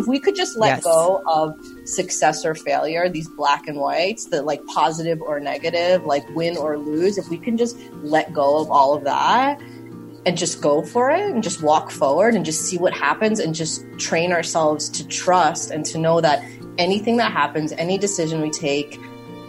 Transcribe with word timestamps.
if 0.00 0.06
we 0.06 0.18
could 0.18 0.34
just 0.34 0.56
let 0.56 0.76
Yes. 0.76 0.84
go 0.84 1.22
of 1.26 1.54
success 1.84 2.44
or 2.44 2.54
failure, 2.54 3.08
these 3.08 3.28
black 3.28 3.68
and 3.68 3.78
whites, 3.78 4.26
the 4.26 4.42
like 4.42 4.64
positive 4.66 5.20
or 5.22 5.38
negative, 5.38 6.04
like 6.04 6.24
win 6.34 6.56
or 6.56 6.78
lose, 6.78 7.18
if 7.18 7.28
we 7.28 7.38
can 7.38 7.56
just 7.56 7.76
let 8.02 8.32
go 8.32 8.58
of 8.58 8.70
all 8.70 8.94
of 8.94 9.04
that 9.04 9.60
and 10.26 10.36
just 10.36 10.60
go 10.60 10.82
for 10.82 11.10
it 11.10 11.30
and 11.30 11.42
just 11.42 11.62
walk 11.62 11.90
forward 11.90 12.34
and 12.34 12.44
just 12.44 12.62
see 12.62 12.76
what 12.76 12.92
happens 12.92 13.38
and 13.38 13.54
just 13.54 13.84
train 13.98 14.32
ourselves 14.32 14.88
to 14.88 15.06
trust 15.06 15.70
and 15.70 15.84
to 15.86 15.98
know 15.98 16.20
that 16.20 16.42
anything 16.78 17.16
that 17.18 17.32
happens, 17.32 17.72
any 17.72 17.96
decision 17.98 18.40
we 18.40 18.50
take, 18.50 18.98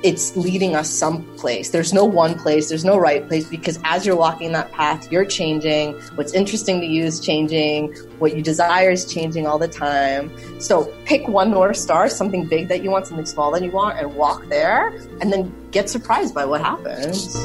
it's 0.03 0.35
leading 0.35 0.75
us 0.75 0.89
someplace. 0.89 1.69
There's 1.69 1.93
no 1.93 2.05
one 2.05 2.37
place, 2.37 2.69
there's 2.69 2.85
no 2.85 2.97
right 2.97 3.27
place 3.27 3.47
because 3.47 3.79
as 3.83 4.05
you're 4.05 4.15
walking 4.15 4.51
that 4.53 4.71
path, 4.71 5.11
you're 5.11 5.25
changing. 5.25 5.93
What's 6.15 6.33
interesting 6.33 6.81
to 6.81 6.87
you 6.87 7.03
is 7.03 7.19
changing. 7.19 7.93
What 8.19 8.35
you 8.35 8.41
desire 8.41 8.89
is 8.91 9.11
changing 9.11 9.45
all 9.45 9.59
the 9.59 9.67
time. 9.67 10.31
So 10.59 10.93
pick 11.05 11.27
one 11.27 11.51
North 11.51 11.77
Star, 11.77 12.09
something 12.09 12.47
big 12.47 12.67
that 12.69 12.83
you 12.83 12.89
want, 12.89 13.07
something 13.07 13.25
small 13.25 13.51
that 13.51 13.63
you 13.63 13.71
want, 13.71 13.99
and 13.99 14.15
walk 14.15 14.47
there 14.47 14.87
and 15.19 15.31
then 15.31 15.53
get 15.71 15.89
surprised 15.89 16.33
by 16.33 16.45
what 16.45 16.61
happens. 16.61 17.35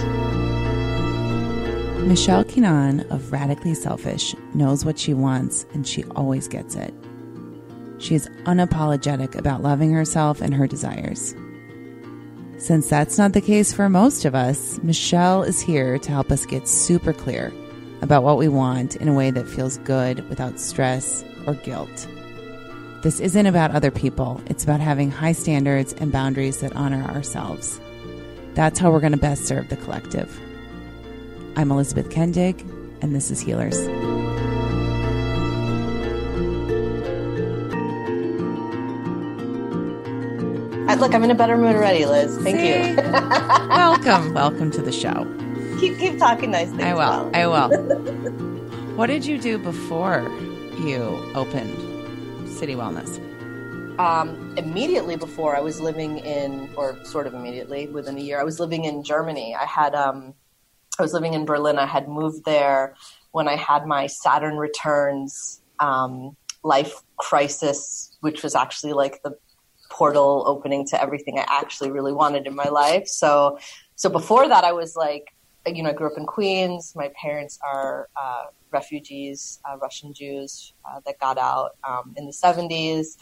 Michelle 2.07 2.45
Keinan 2.45 3.11
of 3.11 3.33
Radically 3.33 3.75
Selfish 3.75 4.35
knows 4.55 4.85
what 4.85 4.99
she 4.99 5.13
wants 5.13 5.67
and 5.75 5.87
she 5.87 6.05
always 6.15 6.47
gets 6.47 6.77
it. 6.77 6.95
She 7.99 8.15
is 8.15 8.29
unapologetic 8.45 9.35
about 9.35 9.63
loving 9.63 9.91
herself 9.91 10.41
and 10.41 10.55
her 10.55 10.67
desires. 10.67 11.35
Since 12.59 12.89
that's 12.89 13.19
not 13.19 13.35
the 13.35 13.41
case 13.43 13.73
for 13.73 13.89
most 13.89 14.25
of 14.25 14.35
us, 14.35 14.79
Michelle 14.83 15.43
is 15.43 15.61
here 15.61 15.99
to 15.99 16.11
help 16.11 16.33
us 16.33 16.47
get 16.47 16.67
super 16.67 17.13
clear 17.13 17.53
about 18.01 18.23
what 18.23 18.39
we 18.39 18.49
want 18.49 18.97
in 18.97 19.09
a 19.09 19.15
way 19.15 19.31
that 19.31 19.49
feels 19.49 19.77
good 19.79 20.27
without 20.31 20.59
stress 20.59 21.23
or 21.47 21.55
guilt. 21.55 22.09
This 23.03 23.21
isn't 23.21 23.47
about 23.47 23.73
other 23.73 23.91
people, 23.91 24.41
it's 24.47 24.65
about 24.65 24.81
having 24.81 25.11
high 25.11 25.33
standards 25.33 25.93
and 25.95 26.11
boundaries 26.11 26.61
that 26.61 26.75
honor 26.75 27.05
ourselves. 27.05 27.79
That's 28.55 28.79
how 28.79 28.91
we're 28.91 29.01
going 29.01 29.13
to 29.13 29.19
best 29.19 29.45
serve 29.45 29.69
the 29.69 29.77
collective. 29.77 30.41
I'm 31.57 31.71
Elizabeth 31.71 32.09
Kendig, 32.09 32.61
and 33.03 33.15
this 33.15 33.31
is 33.31 33.41
Healers. 33.41 34.16
I, 40.97 40.99
look, 40.99 41.15
I'm 41.15 41.23
in 41.25 41.31
a 41.31 41.35
better 41.35 41.59
mood 41.59 41.77
already, 41.77 42.07
Liz. 42.07 42.39
Thank 42.39 42.59
See? 42.59 42.89
you. 42.89 42.97
welcome, 43.69 44.33
welcome 44.33 44.71
to 44.71 44.81
the 44.81 44.91
show. 44.91 45.27
keep 45.79 45.99
keep 45.99 46.19
talking 46.19 46.51
nice 46.51 46.71
things. 46.71 46.85
I 46.85 46.95
will. 46.95 47.31
I 47.35 47.47
will. 47.47 47.69
what 48.97 49.09
did 49.09 49.27
you 49.27 49.37
do 49.37 49.59
before 49.59 50.23
you 50.79 50.99
opened 51.35 52.49
City 52.49 52.75
Wellness? 52.75 53.21
um, 53.99 54.55
immediately 54.57 55.17
before 55.17 55.55
I 55.55 55.61
was 55.61 55.81
living 55.81 56.17
in, 56.21 56.71
or 56.77 56.97
sort 57.05 57.27
of 57.27 57.35
immediately 57.35 57.89
within 57.89 58.17
a 58.17 58.21
year, 58.23 58.41
I 58.41 58.45
was 58.45 58.59
living 58.59 58.85
in 58.87 59.03
Germany. 59.03 59.55
I 59.55 59.67
had, 59.67 59.95
um, 59.95 60.33
I 60.99 61.03
was 61.03 61.13
living 61.13 61.35
in 61.35 61.45
Berlin. 61.45 61.79
I 61.79 61.85
had 61.85 62.09
moved 62.09 62.47
there 62.47 62.95
when 63.33 63.49
I 63.49 63.57
had 63.57 63.85
my 63.85 64.07
Saturn 64.07 64.57
returns 64.57 65.61
um, 65.79 66.39
life 66.65 67.03
crisis, 67.19 68.17
which 68.21 68.43
was 68.43 68.55
actually 68.55 68.95
like 68.95 69.21
the 69.23 69.37
portal 69.91 70.45
opening 70.47 70.87
to 70.89 71.01
everything 71.01 71.39
I 71.39 71.45
actually 71.49 71.91
really 71.91 72.13
wanted 72.13 72.47
in 72.47 72.55
my 72.55 72.69
life. 72.69 73.07
So, 73.07 73.59
so 73.95 74.09
before 74.09 74.49
that, 74.49 74.65
I 74.65 74.73
was 74.73 74.97
like, 74.97 75.35
you 75.67 75.83
know, 75.83 75.91
I 75.91 75.93
grew 75.93 76.07
up 76.07 76.19
in 76.19 76.27
Queens. 76.27 76.93
My 76.95 77.11
parents 77.21 77.59
are 77.67 78.09
uh, 78.21 78.45
refugees, 78.71 79.61
uh, 79.69 79.77
Russian 79.79 80.13
Jews 80.13 80.73
uh, 80.85 81.01
that 81.07 81.19
got 81.19 81.39
out 81.39 81.77
um, 81.89 82.15
in 82.17 82.27
the 82.27 82.33
70s. 82.33 83.17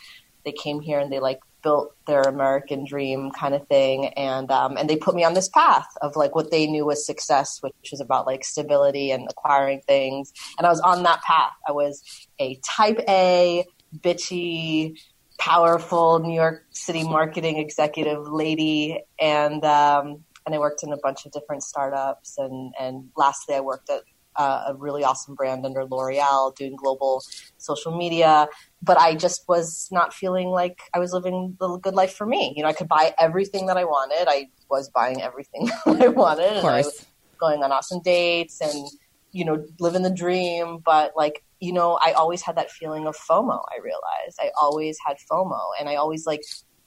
They 0.45 0.53
came 0.53 0.81
here 0.81 0.99
and 0.99 1.11
they 1.11 1.21
like 1.21 1.41
built 1.63 1.95
their 2.07 2.21
American 2.21 2.85
dream 2.85 3.31
kind 3.31 3.55
of 3.55 3.67
thing, 3.67 4.09
and 4.09 4.51
um, 4.53 4.77
and 4.77 4.89
they 4.89 4.97
put 4.97 5.15
me 5.15 5.25
on 5.25 5.33
this 5.33 5.49
path 5.49 5.89
of 6.03 6.15
like 6.15 6.35
what 6.35 6.51
they 6.51 6.67
knew 6.67 6.85
was 6.85 7.05
success, 7.05 7.63
which 7.63 7.91
was 7.91 8.01
about 8.01 8.27
like 8.27 8.45
stability 8.45 9.11
and 9.11 9.27
acquiring 9.31 9.81
things. 9.81 10.33
And 10.59 10.67
I 10.67 10.71
was 10.71 10.81
on 10.81 11.03
that 11.05 11.23
path. 11.23 11.55
I 11.67 11.73
was 11.73 12.03
a 12.39 12.57
Type 12.57 13.01
A, 13.09 13.65
bitchy, 13.99 14.99
powerful 15.39 16.19
New 16.21 16.35
York 16.35 16.65
City 16.71 17.05
marketing 17.05 17.59
executive 17.59 18.27
lady, 18.29 19.01
and 19.21 19.65
um, 19.65 20.25
and 20.47 20.55
I 20.55 20.59
worked 20.59 20.83
in 20.83 20.93
a 20.93 20.99
bunch 20.99 21.27
of 21.27 21.33
different 21.33 21.63
startups, 21.63 22.39
and 22.39 22.75
and 22.79 23.11
lastly, 23.17 23.55
I 23.55 23.61
worked 23.61 23.91
at 23.91 24.03
uh, 24.37 24.65
a 24.69 24.75
really 24.75 25.05
awesome 25.05 25.35
brand 25.35 25.65
under 25.65 25.85
L'Oreal 25.85 26.55
doing 26.57 26.77
global 26.77 27.23
social 27.59 27.97
media. 27.97 28.49
But 28.83 28.99
I 28.99 29.15
just 29.15 29.49
was 29.49 29.89
not 29.91 30.13
feeling 30.13 30.49
like 30.49 30.81
I 30.93 30.99
was 30.99 31.13
living 31.13 31.57
the 31.59 31.79
good 31.79 31.95
life 31.95 32.15
for 32.15 32.27
me. 32.27 32.53
You 32.57 32.63
know, 32.63 32.69
I 32.69 32.73
could 32.73 32.89
buy 32.89 33.15
everything 33.19 33.67
that 33.67 33.77
I 33.77 33.85
wanted. 33.85 34.29
I 34.29 34.49
was 34.69 34.91
buying 34.91 35.23
everything 35.23 35.67
that 35.87 36.03
I 36.03 36.09
wanted. 36.09 36.47
Of 36.47 36.57
and 36.59 36.67
I 36.67 36.83
course. 36.83 36.85
was 36.87 37.07
going 37.39 37.63
on 37.63 37.73
awesome 37.73 38.01
dates 38.03 38.61
and, 38.61 38.89
you 39.35 39.45
know, 39.45 39.67
living 39.81 40.03
the 40.03 40.11
dream. 40.11 40.79
But 40.79 41.13
like, 41.17 41.45
you 41.61 41.73
know, 41.73 41.99
I 42.03 42.13
always 42.13 42.41
had 42.41 42.57
that 42.57 42.71
feeling 42.71 43.07
of 43.07 43.17
FOMO, 43.17 43.63
I 43.71 43.81
realized. 43.83 44.39
I 44.41 44.51
always 44.59 44.97
had 45.05 45.17
FOMO. 45.31 45.61
And 45.79 45.89
I 45.89 45.97
always 45.97 46.25
like, 46.25 46.43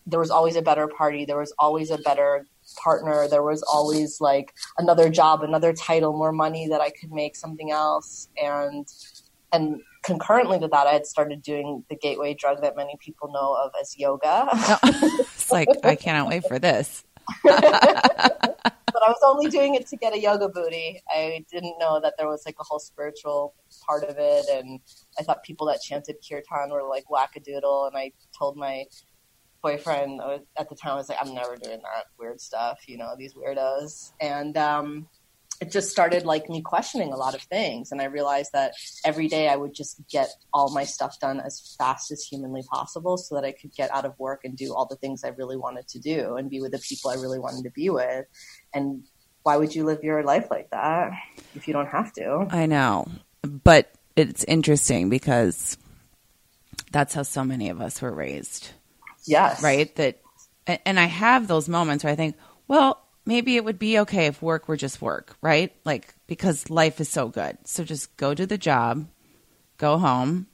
there 0.08 0.20
was 0.20 0.32
always 0.32 0.56
a 0.56 0.62
better 0.62 0.88
party. 0.88 1.26
There 1.26 1.38
was 1.38 1.54
always 1.60 1.92
a 1.92 1.98
better 1.98 2.48
partner. 2.82 3.28
There 3.28 3.44
was 3.44 3.62
always 3.64 4.22
like 4.22 4.54
another 4.78 5.10
job, 5.10 5.44
another 5.44 5.74
title, 5.74 6.14
more 6.14 6.32
money 6.32 6.70
that 6.70 6.80
I 6.80 6.90
could 6.90 7.12
make 7.12 7.36
something 7.36 7.70
else. 7.70 8.30
And 8.42 8.88
and 9.52 9.82
concurrently 10.04 10.60
to 10.60 10.68
that, 10.68 10.88
I 10.88 10.94
had 10.94 11.06
started 11.06 11.42
doing 11.42 11.84
the 11.90 11.96
gateway 11.96 12.34
drug 12.34 12.62
that 12.62 12.76
many 12.76 12.96
people 13.00 13.32
know 13.32 13.58
of 13.62 13.72
as 13.82 13.98
yoga. 13.98 14.48
it's 14.84 15.52
like 15.52 15.68
I 15.84 15.96
cannot 15.96 16.30
wait 16.30 16.46
for 16.46 16.60
this. 16.60 17.04
but 18.98 19.08
I 19.08 19.12
was 19.12 19.22
only 19.24 19.48
doing 19.48 19.76
it 19.76 19.86
to 19.88 19.96
get 19.96 20.14
a 20.14 20.20
yoga 20.20 20.50
booty. 20.50 21.00
I 21.08 21.46
didn't 21.52 21.78
know 21.78 22.00
that 22.02 22.16
there 22.18 22.28
was 22.28 22.42
like 22.48 22.56
a 22.60 22.64
whole 22.64 22.80
spiritual 22.80 23.54
part 23.86 24.04
of 24.04 24.16
it, 24.18 24.46
and 24.50 24.80
I 25.20 25.24
thought 25.24 25.44
people 25.44 25.68
that 25.68 25.82
chanted 25.82 26.16
kirtan 26.28 26.72
were 26.72 26.82
like 26.82 27.04
wackadoodle. 27.06 27.88
And 27.88 27.96
I 27.96 28.12
told 28.36 28.58
my 28.58 28.86
boyfriend 29.62 30.20
at 30.58 30.68
the 30.68 30.76
time, 30.76 30.94
I 30.94 30.96
was 30.96 31.10
like, 31.10 31.20
I'm 31.22 31.36
never 31.36 31.56
doing 31.58 31.80
that 31.84 32.06
weird 32.18 32.42
stuff, 32.42 32.80
you 32.88 32.98
know, 32.98 33.14
these 33.16 33.36
weirdos. 33.36 34.14
And 34.20 34.58
um, 34.58 35.08
it 35.60 35.72
just 35.72 35.90
started 35.90 36.26
like 36.26 36.50
me 36.50 36.62
questioning 36.62 37.12
a 37.12 37.16
lot 37.18 37.34
of 37.36 37.42
things, 37.42 37.92
and 37.92 38.02
I 38.02 38.06
realized 38.06 38.52
that 38.54 38.74
every 39.04 39.28
day 39.28 39.50
I 39.50 39.56
would 39.56 39.74
just 39.74 40.00
get 40.10 40.30
all 40.54 40.72
my 40.74 40.84
stuff 40.84 41.20
done 41.20 41.40
as 41.40 41.76
fast 41.80 42.12
as 42.12 42.24
humanly 42.24 42.64
possible, 42.70 43.18
so 43.18 43.36
that 43.36 43.44
I 43.44 43.52
could 43.52 43.74
get 43.74 43.92
out 43.92 44.06
of 44.06 44.18
work 44.20 44.42
and 44.44 44.56
do 44.56 44.74
all 44.74 44.86
the 44.86 44.96
things 44.98 45.24
I 45.24 45.30
really 45.30 45.58
wanted 45.58 45.88
to 45.90 46.00
do, 46.00 46.36
and 46.36 46.50
be 46.50 46.62
with 46.62 46.72
the 46.74 46.80
people 46.80 47.10
I 47.12 47.16
really 47.16 47.40
wanted 47.40 47.64
to 47.64 47.72
be 47.72 47.90
with. 47.90 48.26
And 48.74 49.04
why 49.44 49.58
would 49.58 49.74
you 49.74 49.86
live 49.86 50.04
your 50.04 50.24
life 50.24 50.48
like 50.52 50.70
that 50.72 51.12
if 51.56 51.68
you 51.68 51.74
don't 51.74 51.88
have 51.88 52.14
to? 52.14 52.48
I 52.50 52.66
know, 52.66 53.08
but 53.42 53.92
it's 54.16 54.44
interesting 54.44 55.10
because 55.10 55.78
that's 56.92 57.14
how 57.14 57.24
so 57.24 57.44
many 57.44 57.70
of 57.70 57.82
us 57.82 58.02
were 58.02 58.12
raised. 58.12 58.70
Yes, 59.26 59.62
right? 59.64 59.94
That, 59.96 60.20
and- 60.68 60.80
and 60.86 61.00
I 61.00 61.06
have 61.06 61.48
those 61.48 61.68
moments 61.68 62.04
where 62.04 62.14
I 62.14 62.16
think, 62.16 62.36
well, 62.68 63.02
maybe 63.28 63.58
it 63.58 63.66
would 63.66 63.78
be 63.78 64.00
okay 64.00 64.26
if 64.28 64.42
work 64.42 64.68
were 64.68 64.78
just 64.78 65.02
work, 65.02 65.36
right? 65.42 65.76
Like, 65.84 66.16
because 66.26 66.70
life 66.70 67.00
is 67.02 67.10
so 67.10 67.28
good. 67.28 67.58
So 67.66 67.84
just 67.84 68.16
go 68.18 68.34
do 68.34 68.46
the 68.46 68.58
job, 68.58 69.06
go 69.78 69.98
home 69.98 70.48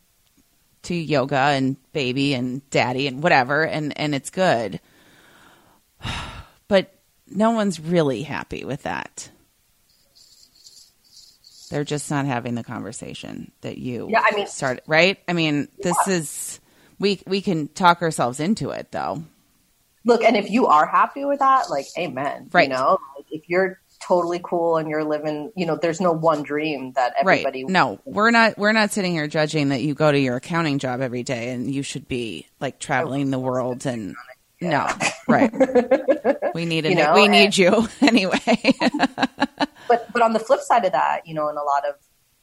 to 0.84 0.96
yoga 0.96 1.38
and 1.38 1.78
baby 1.94 2.34
and 2.34 2.68
daddy 2.72 3.08
and 3.08 3.22
whatever, 3.24 3.64
and, 3.64 3.98
and 3.98 4.14
it's 4.14 4.30
good. 4.30 4.82
But 6.70 6.92
no 7.28 7.52
one's 7.52 7.80
really 7.80 8.24
happy 8.24 8.64
with 8.64 8.84
that. 8.84 9.30
They're 11.70 11.84
just 11.84 12.10
not 12.10 12.26
having 12.26 12.56
the 12.56 12.64
conversation 12.64 13.52
that 13.62 13.78
you 13.78 14.08
Yeah, 14.10 14.24
I 14.26 14.36
mean- 14.36 14.48
started, 14.48 14.82
right? 14.88 15.20
I 15.28 15.34
mean, 15.34 15.68
this 15.78 15.98
is 16.08 16.60
we 17.00 17.22
we 17.28 17.42
can 17.42 17.68
talk 17.68 18.02
ourselves 18.02 18.40
into 18.40 18.70
it 18.72 18.92
though. 18.92 19.24
Look, 20.06 20.24
and 20.24 20.36
if 20.36 20.50
you 20.50 20.68
are 20.68 20.86
happy 20.86 21.24
with 21.26 21.40
that, 21.40 21.70
like, 21.70 21.86
amen. 21.98 22.50
Right. 22.52 22.68
You 22.68 22.76
know, 22.76 22.98
like, 23.18 23.26
if 23.32 23.48
you're 23.48 23.80
totally 24.02 24.42
cool 24.44 24.76
and 24.78 24.90
you're 24.90 25.04
living, 25.04 25.52
you 25.56 25.66
know, 25.66 25.78
there's 25.78 26.02
no 26.02 26.12
one 26.12 26.44
dream 26.44 26.92
that 26.94 27.14
everybody. 27.20 27.64
right. 27.64 27.72
No, 27.72 28.00
we're 28.04 28.32
not 28.32 28.58
we're 28.58 28.74
not 28.74 28.92
sitting 28.92 29.14
here 29.14 29.28
judging 29.28 29.70
that 29.70 29.82
you 29.82 29.94
go 29.94 30.12
to 30.12 30.20
your 30.20 30.36
accounting 30.36 30.78
job 30.78 31.00
every 31.00 31.24
day 31.24 31.52
and 31.52 31.74
you 31.74 31.84
should 31.84 32.08
be 32.10 32.48
like 32.60 32.80
traveling 32.80 33.32
the 33.32 33.40
world 33.40 33.86
and 33.86 34.16
no, 34.60 34.88
right. 35.28 35.52
We 36.54 36.66
need 36.66 36.86
a 36.86 36.90
You 36.90 36.96
know, 36.96 37.14
we 37.16 37.24
and- 37.24 37.32
need 37.32 37.58
you 37.58 37.88
anyway. 38.02 38.40
but 39.88 40.12
but 40.14 40.22
on 40.22 40.34
the 40.34 40.40
flip 40.40 40.62
side 40.62 40.86
of 40.86 40.92
that, 40.92 41.26
you 41.28 41.34
know, 41.34 41.48
and 41.48 41.58
a 41.58 41.64
lot 41.64 41.88
of 41.88 41.96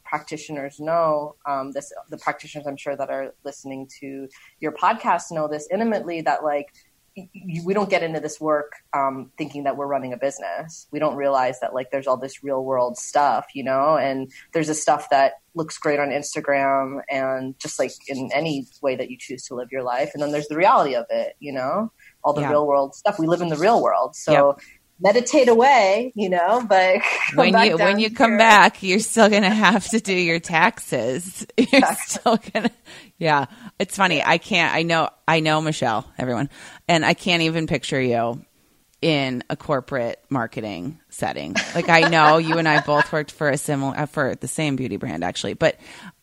practitioners 0.03 0.79
know 0.79 1.35
um, 1.47 1.71
this. 1.71 1.91
The 2.09 2.17
practitioners, 2.17 2.67
I'm 2.67 2.77
sure, 2.77 2.95
that 2.95 3.09
are 3.09 3.33
listening 3.43 3.87
to 4.01 4.27
your 4.59 4.71
podcast 4.73 5.31
know 5.31 5.47
this 5.47 5.67
intimately. 5.71 6.21
That 6.21 6.43
like 6.43 6.73
we 7.15 7.73
don't 7.73 7.89
get 7.89 8.03
into 8.03 8.21
this 8.21 8.39
work 8.39 8.71
um, 8.93 9.31
thinking 9.37 9.63
that 9.63 9.75
we're 9.75 9.87
running 9.87 10.13
a 10.13 10.17
business. 10.17 10.87
We 10.91 10.99
don't 10.99 11.15
realize 11.15 11.59
that 11.59 11.73
like 11.73 11.91
there's 11.91 12.07
all 12.07 12.17
this 12.17 12.43
real 12.43 12.63
world 12.63 12.97
stuff, 12.97 13.47
you 13.53 13.63
know, 13.63 13.97
and 13.97 14.31
there's 14.53 14.69
a 14.69 14.73
stuff 14.73 15.09
that 15.09 15.33
looks 15.53 15.77
great 15.77 15.99
on 15.99 16.09
Instagram 16.09 17.01
and 17.09 17.59
just 17.59 17.79
like 17.79 17.91
in 18.07 18.29
any 18.33 18.65
way 18.81 18.95
that 18.95 19.11
you 19.11 19.17
choose 19.19 19.45
to 19.47 19.55
live 19.55 19.71
your 19.71 19.83
life. 19.83 20.11
And 20.13 20.23
then 20.23 20.31
there's 20.31 20.47
the 20.47 20.55
reality 20.55 20.95
of 20.95 21.05
it, 21.09 21.35
you 21.39 21.51
know, 21.51 21.91
all 22.23 22.33
the 22.33 22.41
yeah. 22.41 22.49
real 22.49 22.65
world 22.65 22.95
stuff. 22.95 23.19
We 23.19 23.27
live 23.27 23.41
in 23.41 23.49
the 23.49 23.57
real 23.57 23.81
world. 23.81 24.15
So 24.15 24.55
yep. 24.55 24.65
Meditate 25.01 25.49
away, 25.49 26.11
you 26.15 26.29
know, 26.29 26.65
but 26.67 27.01
when 27.35 27.57
you, 27.57 27.77
when 27.77 27.99
you 27.99 28.11
come 28.11 28.37
back, 28.37 28.83
you're 28.83 28.99
still 28.99 29.29
going 29.29 29.43
to 29.43 29.49
have 29.49 29.87
to 29.89 29.99
do 29.99 30.13
your 30.13 30.39
taxes. 30.39 31.45
You're 31.57 31.95
still 32.05 32.37
going 32.37 32.69
to, 32.69 32.71
yeah. 33.17 33.45
It's 33.79 33.97
funny. 33.97 34.23
I 34.23 34.37
can't, 34.37 34.73
I 34.73 34.83
know, 34.83 35.09
I 35.27 35.39
know 35.39 35.61
Michelle, 35.61 36.05
everyone, 36.17 36.49
and 36.87 37.05
I 37.05 37.13
can't 37.13 37.43
even 37.43 37.67
picture 37.67 38.01
you 38.01 38.45
in 39.01 39.43
a 39.49 39.55
corporate 39.55 40.23
marketing 40.29 40.99
setting. 41.09 41.55
Like 41.73 41.89
I 41.89 42.01
know 42.01 42.37
you 42.39 42.57
and 42.57 42.67
I 42.67 42.81
both 42.81 43.11
worked 43.11 43.31
for 43.31 43.49
a 43.49 43.57
similar 43.57 43.97
uh, 43.97 44.05
for 44.05 44.35
the 44.35 44.47
same 44.47 44.75
beauty 44.75 44.97
brand 44.97 45.23
actually, 45.23 45.55
but 45.55 45.75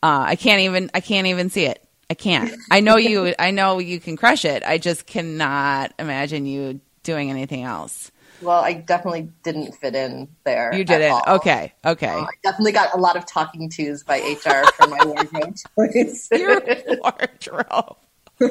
uh, 0.02 0.24
I 0.26 0.36
can't 0.36 0.60
even 0.60 0.90
I 0.94 1.00
can't 1.00 1.26
even 1.26 1.50
see 1.50 1.66
it. 1.66 1.84
I 2.10 2.14
can't. 2.14 2.50
I 2.70 2.81
know 2.81 2.96
you. 2.96 3.34
I 3.38 3.50
know 3.50 3.81
you 3.81 4.00
can 4.00 4.16
crush 4.16 4.44
it. 4.46 4.62
I 4.64 4.78
just 4.78 5.06
cannot 5.06 5.92
imagine 5.98 6.46
you 6.46 6.81
doing 7.02 7.31
anything 7.31 7.64
else. 7.64 8.10
Well, 8.40 8.61
I 8.61 8.75
definitely 8.75 9.31
didn't 9.43 9.75
fit 9.75 9.94
in 9.94 10.29
there. 10.44 10.73
You 10.75 10.85
didn't. 10.85 11.20
Okay. 11.26 11.73
Okay. 11.85 12.06
Uh, 12.06 12.23
I 12.23 12.31
definitely 12.44 12.73
got 12.73 12.94
a 12.94 12.99
lot 12.99 13.17
of 13.17 13.26
talking 13.26 13.69
tos 13.69 14.05
by 14.05 14.19
HR 14.19 14.64
for 14.73 14.87
my 14.87 14.99
wardrobe 15.05 15.56
choice. 15.76 16.29
Your 16.32 16.61
wardrobe. 17.00 17.96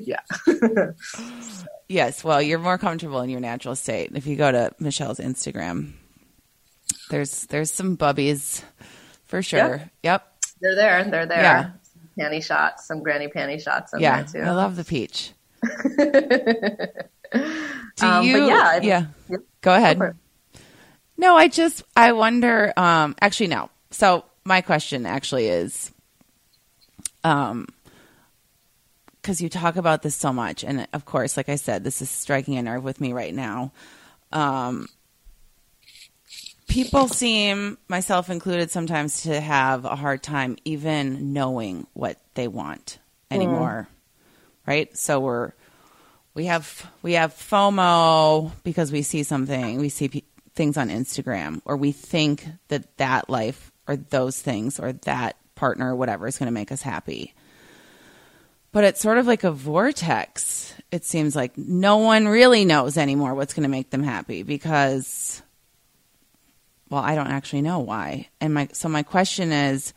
yeah. 0.00 0.20
yes. 1.88 2.24
Well, 2.24 2.40
you're 2.40 2.58
more 2.58 2.78
comfortable 2.78 3.20
in 3.20 3.28
your 3.28 3.40
natural 3.40 3.76
state. 3.76 4.12
If 4.14 4.26
you 4.26 4.36
go 4.36 4.50
to 4.50 4.72
Michelle's 4.78 5.18
Instagram, 5.18 5.92
there's 7.10 7.44
there's 7.46 7.70
some 7.70 7.98
bubbies 7.98 8.64
for 9.26 9.42
sure. 9.42 9.82
Yep. 10.02 10.26
They're 10.62 10.74
there. 10.74 11.04
They're 11.04 11.26
there. 11.26 11.42
Yeah. 11.42 11.70
panty 12.18 12.42
shots, 12.42 12.86
some 12.86 13.02
granny 13.02 13.28
panty 13.28 13.62
shots. 13.62 13.92
yeah. 13.98 14.22
too. 14.22 14.40
I 14.40 14.52
love 14.52 14.76
the 14.76 14.84
peach. 14.84 15.32
Do 17.32 18.06
um, 18.06 18.24
you? 18.24 18.46
yeah. 18.46 18.80
Yeah. 18.80 19.06
Go 19.60 19.74
ahead. 19.74 20.14
No, 21.16 21.36
I 21.36 21.48
just 21.48 21.82
I 21.96 22.12
wonder. 22.12 22.72
Um, 22.76 23.16
actually, 23.20 23.48
no. 23.48 23.70
So 23.90 24.24
my 24.44 24.60
question 24.60 25.04
actually 25.04 25.48
is, 25.48 25.92
um, 27.24 27.66
because 29.20 29.40
you 29.40 29.48
talk 29.48 29.76
about 29.76 30.02
this 30.02 30.14
so 30.14 30.32
much, 30.32 30.64
and 30.64 30.86
of 30.92 31.04
course, 31.04 31.36
like 31.36 31.48
I 31.48 31.56
said, 31.56 31.84
this 31.84 32.00
is 32.00 32.08
striking 32.08 32.56
a 32.56 32.62
nerve 32.62 32.84
with 32.84 33.00
me 33.00 33.12
right 33.12 33.34
now. 33.34 33.72
Um, 34.32 34.88
people 36.68 37.08
seem, 37.08 37.78
myself 37.88 38.30
included, 38.30 38.70
sometimes 38.70 39.22
to 39.22 39.40
have 39.40 39.84
a 39.84 39.96
hard 39.96 40.22
time 40.22 40.56
even 40.64 41.32
knowing 41.32 41.86
what 41.94 42.18
they 42.34 42.46
want 42.46 42.98
anymore, 43.30 43.88
mm. 43.90 44.66
right? 44.66 44.96
So 44.96 45.20
we're 45.20 45.52
we 46.38 46.46
have 46.46 46.88
we 47.02 47.14
have 47.14 47.34
FOMO 47.34 48.52
because 48.62 48.92
we 48.92 49.02
see 49.02 49.24
something, 49.24 49.80
we 49.80 49.88
see 49.88 50.08
p- 50.08 50.24
things 50.54 50.76
on 50.76 50.88
Instagram, 50.88 51.60
or 51.64 51.76
we 51.76 51.90
think 51.90 52.46
that 52.68 52.96
that 52.98 53.28
life 53.28 53.72
or 53.88 53.96
those 53.96 54.40
things 54.40 54.78
or 54.78 54.92
that 54.92 55.34
partner 55.56 55.92
or 55.92 55.96
whatever 55.96 56.28
is 56.28 56.38
going 56.38 56.46
to 56.46 56.52
make 56.52 56.70
us 56.70 56.80
happy. 56.80 57.34
But 58.70 58.84
it's 58.84 59.00
sort 59.00 59.18
of 59.18 59.26
like 59.26 59.42
a 59.42 59.50
vortex. 59.50 60.72
It 60.92 61.04
seems 61.04 61.34
like 61.34 61.58
no 61.58 61.96
one 61.96 62.28
really 62.28 62.64
knows 62.64 62.96
anymore 62.96 63.34
what's 63.34 63.52
going 63.52 63.64
to 63.64 63.68
make 63.68 63.90
them 63.90 64.04
happy 64.04 64.44
because 64.44 65.42
well, 66.88 67.02
I 67.02 67.16
don't 67.16 67.32
actually 67.32 67.62
know 67.62 67.80
why. 67.80 68.28
And 68.40 68.54
my 68.54 68.68
so 68.72 68.88
my 68.88 69.02
question 69.02 69.50
is 69.50 69.92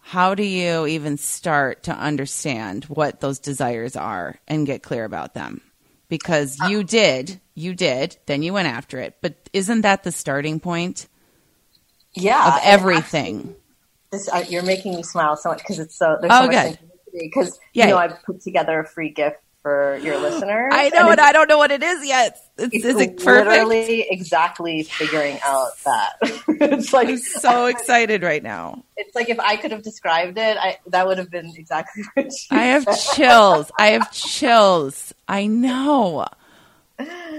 how 0.00 0.34
do 0.34 0.42
you 0.42 0.88
even 0.88 1.16
start 1.16 1.84
to 1.84 1.92
understand 1.92 2.86
what 2.86 3.20
those 3.20 3.38
desires 3.38 3.94
are 3.94 4.40
and 4.48 4.66
get 4.66 4.82
clear 4.82 5.04
about 5.04 5.34
them? 5.34 5.60
Because 6.08 6.58
uh, 6.60 6.66
you 6.66 6.84
did, 6.84 7.40
you 7.54 7.74
did, 7.74 8.16
then 8.26 8.42
you 8.42 8.52
went 8.52 8.68
after 8.68 8.98
it. 8.98 9.16
But 9.20 9.34
isn't 9.52 9.82
that 9.82 10.04
the 10.04 10.12
starting 10.12 10.60
point? 10.60 11.08
Yeah, 12.14 12.56
of 12.56 12.60
everything. 12.64 13.38
Actually, 13.38 13.56
this 14.10 14.28
uh, 14.28 14.44
you're 14.48 14.62
making 14.62 14.94
me 14.94 15.02
smile 15.02 15.36
so 15.36 15.50
much 15.50 15.58
because 15.58 15.78
it's 15.78 15.96
so 15.96 16.16
there's 16.20 16.32
so 16.32 16.44
oh, 16.44 16.46
much 16.46 16.78
because 17.12 17.58
yeah. 17.72 17.86
you 17.86 17.90
know 17.90 17.98
I've 17.98 18.22
put 18.22 18.40
together 18.40 18.80
a 18.80 18.86
free 18.86 19.10
gift 19.10 19.36
for 19.66 19.98
your 20.00 20.16
listeners. 20.18 20.70
I 20.72 20.90
know, 20.90 21.00
and, 21.00 21.10
and 21.10 21.20
I 21.20 21.32
don't 21.32 21.48
know 21.48 21.58
what 21.58 21.72
it 21.72 21.82
is 21.82 22.06
yet. 22.06 22.38
It's, 22.56 22.72
it's 22.72 22.84
is 22.84 23.00
it 23.00 23.16
perfect? 23.16 23.48
Literally, 23.48 24.06
exactly 24.08 24.84
figuring 24.84 25.40
out 25.44 25.72
that. 25.84 26.12
it's 26.22 26.92
like 26.92 27.08
I'm 27.08 27.18
so 27.18 27.66
excited 27.74 28.22
right 28.22 28.44
now. 28.44 28.84
It's 28.96 29.16
like 29.16 29.28
if 29.28 29.40
I 29.40 29.56
could 29.56 29.72
have 29.72 29.82
described 29.82 30.38
it, 30.38 30.56
I, 30.56 30.78
that 30.86 31.08
would 31.08 31.18
have 31.18 31.32
been 31.32 31.52
exactly 31.56 32.04
what 32.14 32.30
I 32.52 32.62
have 32.66 32.86
chills. 33.14 33.72
I 33.76 33.88
have 33.88 34.12
chills. 34.12 35.12
I 35.28 35.46
know. 35.46 36.26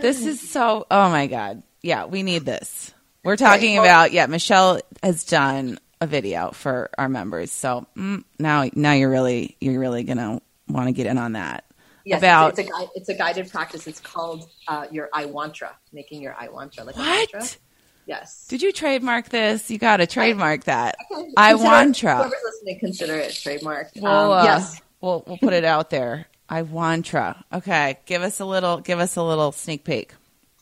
This 0.01 0.25
is 0.25 0.41
so. 0.41 0.85
Oh 0.91 1.09
my 1.09 1.27
god! 1.27 1.63
Yeah, 1.81 2.05
we 2.05 2.23
need 2.23 2.45
this. 2.45 2.93
We're 3.23 3.37
talking 3.37 3.77
right, 3.77 3.83
well, 3.83 4.03
about 4.03 4.11
yeah. 4.11 4.25
Michelle 4.27 4.79
has 5.01 5.23
done 5.23 5.79
a 5.99 6.07
video 6.07 6.51
for 6.51 6.89
our 6.97 7.09
members, 7.09 7.51
so 7.51 7.87
mm, 7.95 8.23
now 8.39 8.69
now 8.73 8.93
you're 8.93 9.09
really 9.09 9.57
you're 9.59 9.79
really 9.79 10.03
gonna 10.03 10.41
want 10.67 10.87
to 10.87 10.91
get 10.91 11.07
in 11.07 11.17
on 11.17 11.33
that. 11.33 11.63
Yes, 12.05 12.19
about 12.19 12.57
it's 12.57 12.59
a, 12.59 12.61
it's 12.61 12.71
a, 12.71 12.87
it's 12.95 13.09
a 13.09 13.13
guided 13.15 13.51
practice. 13.51 13.87
It's 13.87 13.99
called 13.99 14.47
uh, 14.67 14.85
your 14.91 15.09
I 15.13 15.25
wantra, 15.25 15.71
making 15.91 16.21
your 16.21 16.35
I 16.37 16.47
wantra 16.47 16.85
like 16.85 16.95
what? 16.95 17.33
Mantra. 17.33 17.57
Yes. 18.05 18.47
Did 18.47 18.61
you 18.61 18.71
trademark 18.71 19.27
this? 19.27 19.69
You 19.69 19.77
got 19.77 19.97
to 19.97 20.07
trademark 20.07 20.61
I, 20.61 20.71
that. 20.71 20.97
I 21.35 21.53
wantra. 21.55 22.15
Whoever's 22.15 22.39
listening, 22.45 22.79
consider 22.79 23.15
it 23.15 23.31
trademarked. 23.31 23.99
Well, 23.99 24.31
um, 24.31 24.39
uh, 24.39 24.43
yes. 24.45 24.81
We'll 25.01 25.23
we'll 25.27 25.37
put 25.37 25.53
it 25.53 25.65
out 25.65 25.89
there. 25.89 26.27
I 26.49 26.63
wantra. 26.63 27.43
Okay, 27.51 27.99
give 28.05 28.21
us 28.21 28.39
a 28.39 28.45
little. 28.45 28.79
Give 28.79 28.99
us 28.99 29.15
a 29.15 29.23
little 29.23 29.51
sneak 29.51 29.83
peek. 29.83 30.13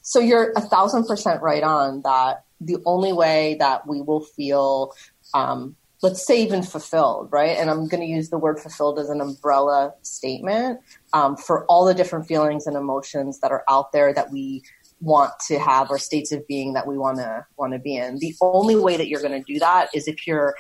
So 0.02 0.20
you're 0.20 0.52
a 0.56 0.62
thousand 0.62 1.06
percent 1.06 1.42
right 1.42 1.64
on 1.64 2.02
that. 2.04 2.44
The 2.62 2.78
only 2.86 3.14
way 3.14 3.58
that 3.60 3.88
we 3.88 4.02
will 4.02 4.22
feel 4.22 4.94
um, 5.34 5.76
let's 6.06 6.26
say 6.26 6.42
even 6.44 6.62
fulfilled, 6.62 7.30
right? 7.32 7.58
And 7.58 7.70
I'm 7.70 7.88
going 7.88 8.02
to 8.02 8.08
use 8.08 8.30
the 8.30 8.38
word 8.38 8.60
fulfilled 8.60 9.00
as 9.00 9.10
an 9.10 9.22
umbrella 9.22 9.94
statement 10.04 10.80
um, 11.14 11.36
for 11.36 11.66
all 11.66 11.86
the 11.86 11.96
different 11.96 12.28
feelings 12.28 12.68
and 12.68 12.76
emotions 12.76 13.40
that 13.40 13.52
are 13.52 13.64
out 13.68 13.92
there 13.92 14.14
that 14.14 14.32
we 14.32 14.62
want 15.02 15.32
to 15.48 15.58
have 15.58 15.90
or 15.90 15.98
states 15.98 16.32
of 16.32 16.48
being 16.48 16.74
that 16.74 16.86
we 16.86 16.98
want 16.98 17.18
to 17.18 17.46
want 17.58 17.74
to 17.74 17.80
be 17.80 17.96
in. 17.96 18.20
The 18.20 18.36
only 18.40 18.76
way 18.76 18.98
that 18.98 19.08
you're 19.08 19.22
going 19.22 19.44
to 19.44 19.54
do 19.54 19.60
that 19.60 19.90
is 19.94 20.08
if 20.08 20.28
you're 20.28 20.56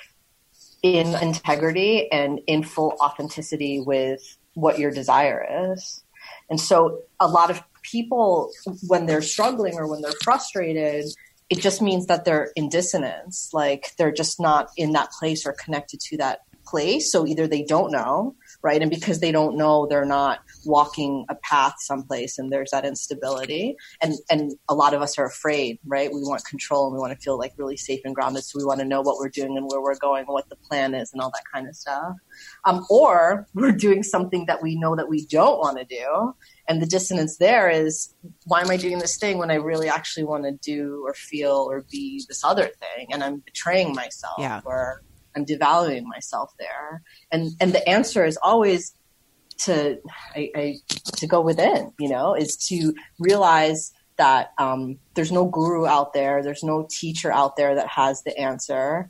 in 0.82 1.14
integrity 1.16 2.12
and 2.12 2.42
in 2.48 2.64
full 2.64 2.96
authenticity 3.00 3.80
with 3.80 4.22
what 4.56 4.80
your 4.80 4.92
desire 4.92 5.74
is. 5.74 6.04
And 6.50 6.60
so 6.60 7.02
a 7.20 7.28
lot 7.28 7.52
of 7.52 7.62
people 7.84 8.52
when 8.88 9.06
they're 9.06 9.22
struggling 9.22 9.76
or 9.76 9.88
when 9.88 10.02
they're 10.02 10.12
frustrated 10.24 11.06
it 11.50 11.60
just 11.60 11.82
means 11.82 12.08
that 12.08 12.26
they're 12.26 12.52
in 12.56 12.68
dissonance 12.68 13.50
like 13.54 13.92
they're 13.98 14.12
just 14.12 14.40
not 14.40 14.70
in 14.76 14.94
that 14.94 15.12
place 15.12 15.46
or 15.46 15.54
connected 15.54 16.00
to 16.00 16.18
that 16.18 16.40
place 16.66 17.12
so 17.12 17.28
either 17.28 17.48
they 17.48 17.64
don't 17.64 17.92
know 17.92 18.36
right? 18.66 18.82
And 18.82 18.90
because 18.90 19.20
they 19.20 19.32
don't 19.32 19.56
know 19.56 19.86
they're 19.86 20.06
not 20.06 20.40
walking 20.66 21.26
a 21.30 21.36
path 21.36 21.76
someplace 21.78 22.40
and 22.40 22.52
there's 22.52 22.72
that 22.72 22.84
instability. 22.84 23.78
And 24.02 24.16
and 24.30 24.54
a 24.68 24.74
lot 24.74 24.94
of 24.94 25.02
us 25.02 25.18
are 25.18 25.26
afraid 25.26 25.80
right? 25.86 26.12
We 26.12 26.22
want 26.22 26.44
control 26.46 26.88
and 26.88 26.94
we 26.94 27.00
want 27.00 27.14
to 27.14 27.24
feel 27.24 27.38
like 27.38 27.54
really 27.58 27.78
safe 27.78 28.02
and 28.04 28.16
grounded. 28.16 28.44
So 28.44 28.58
we 28.58 28.66
want 28.66 28.80
to 28.80 28.86
know 28.86 29.02
what 29.02 29.18
we're 29.18 29.30
doing 29.30 29.56
and 29.56 29.68
where 29.70 29.82
we're 29.82 29.98
going 29.98 30.22
and 30.22 30.34
what 30.34 30.50
the 30.50 30.56
plan 30.56 30.96
is 30.96 31.14
and 31.14 31.22
all 31.22 31.30
that 31.30 31.44
kind 31.54 31.68
of 31.68 31.76
stuff. 31.76 32.14
Um, 32.66 32.86
or 32.90 33.48
we're 33.54 33.72
doing 33.72 34.02
something 34.02 34.46
that 34.48 34.64
we 34.64 34.76
know 34.76 34.96
that 34.96 35.10
we 35.10 35.26
don't 35.28 35.60
want 35.60 35.78
to 35.78 35.86
do. 35.86 36.34
And 36.68 36.82
the 36.82 36.88
dissonance 36.88 37.38
there 37.38 37.70
is 37.70 38.14
why 38.46 38.62
am 38.62 38.72
i 38.72 38.78
doing 38.78 38.98
this 38.98 39.18
thing 39.18 39.38
when 39.38 39.52
i 39.52 39.56
really 39.56 39.88
actually 39.88 40.24
want 40.24 40.46
to 40.46 40.54
do 40.54 41.04
or 41.06 41.14
feel 41.14 41.68
or 41.70 41.86
be 41.92 42.24
this 42.28 42.44
other 42.44 42.68
thing? 42.68 43.14
And 43.14 43.24
i'm 43.24 43.38
betraying 43.46 43.94
myself 43.94 44.36
yeah. 44.40 44.62
or 44.66 45.04
i'm 45.36 45.46
devaluing 45.46 46.04
myself 46.04 46.54
there. 46.60 47.02
And 47.32 47.52
and 47.60 47.74
the 47.74 47.88
answer 47.88 48.26
is 48.26 48.38
always 48.42 48.94
to 49.60 50.00
I, 50.36 50.52
I, 50.56 50.76
to 51.18 51.28
go 51.28 51.42
within 51.42 51.94
you 52.00 52.10
know 52.10 52.34
is 52.34 52.58
to 52.68 52.94
realize 53.20 53.94
that 54.18 54.54
um, 54.58 54.98
there's 55.14 55.32
no 55.32 55.46
guru 55.46 55.86
out 55.86 56.14
there. 56.14 56.42
There's 56.42 56.64
no 56.64 56.88
teacher 56.90 57.32
out 57.32 57.58
there 57.58 57.76
that 57.76 57.88
has 57.88 58.24
the 58.24 58.38
answer. 58.38 59.10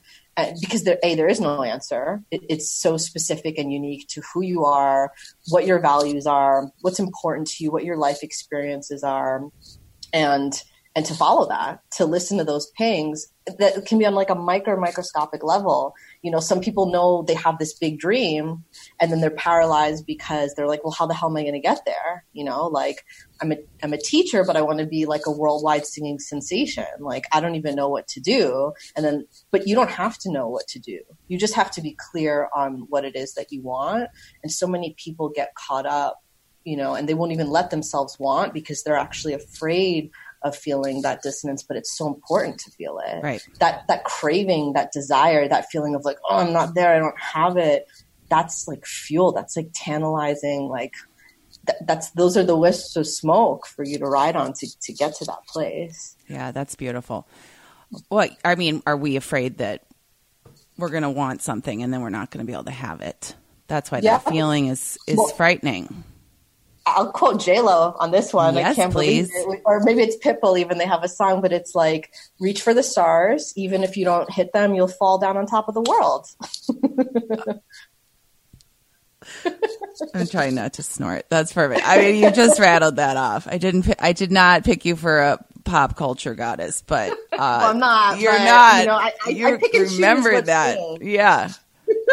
Because 0.59 0.83
there, 0.83 0.99
a 1.01 1.15
there 1.15 1.29
is 1.29 1.39
no 1.39 1.63
answer. 1.63 2.21
It, 2.29 2.43
it's 2.49 2.69
so 2.69 2.97
specific 2.97 3.57
and 3.57 3.71
unique 3.71 4.09
to 4.09 4.21
who 4.33 4.41
you 4.41 4.65
are 4.65 5.13
what 5.47 5.65
your 5.65 5.79
values 5.79 6.27
are 6.27 6.69
what's 6.81 6.99
important 6.99 7.47
to 7.47 7.63
you 7.63 7.71
what 7.71 7.85
your 7.85 7.95
life 7.95 8.21
experiences 8.21 9.01
are. 9.03 9.49
And 10.11 10.53
and 10.93 11.05
to 11.05 11.13
follow 11.13 11.47
that 11.47 11.79
to 11.91 12.05
listen 12.05 12.37
to 12.37 12.43
those 12.43 12.69
pings 12.71 13.27
that 13.45 13.85
can 13.85 13.99
be 13.99 14.05
on 14.05 14.15
like 14.15 14.29
a 14.29 14.35
micro 14.35 14.79
microscopic 14.79 15.43
level. 15.43 15.93
You 16.23 16.31
know, 16.31 16.39
some 16.39 16.61
people 16.61 16.91
know 16.91 17.23
they 17.23 17.35
have 17.35 17.59
this 17.59 17.73
big 17.73 17.99
dream 17.99 18.63
and 18.99 19.11
then 19.11 19.21
they're 19.21 19.29
paralyzed 19.29 20.05
because 20.05 20.55
they're 20.55 20.67
like, 20.67 20.83
well, 20.83 20.95
how 20.97 21.05
the 21.05 21.13
hell 21.13 21.29
am 21.29 21.37
I 21.37 21.43
going 21.43 21.53
to 21.53 21.59
get 21.59 21.85
there? 21.85 22.25
You 22.33 22.43
know, 22.43 22.65
like 22.65 23.05
I'm 23.41 23.51
a, 23.51 23.57
I'm 23.83 23.93
a 23.93 23.99
teacher, 23.99 24.43
but 24.43 24.57
I 24.57 24.61
want 24.61 24.79
to 24.79 24.87
be 24.87 25.05
like 25.05 25.27
a 25.27 25.31
worldwide 25.31 25.85
singing 25.85 26.17
sensation. 26.17 26.85
Like 26.99 27.25
I 27.31 27.39
don't 27.39 27.55
even 27.55 27.75
know 27.75 27.89
what 27.89 28.07
to 28.09 28.19
do. 28.19 28.73
And 28.95 29.05
then, 29.05 29.27
but 29.51 29.67
you 29.67 29.75
don't 29.75 29.91
have 29.91 30.17
to 30.19 30.31
know 30.31 30.49
what 30.49 30.67
to 30.69 30.79
do. 30.79 30.99
You 31.27 31.37
just 31.37 31.53
have 31.53 31.69
to 31.71 31.81
be 31.81 31.95
clear 32.11 32.49
on 32.55 32.85
what 32.89 33.05
it 33.05 33.15
is 33.15 33.35
that 33.35 33.51
you 33.51 33.61
want. 33.61 34.09
And 34.41 34.51
so 34.51 34.65
many 34.65 34.95
people 34.97 35.29
get 35.29 35.53
caught 35.53 35.85
up, 35.85 36.23
you 36.63 36.77
know, 36.77 36.95
and 36.95 37.07
they 37.07 37.13
won't 37.13 37.31
even 37.31 37.51
let 37.51 37.69
themselves 37.69 38.17
want 38.17 38.53
because 38.53 38.81
they're 38.81 38.97
actually 38.97 39.33
afraid 39.33 40.09
of 40.45 40.55
feeling 40.55 41.01
that 41.01 41.21
dissonance, 41.23 41.63
but 41.63 41.75
it's 41.75 41.97
so 41.97 42.07
important 42.07 42.59
to 42.59 42.71
feel 42.71 42.99
it. 43.05 43.21
Right. 43.21 43.41
That 43.59 43.85
that 43.89 44.05
craving, 44.05 44.73
that 44.73 44.91
desire, 44.93 45.47
that 45.49 45.65
feeling 45.71 45.95
of 45.95 46.05
like, 46.05 46.17
oh, 46.29 46.37
I'm 46.37 46.53
not 46.53 46.75
there, 46.75 46.95
I 46.95 46.99
don't 46.99 47.19
have 47.19 47.57
it. 47.57 47.87
That's 48.29 48.67
like 48.67 48.85
fuel. 48.85 49.33
That's 49.33 49.57
like 49.57 49.71
tantalizing. 49.73 50.69
Like 50.69 50.93
th- 51.67 51.79
that's 51.85 52.11
those 52.11 52.37
are 52.37 52.43
the 52.43 52.55
wisps 52.55 52.95
of 52.95 53.07
smoke 53.07 53.65
for 53.67 53.83
you 53.83 53.97
to 53.99 54.05
ride 54.05 54.35
on 54.35 54.53
to 54.53 54.67
to 54.81 54.93
get 54.93 55.15
to 55.15 55.25
that 55.25 55.45
place. 55.49 56.15
Yeah, 56.29 56.51
that's 56.51 56.75
beautiful. 56.75 57.27
What 58.09 58.31
I 58.45 58.55
mean, 58.55 58.81
are 58.87 58.97
we 58.97 59.15
afraid 59.15 59.57
that 59.57 59.83
we're 60.77 60.89
going 60.89 61.03
to 61.03 61.09
want 61.09 61.41
something 61.41 61.81
and 61.83 61.93
then 61.93 62.01
we're 62.01 62.09
not 62.09 62.29
going 62.31 62.45
to 62.45 62.47
be 62.47 62.53
able 62.53 62.65
to 62.65 62.71
have 62.71 63.01
it? 63.01 63.35
That's 63.67 63.89
why 63.91 63.99
Yeah. 64.03 64.17
that 64.19 64.29
feeling 64.29 64.67
is 64.67 64.97
is 65.07 65.17
Well- 65.17 65.27
frightening. 65.29 66.03
I'll 66.87 67.11
quote 67.11 67.41
J 67.41 67.61
Lo 67.61 67.95
on 67.99 68.11
this 68.11 68.31
one. 68.31 68.55
I 68.57 68.61
Yes, 68.61 68.75
can't 68.75 68.91
please. 68.93 69.31
believe 69.31 69.55
it. 69.57 69.61
Or 69.65 69.79
maybe 69.83 70.03
it's 70.03 70.17
Pitbull. 70.17 70.59
Even 70.59 70.77
they 70.77 70.85
have 70.85 71.03
a 71.03 71.09
song, 71.09 71.41
but 71.41 71.51
it's 71.51 71.73
like 71.73 72.13
reach 72.39 72.61
for 72.61 72.73
the 72.75 72.83
stars. 72.83 73.53
Even 73.55 73.83
if 73.83 73.97
you 73.97 74.05
don't 74.05 74.31
hit 74.31 74.53
them, 74.53 74.75
you'll 74.75 74.87
fall 74.87 75.17
down 75.17 75.35
on 75.37 75.47
top 75.47 75.67
of 75.67 75.73
the 75.73 75.81
world. 75.81 76.27
I'm 80.13 80.27
trying 80.27 80.55
not 80.55 80.73
to 80.73 80.83
snort. 80.83 81.25
That's 81.29 81.51
perfect. 81.53 81.81
I 81.85 81.97
mean, 81.97 82.23
you 82.23 82.29
just 82.31 82.59
rattled 82.59 82.97
that 82.97 83.17
off. 83.17 83.47
I 83.49 83.57
didn't. 83.57 83.91
I 83.99 84.13
did 84.13 84.31
not 84.31 84.63
pick 84.63 84.85
you 84.85 84.95
for 84.95 85.19
a 85.19 85.43
pop 85.63 85.95
culture 85.97 86.35
goddess, 86.35 86.83
but 86.85 87.11
uh, 87.33 87.37
Well, 87.37 87.39
I'm 87.71 87.79
not, 87.79 88.19
You're 88.19 88.31
but, 88.33 88.45
not. 88.45 88.79
you 88.81 88.85
know, 88.87 88.95
I- 88.95 89.13
I- 89.25 89.29
you 89.29 89.47
I 89.47 89.57
pick 89.57 89.73
and 89.73 89.89
remember 89.93 90.41
that? 90.41 90.77
Yeah, 91.01 91.49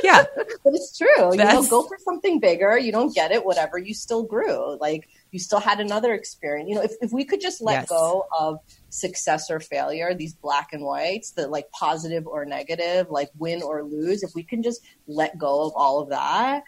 yeah. 0.03 0.25
But 0.65 0.75
it's 0.75 0.97
true. 0.97 1.33
You 1.33 1.39
know, 1.39 1.67
go 1.69 1.83
for 1.89 1.99
something 1.99 2.39
bigger. 2.39 2.79
You 2.79 2.93
don't 2.93 3.13
get 3.15 3.33
it, 3.33 3.45
whatever. 3.45 3.79
You 3.79 3.95
still 3.95 4.23
grew. 4.23 4.77
Like 4.79 5.09
you 5.33 5.39
still 5.41 5.59
had 5.59 5.81
another 5.81 6.15
experience. 6.15 6.69
You 6.69 6.77
know, 6.77 6.83
if, 6.83 6.93
if 7.01 7.13
we 7.13 7.25
could 7.25 7.41
just 7.41 7.61
let 7.61 7.73
Yes. 7.81 7.89
go 7.89 8.27
of 8.39 8.59
success 8.91 9.51
or 9.51 9.59
failure, 9.59 10.15
these 10.15 10.35
black 10.35 10.69
and 10.73 10.85
whites, 10.85 11.33
the 11.33 11.49
like 11.49 11.71
positive 11.73 12.27
or 12.27 12.45
negative, 12.45 13.11
like 13.11 13.31
win 13.39 13.63
or 13.63 13.83
lose, 13.83 14.23
if 14.23 14.35
we 14.35 14.45
can 14.45 14.63
just 14.63 14.83
let 15.09 15.37
go 15.37 15.67
of 15.67 15.73
all 15.75 16.01
of 16.01 16.11
that 16.11 16.63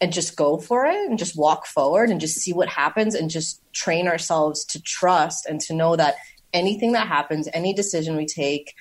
and 0.00 0.12
just 0.12 0.36
go 0.36 0.58
for 0.58 0.84
it 0.84 1.08
and 1.08 1.18
just 1.18 1.38
walk 1.38 1.64
forward 1.64 2.10
and 2.10 2.20
just 2.20 2.36
see 2.36 2.52
what 2.52 2.68
happens 2.68 3.14
and 3.14 3.30
just 3.30 3.62
train 3.72 4.08
ourselves 4.08 4.64
to 4.66 4.82
trust 4.82 5.46
and 5.46 5.60
to 5.60 5.72
know 5.74 5.96
that 5.96 6.16
anything 6.52 6.92
that 6.92 7.06
happens, 7.06 7.48
any 7.54 7.72
decision 7.72 8.16
we 8.16 8.26
take, 8.26 8.74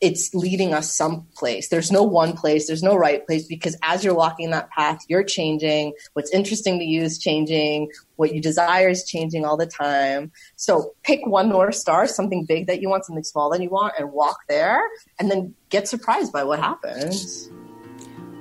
it's 0.00 0.34
leading 0.34 0.74
us 0.74 0.94
someplace. 0.94 1.68
There's 1.68 1.90
no 1.90 2.02
one 2.02 2.34
place, 2.34 2.66
there's 2.66 2.82
no 2.82 2.96
right 2.96 3.26
place 3.26 3.46
because 3.46 3.76
as 3.82 4.04
you're 4.04 4.14
walking 4.14 4.50
that 4.50 4.70
path, 4.70 5.00
you're 5.08 5.24
changing. 5.24 5.94
What's 6.12 6.30
interesting 6.32 6.78
to 6.78 6.84
you 6.84 7.02
is 7.02 7.18
changing. 7.18 7.90
What 8.16 8.34
you 8.34 8.40
desire 8.40 8.88
is 8.88 9.04
changing 9.04 9.44
all 9.44 9.56
the 9.56 9.66
time. 9.66 10.32
So 10.56 10.94
pick 11.02 11.26
one 11.26 11.48
North 11.48 11.74
Star, 11.74 12.06
something 12.06 12.44
big 12.44 12.66
that 12.66 12.82
you 12.82 12.90
want, 12.90 13.04
something 13.04 13.24
small 13.24 13.50
that 13.50 13.62
you 13.62 13.70
want, 13.70 13.94
and 13.98 14.12
walk 14.12 14.40
there 14.48 14.82
and 15.18 15.30
then 15.30 15.54
get 15.70 15.88
surprised 15.88 16.32
by 16.32 16.44
what 16.44 16.58
happens. 16.58 17.50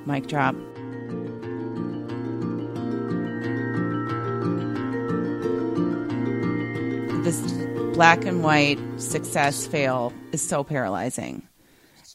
Mic 0.06 0.28
drop. 0.28 0.56
This 7.24 7.65
black 7.96 8.26
and 8.26 8.44
white 8.44 8.78
success 8.98 9.66
fail 9.66 10.12
is 10.34 10.46
so 10.46 10.66
paralyzing. 10.66 11.48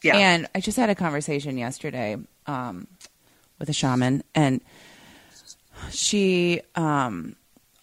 Yeah. 0.03 0.15
And 0.19 0.47
I 0.55 0.61
just 0.61 0.77
had 0.77 0.91
a 0.91 0.95
conversation 0.95 1.57
yesterday 1.57 2.19
um, 2.47 2.87
with 3.59 3.71
a 3.71 3.73
shaman, 3.73 4.23
and 4.35 4.61
she 5.91 6.61
um, 6.75 7.35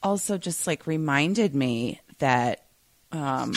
also 0.04 0.38
just 0.38 0.68
like 0.68 0.86
reminded 0.86 1.56
me 1.56 2.00
that 2.20 2.66
um, 3.12 3.54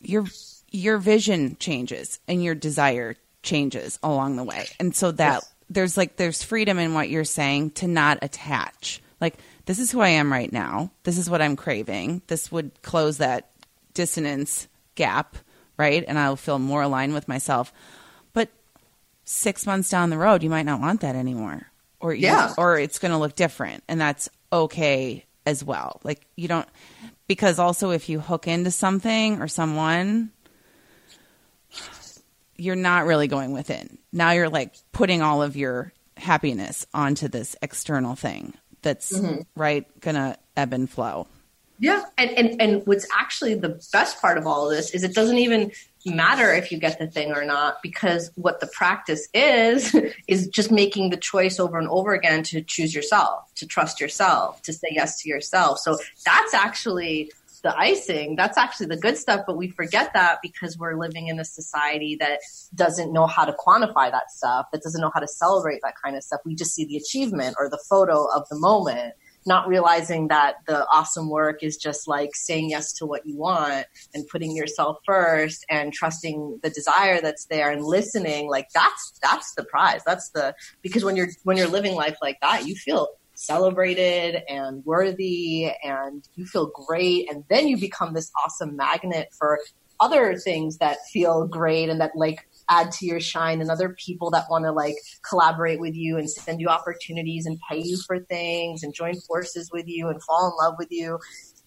your 0.00 0.24
your 0.70 0.98
vision 0.98 1.56
changes 1.58 2.20
and 2.28 2.44
your 2.44 2.54
desire 2.54 3.16
changes 3.42 3.98
along 4.04 4.36
the 4.36 4.44
way, 4.44 4.66
and 4.78 4.94
so 4.94 5.10
that 5.12 5.34
Yes. 5.42 5.54
there's 5.68 5.96
like 5.96 6.14
there's 6.16 6.44
freedom 6.44 6.78
in 6.78 6.94
what 6.94 7.08
you're 7.10 7.24
saying 7.24 7.70
to 7.72 7.88
not 7.88 8.18
attach. 8.22 9.02
Like 9.20 9.34
this 9.66 9.80
is 9.80 9.90
who 9.90 10.00
I 10.00 10.10
am 10.10 10.32
right 10.32 10.52
now. 10.52 10.92
This 11.02 11.18
is 11.18 11.28
what 11.28 11.42
I'm 11.42 11.56
craving. 11.56 12.22
This 12.28 12.52
would 12.52 12.70
close 12.82 13.18
that 13.18 13.48
dissonance 13.94 14.68
gap, 14.94 15.36
right? 15.76 16.04
And 16.06 16.18
I'll 16.18 16.36
feel 16.36 16.58
more 16.58 16.82
aligned 16.82 17.14
with 17.14 17.28
myself. 17.28 17.72
But 18.32 18.50
six 19.24 19.66
months 19.66 19.88
down 19.88 20.10
the 20.10 20.18
road, 20.18 20.42
you 20.42 20.50
might 20.50 20.66
not 20.66 20.80
want 20.80 21.00
that 21.00 21.16
anymore, 21.16 21.66
or 22.00 22.14
Yeah. 22.14 22.54
or 22.56 22.78
it's 22.78 22.98
going 22.98 23.12
to 23.12 23.18
look 23.18 23.34
different, 23.34 23.82
and 23.88 24.00
that's 24.00 24.28
okay 24.52 25.24
as 25.46 25.64
well. 25.64 26.00
Like 26.04 26.26
you 26.36 26.48
don't 26.48 26.68
because 27.26 27.58
also 27.58 27.90
if 27.90 28.08
you 28.08 28.20
hook 28.20 28.48
into 28.48 28.70
something 28.70 29.40
or 29.40 29.48
someone, 29.48 30.30
you're 32.56 32.76
not 32.76 33.06
really 33.06 33.28
going 33.28 33.52
within. 33.52 33.98
Now 34.12 34.32
you're 34.32 34.48
like 34.48 34.74
putting 34.92 35.22
all 35.22 35.42
of 35.42 35.56
your 35.56 35.92
happiness 36.16 36.86
onto 36.92 37.28
this 37.28 37.56
external 37.62 38.14
thing 38.14 38.54
that's 38.82 39.12
mm-hmm. 39.12 39.42
right 39.56 39.86
gonna 40.00 40.36
ebb 40.56 40.72
and 40.72 40.88
flow. 40.88 41.26
Yeah, 41.80 42.04
and, 42.18 42.30
and 42.32 42.60
and 42.60 42.86
what's 42.86 43.06
actually 43.18 43.54
the 43.54 43.80
best 43.90 44.20
part 44.20 44.36
of 44.36 44.46
all 44.46 44.70
of 44.70 44.76
this 44.76 44.90
is 44.90 45.02
it 45.02 45.14
doesn't 45.14 45.38
even 45.38 45.72
matter 46.04 46.52
if 46.52 46.70
you 46.70 46.78
get 46.78 46.98
the 46.98 47.06
thing 47.06 47.32
or 47.32 47.44
not 47.44 47.82
because 47.82 48.30
what 48.36 48.60
the 48.60 48.66
practice 48.66 49.28
is 49.32 49.94
is 50.28 50.48
just 50.48 50.70
making 50.70 51.08
the 51.08 51.16
choice 51.16 51.58
over 51.58 51.78
and 51.78 51.88
over 51.88 52.12
again 52.12 52.42
to 52.42 52.60
choose 52.60 52.94
yourself, 52.94 53.52
to 53.54 53.66
trust 53.66 53.98
yourself, 53.98 54.60
to 54.62 54.74
say 54.74 54.88
yes 54.92 55.22
to 55.22 55.28
yourself. 55.30 55.78
So 55.78 55.96
that's 56.24 56.52
actually 56.52 57.32
the 57.62 57.76
icing. 57.76 58.36
That's 58.36 58.58
actually 58.58 58.86
the 58.86 58.98
good 58.98 59.16
stuff, 59.16 59.44
but 59.46 59.56
we 59.56 59.68
forget 59.68 60.12
that 60.12 60.38
because 60.42 60.78
we're 60.78 60.96
living 60.96 61.28
in 61.28 61.40
a 61.40 61.44
society 61.44 62.16
that 62.20 62.40
doesn't 62.74 63.12
know 63.12 63.26
how 63.26 63.44
to 63.44 63.52
quantify 63.52 64.10
that 64.10 64.30
stuff, 64.30 64.66
that 64.72 64.82
doesn't 64.82 65.00
know 65.00 65.10
how 65.12 65.20
to 65.20 65.28
celebrate 65.28 65.80
that 65.82 65.94
kind 66.02 66.16
of 66.16 66.22
stuff. 66.22 66.40
We 66.44 66.54
just 66.54 66.74
see 66.74 66.84
the 66.84 66.96
achievement 66.96 67.56
or 67.58 67.68
the 67.68 67.82
photo 67.88 68.26
of 68.26 68.46
the 68.50 68.58
moment 68.58 69.14
not 69.46 69.68
realizing 69.68 70.28
that 70.28 70.56
the 70.66 70.86
awesome 70.88 71.28
work 71.28 71.62
is 71.62 71.76
just 71.76 72.06
like 72.06 72.30
saying 72.34 72.70
yes 72.70 72.92
to 72.94 73.06
what 73.06 73.26
you 73.26 73.36
want 73.36 73.86
and 74.14 74.26
putting 74.28 74.54
yourself 74.54 74.98
first 75.04 75.64
and 75.70 75.92
trusting 75.92 76.60
the 76.62 76.70
desire 76.70 77.20
that's 77.20 77.46
there 77.46 77.70
and 77.70 77.84
listening 77.84 78.48
like 78.48 78.68
that's 78.74 79.18
that's 79.22 79.54
the 79.54 79.64
prize. 79.64 80.02
That's 80.04 80.30
the 80.30 80.54
because 80.82 81.04
when 81.04 81.16
you're 81.16 81.30
when 81.44 81.56
you're 81.56 81.68
living 81.68 81.94
life 81.94 82.16
like 82.22 82.38
that 82.40 82.66
you 82.66 82.74
feel 82.74 83.08
celebrated 83.34 84.42
and 84.48 84.84
worthy 84.84 85.72
and 85.82 86.22
you 86.34 86.44
feel 86.44 86.70
great. 86.86 87.30
And 87.30 87.44
then 87.48 87.68
you 87.68 87.78
become 87.78 88.12
this 88.12 88.30
awesome 88.44 88.76
magnet 88.76 89.28
for 89.36 89.60
other 89.98 90.36
things 90.36 90.78
that 90.78 90.98
feel 91.12 91.46
great 91.46 91.88
and 91.88 92.00
that 92.00 92.12
like 92.14 92.46
add 92.70 92.92
to 92.92 93.06
your 93.06 93.20
shine 93.20 93.60
and 93.60 93.70
other 93.70 93.90
people 93.98 94.30
that 94.30 94.46
want 94.48 94.64
to 94.64 94.72
like 94.72 94.94
collaborate 95.28 95.80
with 95.80 95.94
you 95.94 96.16
and 96.16 96.30
send 96.30 96.60
you 96.60 96.68
opportunities 96.68 97.44
and 97.44 97.58
pay 97.68 97.82
you 97.82 97.98
for 98.06 98.20
things 98.20 98.82
and 98.82 98.94
join 98.94 99.14
forces 99.20 99.70
with 99.72 99.88
you 99.88 100.08
and 100.08 100.22
fall 100.22 100.46
in 100.46 100.64
love 100.64 100.76
with 100.78 100.88
you. 100.90 101.18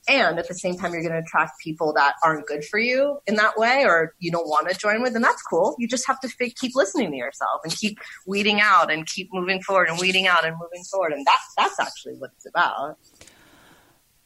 And 0.08 0.38
at 0.38 0.48
the 0.48 0.56
same 0.56 0.78
time 0.78 0.92
you're 0.92 1.02
going 1.02 1.14
to 1.14 1.20
attract 1.20 1.54
people 1.64 1.94
that 1.94 2.16
aren't 2.24 2.46
good 2.46 2.66
for 2.66 2.78
you 2.78 3.20
in 3.26 3.36
that 3.36 3.58
way 3.58 3.84
or 3.86 4.14
you 4.20 4.32
don't 4.32 4.48
want 4.48 4.70
to 4.70 4.78
join 4.78 5.02
with 5.02 5.16
and 5.16 5.24
that's 5.24 5.42
cool. 5.44 5.76
You 5.78 5.88
just 5.88 6.08
have 6.08 6.20
to 6.22 6.30
fi- 6.30 6.50
keep 6.50 6.74
listening 6.76 7.12
to 7.12 7.18
yourself 7.18 7.62
and 7.64 7.74
keep 7.74 8.00
weeding 8.26 8.60
out 8.62 8.92
and 8.92 9.06
keep 9.06 9.30
moving 9.32 9.62
forward 9.62 9.90
and 9.90 10.00
weeding 10.00 10.28
out 10.28 10.46
and 10.46 10.56
moving 10.60 10.84
forward. 10.92 11.14
And 11.14 11.26
that's 11.26 11.54
that's 11.58 11.80
actually 11.80 12.16
what 12.16 12.32
it's 12.36 12.46
about. 12.46 12.98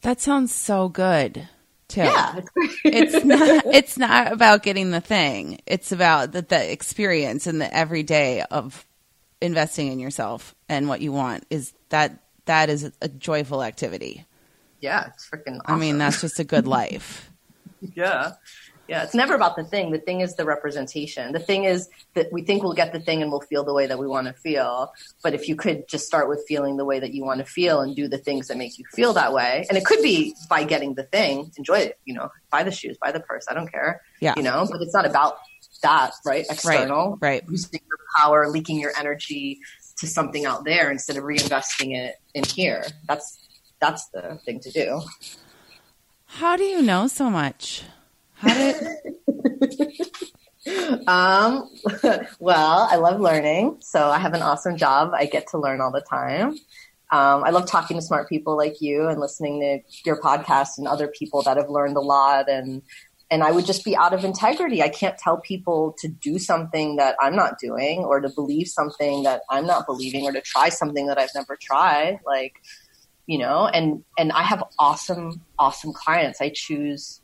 That 0.01 0.21
sounds 0.21 0.53
so 0.53 0.89
good 0.89 1.47
too. 1.87 2.01
yeah 2.01 2.41
it's 2.83 3.23
not 3.25 3.65
it's 3.67 3.97
not 3.97 4.31
about 4.31 4.63
getting 4.63 4.91
the 4.91 5.01
thing. 5.01 5.59
It's 5.65 5.91
about 5.91 6.31
the, 6.31 6.41
the 6.41 6.71
experience 6.71 7.47
and 7.47 7.61
the 7.61 7.73
everyday 7.73 8.41
of 8.43 8.85
investing 9.41 9.91
in 9.91 9.99
yourself 9.99 10.55
and 10.67 10.87
what 10.89 11.01
you 11.01 11.11
want 11.11 11.45
is 11.49 11.73
that 11.89 12.23
that 12.45 12.69
is 12.69 12.91
a 13.01 13.07
joyful 13.07 13.61
activity. 13.63 14.25
yeah 14.81 15.07
it's 15.07 15.29
freaking 15.29 15.59
I 15.65 15.75
mean, 15.77 15.97
that's 15.97 16.21
just 16.21 16.39
a 16.39 16.43
good 16.43 16.67
life. 16.79 17.31
Yeah. 17.93 18.33
Yeah. 18.87 19.03
It's 19.03 19.13
never 19.13 19.35
about 19.35 19.55
the 19.55 19.63
thing. 19.63 19.91
The 19.91 19.99
thing 19.99 20.21
is 20.21 20.35
the 20.35 20.45
representation. 20.45 21.33
The 21.33 21.39
thing 21.39 21.65
is 21.65 21.89
that 22.13 22.31
we 22.31 22.41
think 22.41 22.63
we'll 22.63 22.73
get 22.73 22.93
the 22.93 22.99
thing 22.99 23.21
and 23.21 23.31
we'll 23.31 23.41
feel 23.41 23.63
the 23.63 23.73
way 23.73 23.87
that 23.87 23.99
we 23.99 24.07
want 24.07 24.27
to 24.27 24.33
feel. 24.33 24.93
But 25.23 25.33
if 25.33 25.47
you 25.47 25.55
could 25.55 25.87
just 25.87 26.05
start 26.05 26.29
with 26.29 26.43
feeling 26.47 26.77
the 26.77 26.85
way 26.85 26.99
that 26.99 27.13
you 27.13 27.23
want 27.23 27.39
to 27.39 27.45
feel 27.45 27.81
and 27.81 27.95
do 27.95 28.07
the 28.07 28.17
things 28.17 28.47
that 28.47 28.57
make 28.57 28.77
you 28.77 28.85
feel 28.93 29.13
that 29.13 29.33
way, 29.33 29.65
and 29.69 29.77
it 29.77 29.85
could 29.85 30.01
be 30.01 30.33
by 30.49 30.63
getting 30.63 30.93
the 30.93 31.03
thing, 31.03 31.51
enjoy 31.57 31.79
it, 31.79 31.99
you 32.05 32.13
know, 32.13 32.29
buy 32.51 32.63
the 32.63 32.71
shoes, 32.71 32.97
buy 33.01 33.11
the 33.11 33.19
purse, 33.19 33.45
I 33.49 33.53
don't 33.53 33.71
care. 33.71 34.01
Yeah. 34.21 34.33
You 34.37 34.43
know, 34.43 34.67
but 34.69 34.81
it's 34.81 34.93
not 34.93 35.05
about 35.05 35.37
that, 35.83 36.13
right? 36.25 36.45
External. 36.49 37.17
Right. 37.21 37.43
Using 37.49 37.81
your 37.87 37.97
power, 38.17 38.49
leaking 38.49 38.79
your 38.79 38.93
energy 38.97 39.59
to 39.97 40.07
something 40.07 40.45
out 40.45 40.63
there 40.63 40.91
instead 40.91 41.17
of 41.17 41.23
reinvesting 41.23 41.95
it 41.95 42.15
in 42.33 42.43
here. 42.43 42.83
That's 43.07 43.43
that's 43.79 44.07
the 44.09 44.39
thing 44.45 44.59
to 44.61 44.71
do. 44.71 45.01
How 46.25 46.55
do 46.55 46.63
you 46.63 46.81
know 46.81 47.07
so 47.07 47.29
much? 47.29 47.83
How 48.37 48.53
did 48.53 48.75
um 51.07 51.69
well, 52.39 52.87
I 52.89 52.97
love 52.97 53.19
learning, 53.19 53.77
so 53.81 54.09
I 54.09 54.19
have 54.19 54.33
an 54.33 54.41
awesome 54.41 54.77
job. 54.77 55.11
I 55.13 55.25
get 55.25 55.47
to 55.51 55.57
learn 55.57 55.81
all 55.81 55.91
the 55.91 56.01
time. 56.01 56.57
Um, 57.09 57.43
I 57.45 57.51
love 57.51 57.67
talking 57.67 57.97
to 57.97 58.01
smart 58.01 58.27
people 58.27 58.57
like 58.57 58.81
you 58.81 59.07
and 59.07 59.19
listening 59.19 59.61
to 59.61 59.79
your 60.05 60.19
podcast 60.19 60.77
and 60.77 60.87
other 60.87 61.07
people 61.07 61.41
that 61.43 61.55
have 61.55 61.69
learned 61.69 61.95
a 61.95 62.01
lot 62.01 62.49
and 62.49 62.81
and 63.29 63.43
I 63.43 63.51
would 63.51 63.65
just 63.65 63.83
be 63.83 63.95
out 63.95 64.13
of 64.13 64.23
integrity. 64.23 64.81
I 64.81 64.89
can't 64.89 65.17
tell 65.17 65.37
people 65.37 65.95
to 65.99 66.07
do 66.07 66.39
something 66.39 66.95
that 66.95 67.15
I'm 67.19 67.35
not 67.35 67.59
doing 67.59 67.99
or 67.99 68.21
to 68.21 68.29
believe 68.29 68.67
something 68.67 69.23
that 69.23 69.41
I'm 69.49 69.65
not 69.65 69.85
believing 69.85 70.23
or 70.23 70.31
to 70.31 70.39
try 70.39 70.69
something 70.69 71.07
that 71.07 71.17
I've 71.17 71.35
never 71.35 71.57
tried. 71.59 72.19
Like, 72.25 72.53
you 73.25 73.37
know, 73.37 73.67
and 73.67 74.03
and 74.17 74.31
I 74.31 74.43
have 74.43 74.63
awesome 74.79 75.41
awesome 75.59 75.91
clients. 75.91 76.39
I 76.39 76.51
choose 76.53 77.21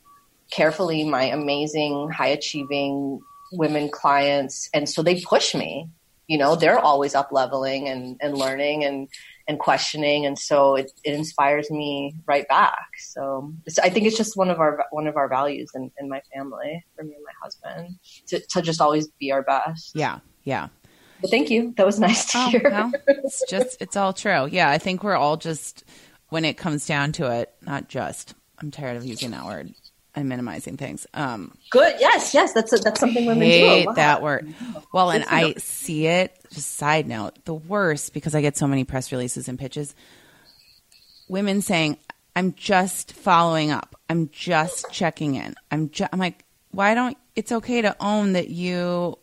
carefully 0.54 1.04
my 1.04 1.24
amazing 1.24 2.10
high 2.10 2.28
achieving 2.28 3.22
women 3.52 3.90
clients. 3.90 4.70
And 4.74 4.88
so 4.88 5.02
they 5.02 5.22
push 5.22 5.56
me. 5.56 5.90
You 6.28 6.38
know, 6.38 6.56
they're 6.56 6.80
always 6.80 7.16
up 7.16 7.32
leveling 7.32 7.90
and 7.90 8.18
and 8.22 8.38
learning 8.38 8.86
and 8.86 9.10
and 9.48 9.60
questioning. 9.60 10.26
And 10.26 10.40
so 10.40 10.76
it, 10.76 10.92
it 11.04 11.14
inspires 11.14 11.70
me 11.70 12.16
right 12.26 12.48
back. 12.48 12.88
So 12.98 13.54
i 13.84 13.90
think 13.90 14.08
it's 14.08 14.18
just 14.18 14.38
one 14.38 14.50
of 14.50 14.60
our 14.60 14.86
one 14.92 15.08
of 15.08 15.18
our 15.18 15.28
values 15.28 15.70
in, 15.76 15.92
in 16.00 16.08
my 16.08 16.22
family 16.34 16.86
for 16.96 17.04
me 17.04 17.14
and 17.16 17.24
my 17.26 17.34
husband 17.42 18.00
to, 18.28 18.40
to 18.40 18.62
just 18.62 18.80
always 18.80 19.08
be 19.20 19.32
our 19.32 19.44
best. 19.44 19.92
Yeah. 19.96 20.20
Yeah. 20.44 20.70
But 21.20 21.30
thank 21.30 21.50
you. 21.50 21.74
That 21.76 21.86
was 21.86 22.00
nice 22.00 22.26
to 22.32 22.38
oh, 22.38 22.50
hear. 22.50 22.92
it's 23.08 23.44
just 23.50 23.82
it's 23.82 23.98
all 23.98 24.14
true. 24.14 24.48
Yeah 24.48 24.70
i 24.70 24.78
think 24.78 25.04
we're 25.04 25.18
all 25.18 25.36
just 25.36 25.84
when 26.30 26.46
it 26.46 26.56
comes 26.58 26.86
down 26.86 27.12
to 27.14 27.30
it 27.32 27.54
not 27.62 27.90
just. 27.90 28.34
I'm 28.60 28.72
tired 28.72 28.96
of 28.96 29.06
using 29.06 29.32
that 29.32 29.44
word 29.46 29.74
I'm 30.16 30.28
minimizing 30.28 30.78
things. 30.78 31.08
Um, 31.14 31.58
Good. 31.72 31.96
Yes. 32.00 32.34
Yes. 32.34 32.54
That's 32.54 32.72
a, 32.74 32.78
that's 32.78 33.00
something 33.00 33.26
women 33.26 33.48
hate 33.48 33.88
do. 33.88 33.94
that 33.96 34.22
word. 34.22 34.54
Well, 34.92 35.10
and 35.10 35.26
I 35.28 35.54
see 35.58 36.06
it. 36.06 36.38
Just 36.52 36.76
side 36.76 37.08
note, 37.08 37.44
the 37.46 37.54
worst 37.54 38.14
because 38.14 38.36
I 38.36 38.42
get 38.42 38.56
so 38.56 38.68
many 38.68 38.84
press 38.84 39.12
releases 39.12 39.48
and 39.48 39.58
pitches. 39.58 39.96
Women 41.28 41.62
saying, 41.62 41.98
"I'm 42.36 42.54
just 42.54 43.14
following 43.14 43.72
up. 43.72 43.96
I'm 44.08 44.30
just 44.30 44.86
checking 44.92 45.36
in. 45.36 45.56
I'm 45.72 45.90
just." 45.90 46.14
I'm 46.14 46.20
like, 46.20 46.46
why 46.72 46.94
don't? 46.94 47.18
It's 47.36 47.52
okay 47.52 47.82
to 47.82 47.96
own 48.00 48.34
that 48.34 48.50
you 48.50 49.18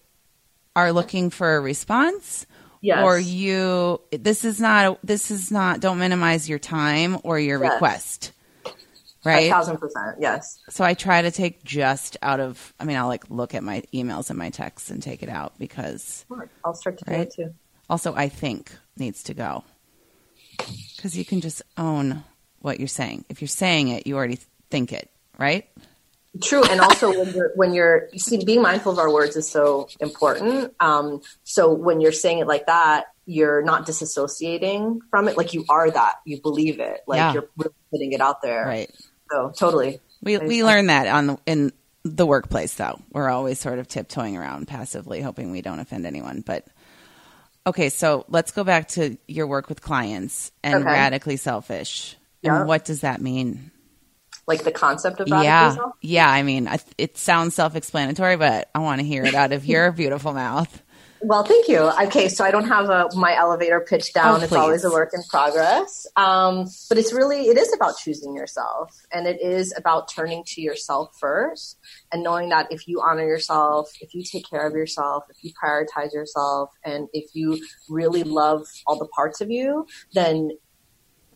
are 0.75 0.93
looking 0.93 1.31
for 1.31 1.57
a 1.57 1.61
response. 1.61 2.47
Yes. 2.81 3.05
Or 3.05 3.17
you. 3.17 4.01
This 4.11 4.45
is 4.45 4.61
not. 4.61 4.99
This 5.05 5.31
is 5.31 5.53
not. 5.53 5.79
Don't 5.79 6.01
minimize 6.01 6.49
your 6.49 6.59
time 6.59 7.19
or 7.23 7.39
your 7.39 7.63
yes. 7.63 7.75
request 7.75 8.33
right? 9.25 9.47
A 9.47 9.51
thousand 9.51 9.79
percent, 9.79 10.17
yes. 10.21 10.59
So 10.69 10.85
I 10.85 10.95
try 10.95 11.23
to 11.23 11.31
take 11.31 11.63
just 11.65 12.17
out 12.23 12.41
of. 12.41 12.75
I 12.81 12.85
mean, 12.85 12.97
I'll 12.97 13.09
like 13.09 13.29
look 13.31 13.55
at 13.55 13.63
my 13.63 13.83
emails 13.93 14.31
and 14.31 14.39
my 14.39 14.51
texts 14.51 14.91
and 14.91 15.03
take 15.03 15.23
it 15.23 15.29
out 15.29 15.59
because 15.59 16.25
I'll 16.65 16.75
start 16.75 16.99
to 16.99 17.05
do 17.05 17.13
right? 17.13 17.21
it 17.27 17.35
too. 17.35 17.55
Also, 17.89 18.15
I 18.15 18.29
think 18.29 18.73
needs 18.97 19.23
to 19.25 19.35
go 19.35 19.65
because 20.97 21.17
you 21.17 21.25
can 21.25 21.41
just 21.41 21.63
own 21.77 22.25
what 22.61 22.79
you're 22.79 22.89
saying. 22.89 23.25
If 23.29 23.41
you're 23.41 23.49
saying 23.49 23.89
it, 23.89 24.07
you 24.07 24.17
already 24.17 24.39
think 24.71 24.93
it, 24.93 25.11
right? 25.39 25.69
True, 26.41 26.63
and 26.63 26.81
also 26.81 27.11
when 27.11 27.35
you're 27.35 27.51
when 27.57 27.75
you're 27.75 28.09
you 28.13 28.21
see 28.21 28.45
being 28.45 28.63
mindful 28.63 28.93
of 28.93 28.99
our 28.99 29.13
words 29.13 29.35
is 29.35 29.51
so 29.51 29.89
important. 29.99 30.73
Um, 30.79 31.23
so 31.43 31.73
when 31.73 32.01
you're 32.01 32.13
saying 32.13 32.39
it 32.39 32.47
like 32.47 32.67
that, 32.67 33.07
you're 33.27 33.63
not 33.63 33.85
disassociating 33.85 35.01
from 35.11 35.27
it. 35.27 35.37
Like 35.37 35.55
you 35.55 35.65
are 35.69 35.91
that, 35.91 36.17
you 36.25 36.41
believe 36.41 36.79
it. 36.79 37.01
Like 37.09 37.19
yeah. 37.19 37.33
you're 37.33 37.49
putting 37.91 38.13
it 38.13 38.21
out 38.21 38.43
there, 38.43 38.65
right? 38.65 38.91
So 39.31 39.53
totally. 39.57 40.01
We 40.23 40.39
we 40.39 40.65
learn 40.65 40.87
that 40.87 41.07
on 41.07 41.27
the, 41.29 41.39
in 41.47 41.73
the 42.05 42.27
workplace 42.27 42.75
though. 42.75 43.01
We're 43.13 43.31
always 43.31 43.59
sort 43.59 43.79
of 43.79 43.89
tiptoeing 43.89 44.37
around 44.37 44.69
passively 44.69 45.21
hoping 45.21 45.51
we 45.51 45.63
don't 45.63 45.81
offend 45.81 46.07
anyone, 46.07 46.43
but 46.45 46.67
okay, 47.67 47.89
so 47.89 48.25
let's 48.29 48.53
go 48.53 48.65
back 48.65 48.89
to 48.89 49.17
your 49.27 49.47
work 49.47 49.69
with 49.69 49.83
clients 49.83 50.53
and 50.63 50.77
okay. 50.77 50.85
radically 50.85 51.37
selfish. 51.37 52.17
And 52.43 52.67
what 52.67 52.85
does 52.85 53.03
that 53.03 53.21
mean? 53.21 53.71
Like 54.47 54.65
the 54.65 54.73
concept 54.73 55.21
of 55.21 55.29
yeah, 55.29 55.75
self? 55.75 55.93
yeah. 56.01 56.29
I 56.29 56.43
mean, 56.43 56.69
it 56.97 57.19
sounds 57.19 57.55
self-explanatory, 57.55 58.37
but 58.37 58.71
I 58.75 58.79
want 58.81 59.01
to 59.01 59.07
hear 59.07 59.25
it 59.25 59.35
out 59.35 59.53
of 59.53 59.67
your 59.67 59.93
beautiful 59.93 60.33
mouth. 60.33 60.83
Well, 61.23 61.45
thank 61.45 61.69
you. 61.69 61.91
Okay, 62.05 62.29
so 62.29 62.45
I 62.45 62.51
don't 62.51 62.67
have 62.67 62.89
a, 62.89 63.09
my 63.15 63.37
elevator 63.37 63.81
pitch 63.81 64.15
down. 64.15 64.41
Oh, 64.41 64.45
it's 64.45 64.53
always 64.53 64.85
a 64.85 64.91
work 64.91 65.11
in 65.13 65.23
progress. 65.25 66.07
Um, 66.17 66.67
but 66.89 66.97
it's 66.97 67.13
really, 67.13 67.49
it 67.49 67.59
is 67.59 67.75
about 67.75 67.99
choosing 67.99 68.35
yourself 68.35 68.97
and 69.13 69.27
it 69.27 69.41
is 69.43 69.75
about 69.77 70.11
turning 70.11 70.45
to 70.47 70.63
yourself 70.63 71.15
first 71.21 71.79
and 72.11 72.23
knowing 72.23 72.49
that 72.49 72.69
if 72.73 72.89
you 72.89 73.03
honor 73.03 73.27
yourself, 73.27 73.91
if 74.01 74.15
you 74.15 74.23
take 74.23 74.49
care 74.49 74.67
of 74.67 74.73
yourself, 74.73 75.25
if 75.29 75.37
you 75.43 75.53
prioritize 75.63 76.15
yourself, 76.15 76.71
and 76.85 77.09
if 77.13 77.35
you 77.35 77.63
really 77.91 78.23
love 78.23 78.67
all 78.87 78.99
the 78.99 79.09
parts 79.09 79.43
of 79.43 79.51
you, 79.51 79.87
then 80.15 80.51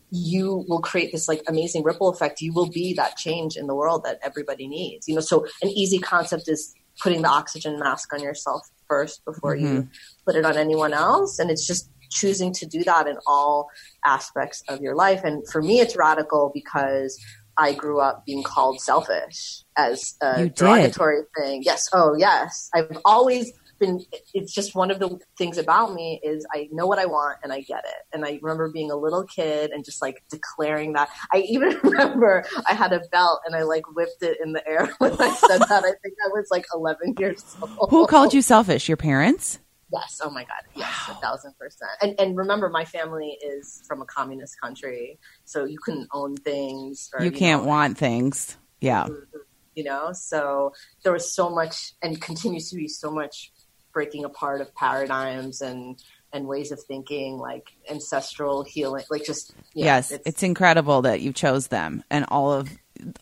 you 0.09 0.65
will 0.67 0.81
create 0.81 1.11
this 1.11 1.27
like 1.27 1.43
amazing 1.47 1.83
ripple 1.83 2.09
effect. 2.09 2.41
You 2.41 2.53
will 2.53 2.69
be 2.69 2.93
that 2.95 3.17
change 3.17 3.55
in 3.55 3.67
the 3.67 3.75
world 3.75 4.03
that 4.05 4.19
everybody 4.23 4.67
needs. 4.67 5.07
You 5.07 5.15
know, 5.15 5.21
so 5.21 5.45
an 5.61 5.69
easy 5.69 5.99
concept 5.99 6.47
is 6.47 6.73
putting 7.01 7.21
the 7.21 7.29
oxygen 7.29 7.79
mask 7.79 8.13
on 8.13 8.21
yourself 8.21 8.67
first 8.87 9.23
before 9.25 9.55
mm-hmm. 9.55 9.65
you 9.65 9.89
put 10.25 10.35
it 10.35 10.45
on 10.45 10.57
anyone 10.57 10.93
else. 10.93 11.39
And 11.39 11.49
it's 11.49 11.65
just 11.65 11.89
choosing 12.11 12.53
to 12.53 12.65
do 12.65 12.83
that 12.83 13.07
in 13.07 13.17
all 13.27 13.69
aspects 14.05 14.63
of 14.69 14.81
your 14.81 14.95
life. 14.95 15.23
And 15.23 15.47
for 15.49 15.61
me, 15.61 15.79
it's 15.79 15.95
radical 15.95 16.51
because 16.53 17.19
I 17.57 17.73
grew 17.73 17.99
up 17.99 18.25
being 18.25 18.43
called 18.43 18.81
selfish 18.81 19.63
as 19.77 20.15
a 20.21 20.49
derogatory 20.49 21.21
thing. 21.37 21.63
Yes. 21.63 21.87
Oh, 21.93 22.15
yes. 22.17 22.69
I've 22.73 22.97
always 23.05 23.51
been 23.79 24.01
it's 24.33 24.53
just 24.53 24.75
one 24.75 24.91
of 24.91 24.99
the 24.99 25.19
things 25.37 25.57
about 25.57 25.93
me 25.93 26.19
is 26.23 26.45
I 26.53 26.69
know 26.71 26.87
what 26.87 26.99
I 26.99 27.05
want 27.05 27.39
and 27.43 27.51
I 27.51 27.61
get 27.61 27.83
it. 27.85 28.13
And 28.13 28.25
I 28.25 28.39
remember 28.41 28.71
being 28.71 28.91
a 28.91 28.95
little 28.95 29.23
kid 29.23 29.71
and 29.71 29.83
just 29.83 30.01
like 30.01 30.23
declaring 30.29 30.93
that. 30.93 31.09
I 31.33 31.39
even 31.39 31.77
remember 31.83 32.45
I 32.67 32.73
had 32.73 32.93
a 32.93 33.01
belt 33.11 33.41
and 33.45 33.55
I 33.55 33.63
like 33.63 33.83
whipped 33.95 34.21
it 34.21 34.37
in 34.43 34.53
the 34.53 34.67
air 34.67 34.89
when 34.97 35.13
I 35.13 35.33
said 35.33 35.59
that. 35.59 35.83
I 35.83 35.93
think 36.01 36.15
I 36.25 36.29
was 36.29 36.47
like 36.51 36.65
11 36.73 37.15
years 37.19 37.55
old. 37.61 37.89
Who 37.89 38.07
called 38.07 38.33
you 38.33 38.41
selfish? 38.41 38.87
Your 38.87 38.97
parents? 38.97 39.59
Yes. 39.91 40.19
Oh 40.23 40.29
my 40.29 40.43
God. 40.43 40.61
Yes. 40.73 40.91
Wow. 41.07 41.15
A 41.15 41.21
thousand 41.21 41.53
percent. 41.57 41.91
And, 42.01 42.19
and 42.19 42.37
remember, 42.37 42.69
my 42.69 42.85
family 42.85 43.37
is 43.41 43.83
from 43.87 44.01
a 44.01 44.05
communist 44.05 44.59
country, 44.59 45.19
so 45.45 45.65
you 45.65 45.77
couldn't 45.79 46.09
own 46.11 46.35
things. 46.37 47.11
Or, 47.13 47.23
you, 47.23 47.31
you 47.31 47.31
can't 47.31 47.63
know, 47.63 47.69
want 47.69 47.97
things. 47.97 48.57
Yeah. 48.81 49.03
Mm-hmm. 49.03 49.37
You 49.75 49.83
know, 49.83 50.11
so 50.13 50.73
there 51.03 51.11
was 51.11 51.31
so 51.33 51.49
much, 51.49 51.93
and 52.01 52.19
continues 52.21 52.69
to 52.69 52.77
be 52.77 52.87
so 52.87 53.11
much 53.11 53.51
breaking 53.95 54.25
apart 54.25 54.61
of 54.61 54.75
paradigms 54.75 55.61
and 55.61 56.03
and 56.33 56.45
ways 56.45 56.71
of 56.71 56.79
thinking 56.83 57.37
like 57.37 57.71
ancestral 57.89 58.61
healing 58.61 59.05
like 59.09 59.25
just 59.25 59.55
yeah, 59.73 59.85
yes 59.85 60.11
it's, 60.11 60.27
it's, 60.27 60.43
incredible 60.43 61.01
that 61.03 61.21
you 61.21 61.31
chose 61.31 61.67
them 61.67 62.03
and 62.11 62.25
all 62.27 62.51
of 62.51 62.69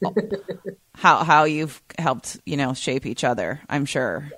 how 0.96 1.24
how 1.24 1.44
you've 1.44 1.82
helped 2.00 2.40
you 2.46 2.58
know 2.58 2.74
shape 2.74 3.06
each 3.06 3.24
other 3.24 3.62
i'm 3.70 3.86
sure. 3.86 4.30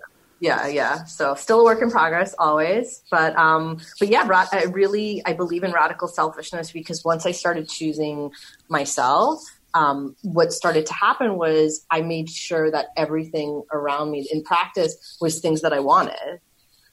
Yeah 0.41 0.67
yeah 0.67 1.05
so 1.05 1.33
still 1.35 1.61
a 1.61 1.63
work 1.63 1.81
in 1.81 1.89
progress 1.89 2.35
always. 2.37 3.01
But 3.09 3.35
um 3.37 3.79
but 3.99 4.09
yeah 4.09 4.27
i 4.51 4.65
really 4.65 5.21
i 5.25 5.31
believe 5.31 5.63
in 5.63 5.71
radical 5.71 6.09
selfishness 6.09 6.71
because 6.71 7.03
once 7.05 7.25
i 7.25 7.31
started 7.31 7.69
choosing 7.69 8.31
myself 8.67 9.39
um, 9.75 10.15
what 10.23 10.53
started 10.53 10.85
to 10.87 10.93
happen 10.93 11.37
was 11.37 11.85
I 11.91 12.01
made 12.01 12.29
sure 12.29 12.71
that 12.71 12.87
everything 12.97 13.61
around 13.71 14.09
me 14.09 14.27
in 14.31 14.41
practice 14.41 15.17
was 15.21 15.39
things 15.39 15.61
that 15.61 15.73
I 15.73 15.81
wanted. 15.81 16.39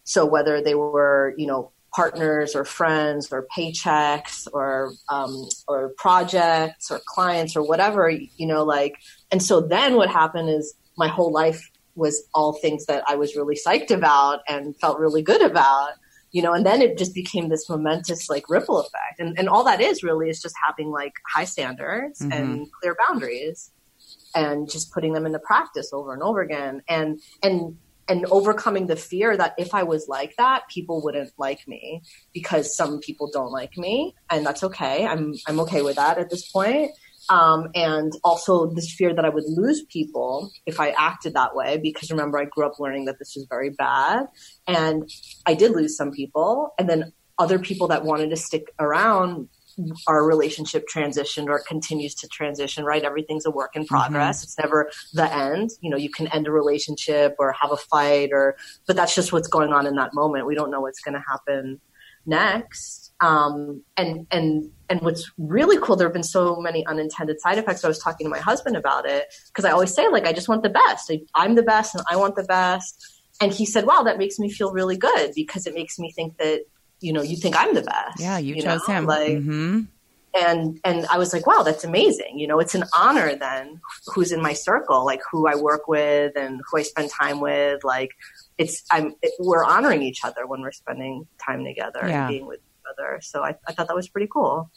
So 0.04 0.26
whether 0.26 0.60
they 0.60 0.74
were, 0.74 1.32
you 1.38 1.46
know, 1.46 1.70
partners 1.94 2.56
or 2.56 2.64
friends 2.64 3.28
or 3.32 3.46
paychecks 3.56 4.48
or 4.52 4.92
um, 5.08 5.48
or 5.68 5.90
projects 5.96 6.90
or 6.90 7.00
clients 7.06 7.54
or 7.54 7.62
whatever, 7.62 8.10
you 8.10 8.46
know, 8.46 8.64
like, 8.64 8.96
and 9.30 9.42
so 9.42 9.60
then 9.60 9.94
what 9.94 10.10
happened 10.10 10.50
is 10.50 10.74
my 10.98 11.06
whole 11.06 11.30
life 11.30 11.70
was 11.94 12.26
all 12.34 12.54
things 12.54 12.86
that 12.86 13.04
I 13.06 13.14
was 13.14 13.36
really 13.36 13.56
psyched 13.56 13.90
about 13.90 14.40
and 14.48 14.76
felt 14.80 14.98
really 14.98 15.22
good 15.22 15.42
about 15.42 15.90
you 16.32 16.40
know, 16.40 16.54
and 16.54 16.64
then 16.64 16.80
it 16.80 16.96
just 16.96 17.14
became 17.14 17.50
this 17.50 17.68
momentous 17.68 18.28
like 18.28 18.48
ripple 18.48 18.80
effect. 18.80 19.20
And, 19.20 19.38
and 19.38 19.48
all 19.48 19.64
that 19.64 19.80
is 19.80 20.02
really 20.02 20.30
is 20.30 20.40
just 20.40 20.54
having 20.64 20.90
like 20.90 21.12
high 21.28 21.44
standards 21.44 22.20
mm-hmm. 22.20 22.32
and 22.32 22.72
clear 22.80 22.96
boundaries 23.06 23.70
and 24.34 24.68
just 24.68 24.92
putting 24.92 25.12
them 25.12 25.26
into 25.26 25.38
practice 25.38 25.92
over 25.92 26.14
and 26.14 26.22
over 26.22 26.40
again. 26.40 26.82
And, 26.88 27.20
and, 27.42 27.76
and 28.08 28.26
overcoming 28.26 28.86
the 28.86 28.96
fear 28.96 29.36
that 29.36 29.54
if 29.58 29.74
I 29.74 29.82
was 29.82 30.08
like 30.08 30.34
that, 30.36 30.68
people 30.68 31.02
wouldn't 31.02 31.32
like 31.38 31.68
me 31.68 32.02
because 32.32 32.74
some 32.74 32.98
people 32.98 33.30
don't 33.30 33.52
like 33.52 33.76
me 33.76 34.14
and 34.30 34.44
that's 34.44 34.64
okay. 34.64 35.06
I'm, 35.06 35.34
I'm 35.46 35.60
okay 35.60 35.82
with 35.82 35.96
that 35.96 36.18
at 36.18 36.30
this 36.30 36.50
point. 36.50 36.92
Um, 37.32 37.68
and 37.74 38.12
also 38.24 38.66
this 38.66 38.92
fear 38.92 39.14
that 39.14 39.24
I 39.24 39.30
would 39.30 39.46
lose 39.46 39.82
people 39.86 40.52
if 40.66 40.78
I 40.78 40.90
acted 40.90 41.32
that 41.32 41.54
way, 41.54 41.78
because 41.78 42.10
remember, 42.10 42.38
I 42.38 42.44
grew 42.44 42.66
up 42.66 42.78
learning 42.78 43.06
that 43.06 43.18
this 43.18 43.32
was 43.34 43.46
very 43.48 43.70
bad. 43.70 44.26
And 44.66 45.08
I 45.46 45.54
did 45.54 45.70
lose 45.70 45.96
some 45.96 46.12
people. 46.12 46.74
And 46.78 46.90
then 46.90 47.14
other 47.38 47.58
people 47.58 47.88
that 47.88 48.04
wanted 48.04 48.28
to 48.30 48.36
stick 48.36 48.74
around 48.78 49.48
our 50.06 50.22
relationship 50.22 50.84
transitioned 50.94 51.48
or 51.48 51.58
continues 51.66 52.14
to 52.16 52.28
transition, 52.28 52.84
right? 52.84 53.02
Everything's 53.02 53.46
a 53.46 53.50
work 53.50 53.74
in 53.76 53.86
progress. 53.86 54.40
Mm-hmm. 54.40 54.44
It's 54.44 54.58
never 54.58 54.90
the 55.14 55.34
end. 55.34 55.70
You 55.80 55.88
know, 55.88 55.96
you 55.96 56.10
can 56.10 56.26
end 56.26 56.46
a 56.46 56.52
relationship 56.52 57.36
or 57.38 57.52
have 57.52 57.72
a 57.72 57.78
fight 57.78 58.28
or, 58.34 58.56
but 58.86 58.94
that's 58.94 59.14
just 59.14 59.32
what's 59.32 59.48
going 59.48 59.72
on 59.72 59.86
in 59.86 59.94
that 59.94 60.12
moment. 60.12 60.44
We 60.44 60.54
don't 60.54 60.70
know 60.70 60.82
what's 60.82 61.00
going 61.00 61.14
to 61.14 61.24
happen 61.26 61.80
next. 62.26 63.14
Um, 63.20 63.82
and, 63.96 64.26
and, 64.30 64.70
and 64.92 65.00
what's 65.00 65.30
really 65.38 65.78
cool, 65.80 65.96
there 65.96 66.06
have 66.06 66.12
been 66.12 66.22
so 66.22 66.56
many 66.60 66.84
unintended 66.86 67.40
side 67.40 67.58
effects. 67.58 67.84
I 67.84 67.88
was 67.88 67.98
talking 67.98 68.26
to 68.26 68.30
my 68.30 68.38
husband 68.38 68.76
about 68.76 69.06
it 69.06 69.32
because 69.48 69.64
I 69.64 69.70
always 69.70 69.94
say, 69.94 70.08
like, 70.08 70.26
I 70.26 70.32
just 70.32 70.48
want 70.48 70.62
the 70.62 70.68
best. 70.68 71.10
I, 71.10 71.20
I'm 71.34 71.54
the 71.54 71.62
best 71.62 71.94
and 71.94 72.04
I 72.10 72.16
want 72.16 72.36
the 72.36 72.44
best. 72.44 73.22
And 73.40 73.52
he 73.52 73.64
said, 73.64 73.86
wow, 73.86 74.02
that 74.02 74.18
makes 74.18 74.38
me 74.38 74.50
feel 74.50 74.72
really 74.72 74.96
good 74.96 75.32
because 75.34 75.66
it 75.66 75.74
makes 75.74 75.98
me 75.98 76.12
think 76.12 76.36
that 76.36 76.64
you 77.02 77.12
know, 77.12 77.22
you 77.22 77.36
think 77.36 77.56
I'm 77.58 77.74
the 77.74 77.82
best. 77.82 78.20
Yeah, 78.20 78.38
you, 78.38 78.54
you 78.54 78.62
chose 78.62 78.86
know? 78.88 78.94
him. 78.94 79.06
Like, 79.06 79.32
mm-hmm. 79.32 79.80
and 80.40 80.80
and 80.84 81.06
I 81.06 81.18
was 81.18 81.32
like, 81.32 81.46
wow, 81.46 81.62
that's 81.62 81.84
amazing. 81.84 82.38
You 82.38 82.46
know, 82.46 82.60
it's 82.60 82.74
an 82.74 82.84
honor 82.96 83.34
then 83.34 83.80
who's 84.06 84.32
in 84.32 84.40
my 84.40 84.52
circle, 84.52 85.04
like 85.04 85.20
who 85.30 85.46
I 85.46 85.56
work 85.56 85.88
with 85.88 86.36
and 86.36 86.60
who 86.70 86.78
I 86.78 86.82
spend 86.82 87.10
time 87.10 87.40
with. 87.40 87.84
Like, 87.84 88.10
it's 88.56 88.84
I'm 88.90 89.14
it, 89.20 89.32
we're 89.40 89.64
honoring 89.64 90.02
each 90.02 90.24
other 90.24 90.46
when 90.46 90.62
we're 90.62 90.72
spending 90.72 91.26
time 91.44 91.64
together 91.64 92.00
yeah. 92.04 92.20
and 92.20 92.28
being 92.28 92.46
with 92.46 92.60
other. 92.92 93.20
So 93.22 93.42
I, 93.42 93.56
I 93.66 93.72
thought 93.72 93.88
that 93.88 93.96
was 93.96 94.08
pretty 94.08 94.28
cool. 94.32 94.70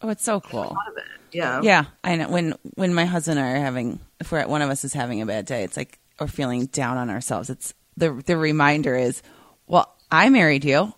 Oh, 0.00 0.10
it's 0.10 0.24
so 0.24 0.40
cool. 0.40 0.76
It. 0.96 1.04
Yeah, 1.32 1.60
yeah. 1.62 1.84
I 2.04 2.16
know 2.16 2.28
when 2.28 2.54
when 2.74 2.94
my 2.94 3.04
husband 3.04 3.38
and 3.38 3.48
I 3.48 3.52
are 3.52 3.60
having, 3.60 4.00
if 4.20 4.30
we're 4.30 4.46
one 4.46 4.62
of 4.62 4.70
us 4.70 4.84
is 4.84 4.92
having 4.92 5.20
a 5.20 5.26
bad 5.26 5.46
day, 5.46 5.64
it's 5.64 5.76
like 5.76 5.98
or 6.20 6.28
feeling 6.28 6.66
down 6.66 6.98
on 6.98 7.10
ourselves. 7.10 7.50
It's 7.50 7.74
the 7.96 8.12
the 8.12 8.36
reminder 8.36 8.94
is, 8.94 9.22
well, 9.66 9.92
I 10.10 10.28
married 10.30 10.64
you 10.64 10.94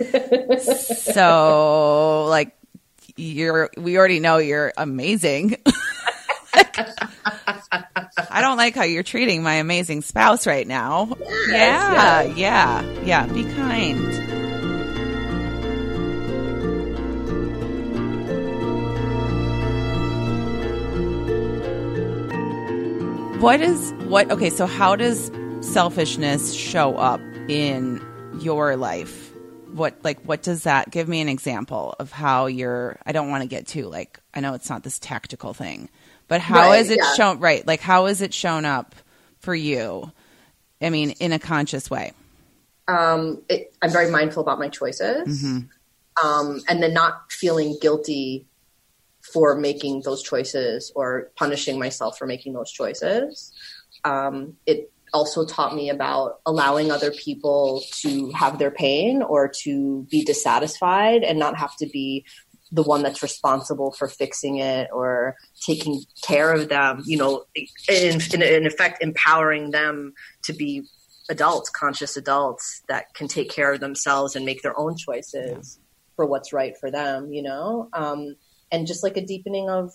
so 0.92 2.26
like 2.28 2.56
you're 3.16 3.70
we 3.76 3.98
already 3.98 4.20
know 4.20 4.38
you're 4.38 4.72
amazing. 4.76 5.56
I 8.30 8.40
don't 8.40 8.56
like 8.56 8.74
how 8.74 8.84
you're 8.84 9.02
treating 9.02 9.42
my 9.42 9.54
amazing 9.54 10.02
spouse 10.02 10.46
right 10.46 10.66
now. 10.66 11.16
Yes, 11.48 12.34
yeah, 12.34 12.34
yeah, 12.34 13.02
yeah. 13.04 13.26
Be 13.26 13.44
kind. 13.44 14.29
What 23.40 23.62
is 23.62 23.92
what? 24.04 24.30
Okay, 24.30 24.50
so 24.50 24.66
how 24.66 24.96
does 24.96 25.30
selfishness 25.62 26.52
show 26.52 26.96
up 26.96 27.20
in 27.48 28.04
your 28.38 28.76
life 28.76 29.32
what 29.72 29.96
like 30.02 30.20
what 30.22 30.42
does 30.42 30.64
that 30.64 30.90
give 30.90 31.08
me 31.08 31.20
an 31.20 31.28
example 31.28 31.94
of 31.98 32.10
how 32.12 32.46
you're 32.46 32.98
i 33.06 33.12
don't 33.12 33.30
want 33.30 33.42
to 33.42 33.48
get 33.48 33.66
too 33.66 33.86
like 33.86 34.20
i 34.34 34.40
know 34.40 34.54
it's 34.54 34.68
not 34.68 34.82
this 34.82 34.98
tactical 34.98 35.54
thing 35.54 35.88
but 36.28 36.40
how 36.40 36.70
right, 36.70 36.80
is 36.80 36.90
it 36.90 36.98
yeah. 37.00 37.14
shown 37.14 37.38
right 37.38 37.66
like 37.66 37.80
how 37.80 38.06
is 38.06 38.20
it 38.20 38.34
shown 38.34 38.64
up 38.64 38.94
for 39.38 39.54
you 39.54 40.10
i 40.82 40.90
mean 40.90 41.10
in 41.12 41.32
a 41.32 41.38
conscious 41.38 41.90
way 41.90 42.12
um 42.88 43.40
it, 43.48 43.72
i'm 43.82 43.90
very 43.90 44.10
mindful 44.10 44.42
about 44.42 44.58
my 44.58 44.68
choices 44.68 45.42
mm-hmm. 45.42 46.26
um 46.26 46.60
and 46.68 46.82
then 46.82 46.92
not 46.92 47.30
feeling 47.30 47.76
guilty 47.80 48.46
for 49.32 49.54
making 49.54 50.02
those 50.04 50.22
choices 50.22 50.92
or 50.94 51.30
punishing 51.36 51.78
myself 51.78 52.18
for 52.18 52.26
making 52.26 52.52
those 52.52 52.70
choices 52.70 53.52
um 54.04 54.56
it 54.66 54.90
also 55.12 55.44
taught 55.44 55.74
me 55.74 55.90
about 55.90 56.40
allowing 56.46 56.90
other 56.90 57.10
people 57.10 57.82
to 57.92 58.30
have 58.30 58.58
their 58.58 58.70
pain 58.70 59.22
or 59.22 59.48
to 59.48 60.06
be 60.10 60.24
dissatisfied 60.24 61.22
and 61.24 61.38
not 61.38 61.56
have 61.56 61.76
to 61.76 61.86
be 61.86 62.24
the 62.72 62.82
one 62.82 63.02
that's 63.02 63.22
responsible 63.22 63.90
for 63.92 64.06
fixing 64.06 64.58
it 64.58 64.88
or 64.92 65.36
taking 65.66 66.02
care 66.22 66.52
of 66.52 66.68
them, 66.68 67.02
you 67.04 67.16
know, 67.16 67.44
in, 67.88 68.20
in, 68.32 68.42
in, 68.42 68.66
effect, 68.66 69.02
empowering 69.02 69.72
them 69.72 70.12
to 70.44 70.52
be 70.52 70.82
adults, 71.28 71.68
conscious 71.68 72.16
adults 72.16 72.82
that 72.88 73.12
can 73.14 73.26
take 73.26 73.50
care 73.50 73.72
of 73.72 73.80
themselves 73.80 74.36
and 74.36 74.46
make 74.46 74.62
their 74.62 74.78
own 74.78 74.96
choices 74.96 75.78
yeah. 75.78 75.84
for 76.14 76.26
what's 76.26 76.52
right 76.52 76.76
for 76.78 76.90
them, 76.90 77.32
you 77.32 77.42
know? 77.42 77.88
Um, 77.92 78.36
and 78.72 78.86
just 78.86 79.02
like 79.02 79.16
a 79.16 79.24
deepening 79.24 79.68
of, 79.68 79.92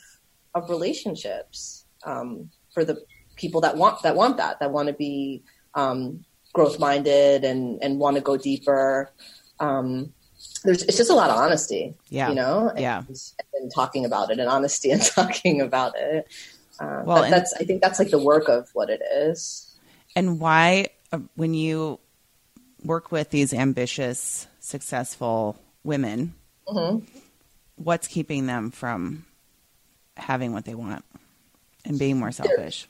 of 0.54 0.70
relationships 0.70 1.86
um, 2.06 2.50
for 2.74 2.86
the 2.86 3.02
people 3.36 3.62
that 3.62 3.76
want 3.78 4.02
that 4.04 4.16
want 4.16 4.38
that 4.38 4.60
that 4.60 4.72
want 4.72 4.88
to 4.88 4.94
be 4.94 5.44
um, 5.74 6.24
growth 6.54 6.80
minded 6.80 7.44
and 7.44 7.82
and 7.84 8.00
want 8.00 8.16
to 8.16 8.22
go 8.22 8.38
deeper. 8.38 9.12
Um, 9.60 10.14
there's 10.64 10.84
it's 10.84 10.98
just 10.98 11.10
a 11.10 11.16
lot 11.16 11.30
of 11.30 11.38
honesty, 11.38 11.94
yeah, 12.10 12.30
you 12.30 12.36
know, 12.36 12.70
and, 12.70 12.80
yeah, 12.80 13.04
and 13.54 13.72
talking 13.74 14.06
about 14.06 14.32
it 14.32 14.40
and 14.40 14.50
honesty 14.50 14.92
and 14.96 15.02
talking 15.02 15.62
about 15.62 15.94
it. 15.98 16.28
Uh, 16.80 17.04
well, 17.06 17.22
that, 17.22 17.32
that's 17.32 17.54
I 17.54 17.64
think 17.64 17.82
that's 17.82 18.00
like 18.00 18.10
the 18.10 18.20
work 18.20 18.50
of 18.50 18.70
what 18.74 18.90
it 18.90 19.02
is. 19.12 19.78
And 20.16 20.40
why, 20.40 20.88
uh, 21.12 21.20
when 21.36 21.54
you 21.54 22.00
work 22.84 23.12
with 23.12 23.30
these 23.30 23.54
ambitious, 23.54 24.48
successful 24.60 25.58
women, 25.84 26.34
mm-hmm. 26.68 27.06
What's 27.76 28.08
keeping 28.08 28.46
them 28.48 28.72
from 28.72 29.26
having 30.18 30.54
what 30.54 30.66
they 30.66 30.76
want 30.76 31.04
and 31.84 32.00
being 32.00 32.18
more 32.18 32.32
selfish? 32.32 32.88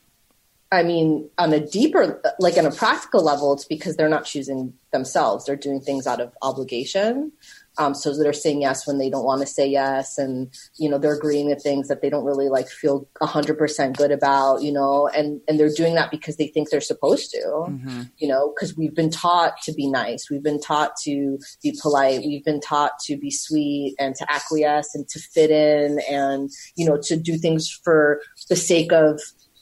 I 0.71 0.83
mean, 0.83 1.29
on 1.37 1.53
a 1.53 1.59
deeper, 1.59 2.21
like 2.39 2.57
on 2.57 2.65
a 2.65 2.71
practical 2.71 3.23
level, 3.23 3.53
it's 3.53 3.65
because 3.65 3.95
they're 3.95 4.09
not 4.09 4.25
choosing 4.25 4.73
themselves. 4.91 5.45
They're 5.45 5.55
doing 5.55 5.79
things 5.79 6.07
out 6.07 6.19
of 6.19 6.33
obligation. 6.41 7.31
Um, 7.77 7.93
so 7.93 8.15
they're 8.15 8.33
saying 8.33 8.61
yes 8.61 8.87
when 8.87 8.97
they 8.97 9.09
don't 9.09 9.25
want 9.25 9.41
to 9.41 9.47
say 9.47 9.67
yes, 9.67 10.17
and 10.17 10.53
you 10.77 10.89
know 10.89 10.97
they're 10.97 11.15
agreeing 11.15 11.49
to 11.49 11.55
things 11.55 11.87
that 11.87 12.01
they 12.01 12.09
don't 12.09 12.25
really 12.25 12.49
like 12.49 12.67
feel 12.67 13.07
hundred 13.21 13.57
percent 13.57 13.97
good 13.97 14.11
about. 14.11 14.61
You 14.61 14.71
know, 14.71 15.07
and 15.09 15.41
and 15.47 15.59
they're 15.59 15.69
doing 15.69 15.95
that 15.95 16.11
because 16.11 16.37
they 16.37 16.47
think 16.47 16.69
they're 16.69 16.81
supposed 16.81 17.31
to. 17.31 17.37
Mm-hmm. 17.37 18.01
You 18.17 18.27
know, 18.27 18.53
because 18.53 18.77
we've 18.77 18.95
been 18.95 19.11
taught 19.11 19.61
to 19.63 19.73
be 19.73 19.89
nice, 19.89 20.29
we've 20.29 20.43
been 20.43 20.61
taught 20.61 20.95
to 21.03 21.37
be 21.61 21.77
polite, 21.81 22.21
we've 22.21 22.45
been 22.45 22.61
taught 22.61 22.91
to 23.05 23.17
be 23.17 23.31
sweet 23.31 23.95
and 23.99 24.15
to 24.15 24.31
acquiesce 24.31 24.95
and 24.95 25.07
to 25.09 25.19
fit 25.19 25.51
in, 25.51 25.99
and 26.09 26.49
you 26.75 26.87
know 26.87 26.97
to 27.03 27.17
do 27.17 27.37
things 27.37 27.69
for 27.83 28.21
the 28.49 28.55
sake 28.55 28.91
of 28.91 29.19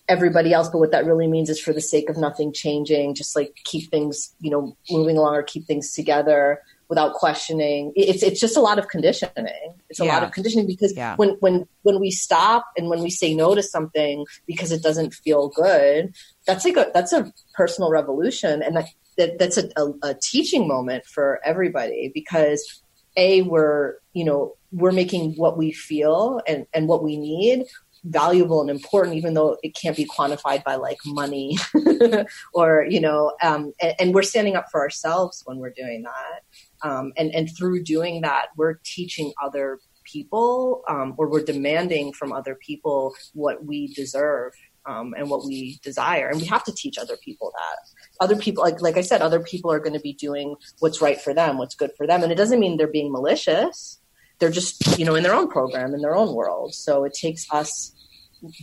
everybody 0.09 0.53
else, 0.53 0.69
but 0.69 0.79
what 0.79 0.91
that 0.91 1.05
really 1.05 1.27
means 1.27 1.49
is 1.49 1.61
for 1.61 1.71
the 1.71 1.81
sake 1.81 2.09
of 2.09 2.17
nothing 2.17 2.51
changing, 2.53 3.15
just 3.15 3.35
like 3.37 3.55
keep 3.63 3.89
things, 3.89 4.35
you 4.41 4.51
know, 4.51 4.75
moving 4.91 5.17
along 5.17 5.33
or 5.35 5.43
keep 5.43 5.65
things 5.65 5.93
together 5.93 6.59
without 6.93 7.13
questioning. 7.13 7.91
It's 7.95 8.21
it's 8.21 8.39
just 8.39 8.55
a 8.55 8.61
lot 8.61 8.77
of 8.77 8.87
conditioning. 8.87 9.73
It's 9.89 9.99
a 9.99 10.05
yeah. 10.05 10.13
lot 10.13 10.23
of 10.23 10.31
conditioning 10.31 10.67
because 10.67 10.95
yeah. 10.95 11.15
when 11.15 11.29
when 11.39 11.67
when 11.81 11.99
we 11.99 12.11
stop 12.11 12.65
and 12.77 12.87
when 12.87 13.01
we 13.01 13.09
say 13.09 13.33
no 13.33 13.55
to 13.55 13.63
something 13.63 14.25
because 14.45 14.71
it 14.71 14.83
doesn't 14.83 15.15
feel 15.15 15.49
good, 15.49 16.13
that's 16.45 16.65
like 16.65 16.77
a 16.77 16.91
that's 16.93 17.11
a 17.11 17.33
personal 17.55 17.89
revolution, 17.89 18.61
and 18.61 18.77
that, 18.77 18.85
that 19.17 19.39
that's 19.39 19.57
a, 19.57 19.69
a, 19.75 20.09
a 20.09 20.15
teaching 20.21 20.67
moment 20.67 21.05
for 21.05 21.39
everybody 21.43 22.11
because 22.13 22.83
a 23.17 23.41
we're 23.41 23.95
you 24.13 24.23
know 24.23 24.53
we're 24.71 24.91
making 24.91 25.33
what 25.33 25.57
we 25.57 25.71
feel 25.71 26.41
and, 26.47 26.67
and 26.73 26.87
what 26.87 27.03
we 27.03 27.17
need 27.17 27.65
valuable 28.05 28.61
and 28.61 28.69
important, 28.69 29.15
even 29.15 29.33
though 29.33 29.57
it 29.63 29.75
can't 29.75 29.95
be 29.95 30.05
quantified 30.05 30.63
by 30.63 30.75
like 30.75 30.97
money 31.05 31.57
or, 32.53 32.85
you 32.89 32.99
know, 32.99 33.35
um, 33.41 33.73
and, 33.81 33.95
and, 33.99 34.13
we're 34.13 34.23
standing 34.23 34.55
up 34.55 34.65
for 34.71 34.81
ourselves 34.81 35.41
when 35.45 35.57
we're 35.57 35.69
doing 35.69 36.03
that. 36.03 36.41
Um, 36.83 37.13
and, 37.17 37.33
and 37.33 37.49
through 37.55 37.83
doing 37.83 38.21
that, 38.21 38.47
we're 38.57 38.79
teaching 38.83 39.33
other 39.41 39.79
people 40.03 40.83
um, 40.89 41.15
or 41.17 41.29
we're 41.29 41.43
demanding 41.43 42.13
from 42.13 42.33
other 42.33 42.55
people 42.55 43.15
what 43.33 43.65
we 43.65 43.93
deserve 43.93 44.51
um, 44.85 45.13
and 45.17 45.29
what 45.29 45.45
we 45.45 45.79
desire. 45.81 46.27
And 46.27 46.41
we 46.41 46.47
have 46.47 46.63
to 46.65 46.73
teach 46.73 46.97
other 46.97 47.17
people 47.23 47.53
that. 47.53 48.23
Other 48.23 48.35
people, 48.35 48.63
like 48.63 48.81
like 48.81 48.97
I 48.97 49.01
said, 49.01 49.21
other 49.21 49.39
people 49.39 49.71
are 49.71 49.79
going 49.79 49.93
to 49.93 49.99
be 49.99 50.13
doing 50.13 50.55
what's 50.79 51.01
right 51.01 51.19
for 51.19 51.33
them, 51.33 51.57
what's 51.57 51.75
good 51.75 51.91
for 51.97 52.05
them, 52.05 52.21
and 52.21 52.31
it 52.31 52.35
doesn't 52.35 52.59
mean 52.59 52.77
they're 52.77 52.87
being 52.87 53.11
malicious 53.11 53.99
they're 54.39 54.51
just 54.51 54.99
you 54.99 55.05
know 55.05 55.15
in 55.15 55.23
their 55.23 55.33
own 55.33 55.47
program 55.47 55.93
in 55.93 56.01
their 56.01 56.15
own 56.15 56.33
world 56.35 56.73
so 56.73 57.03
it 57.05 57.13
takes 57.13 57.45
us 57.51 57.93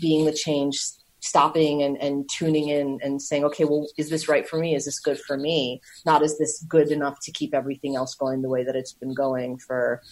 being 0.00 0.26
the 0.26 0.32
change 0.32 0.78
stopping 1.20 1.82
and, 1.82 1.96
and 1.98 2.28
tuning 2.28 2.68
in 2.68 2.98
and 3.02 3.20
saying 3.20 3.44
okay 3.44 3.64
well 3.64 3.86
is 3.96 4.10
this 4.10 4.28
right 4.28 4.48
for 4.48 4.58
me? 4.58 4.74
Is 4.74 4.84
this 4.84 4.98
good 4.98 5.18
for 5.18 5.36
me? 5.36 5.80
Not 6.04 6.22
is 6.22 6.38
this 6.38 6.64
good 6.68 6.90
enough 6.90 7.18
to 7.22 7.32
keep 7.32 7.54
everything 7.54 7.96
else 7.96 8.14
going 8.14 8.42
the 8.42 8.48
way 8.48 8.64
that 8.64 8.76
it's 8.76 8.92
been 8.92 9.14
going 9.14 9.58
for 9.58 10.02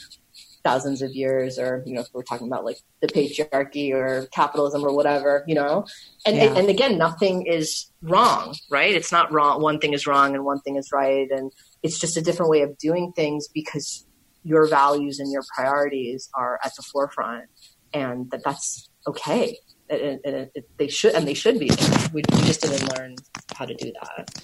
thousands 0.65 1.03
of 1.03 1.13
years 1.13 1.59
or 1.59 1.83
you 1.87 1.95
know 1.95 2.01
if 2.01 2.09
we're 2.13 2.23
talking 2.23 2.47
about 2.47 2.65
like 2.65 2.79
the 3.01 3.07
patriarchy 3.07 3.93
or 3.93 4.27
capitalism 4.33 4.85
or 4.85 4.95
whatever 4.95 5.45
you 5.47 5.55
know? 5.55 5.87
And 6.27 6.37
yeah. 6.37 6.45
and, 6.45 6.59
and 6.59 6.69
again 6.69 6.99
nothing 6.99 7.47
is 7.47 7.91
wrong 8.03 8.55
right? 8.71 8.95
It's 8.95 9.13
not 9.13 9.33
wrong 9.33 9.63
one 9.63 9.79
thing 9.79 9.93
is 9.93 10.07
wrong 10.07 10.35
and 10.35 10.45
one 10.45 10.61
thing 10.61 10.77
is 10.77 10.91
right. 10.93 11.29
And 11.31 11.53
it's 11.83 11.99
just 11.99 12.17
a 12.17 12.23
different 12.23 12.51
way 12.51 12.63
of 12.63 12.77
doing 12.79 13.13
things 13.13 13.49
because 13.49 14.07
your 14.43 14.67
values 14.69 15.19
and 15.19 15.31
your 15.33 15.43
priorities 15.55 16.29
are 16.35 16.59
at 16.65 16.75
the 16.77 16.83
forefront 16.83 17.45
and 17.93 18.31
that 18.31 18.43
that's 18.45 18.89
okay. 19.07 19.59
And, 19.91 20.21
and 20.25 20.51
it, 20.55 20.69
they 20.77 20.89
should, 20.89 21.15
and 21.15 21.27
they 21.27 21.35
should 21.35 21.59
be. 21.59 21.71
We, 22.13 22.23
we 22.31 22.43
just 22.43 22.63
didn't 22.63 22.97
learn 22.97 23.17
how 23.55 23.65
to 23.65 23.75
do 23.75 23.93
that. 23.93 24.43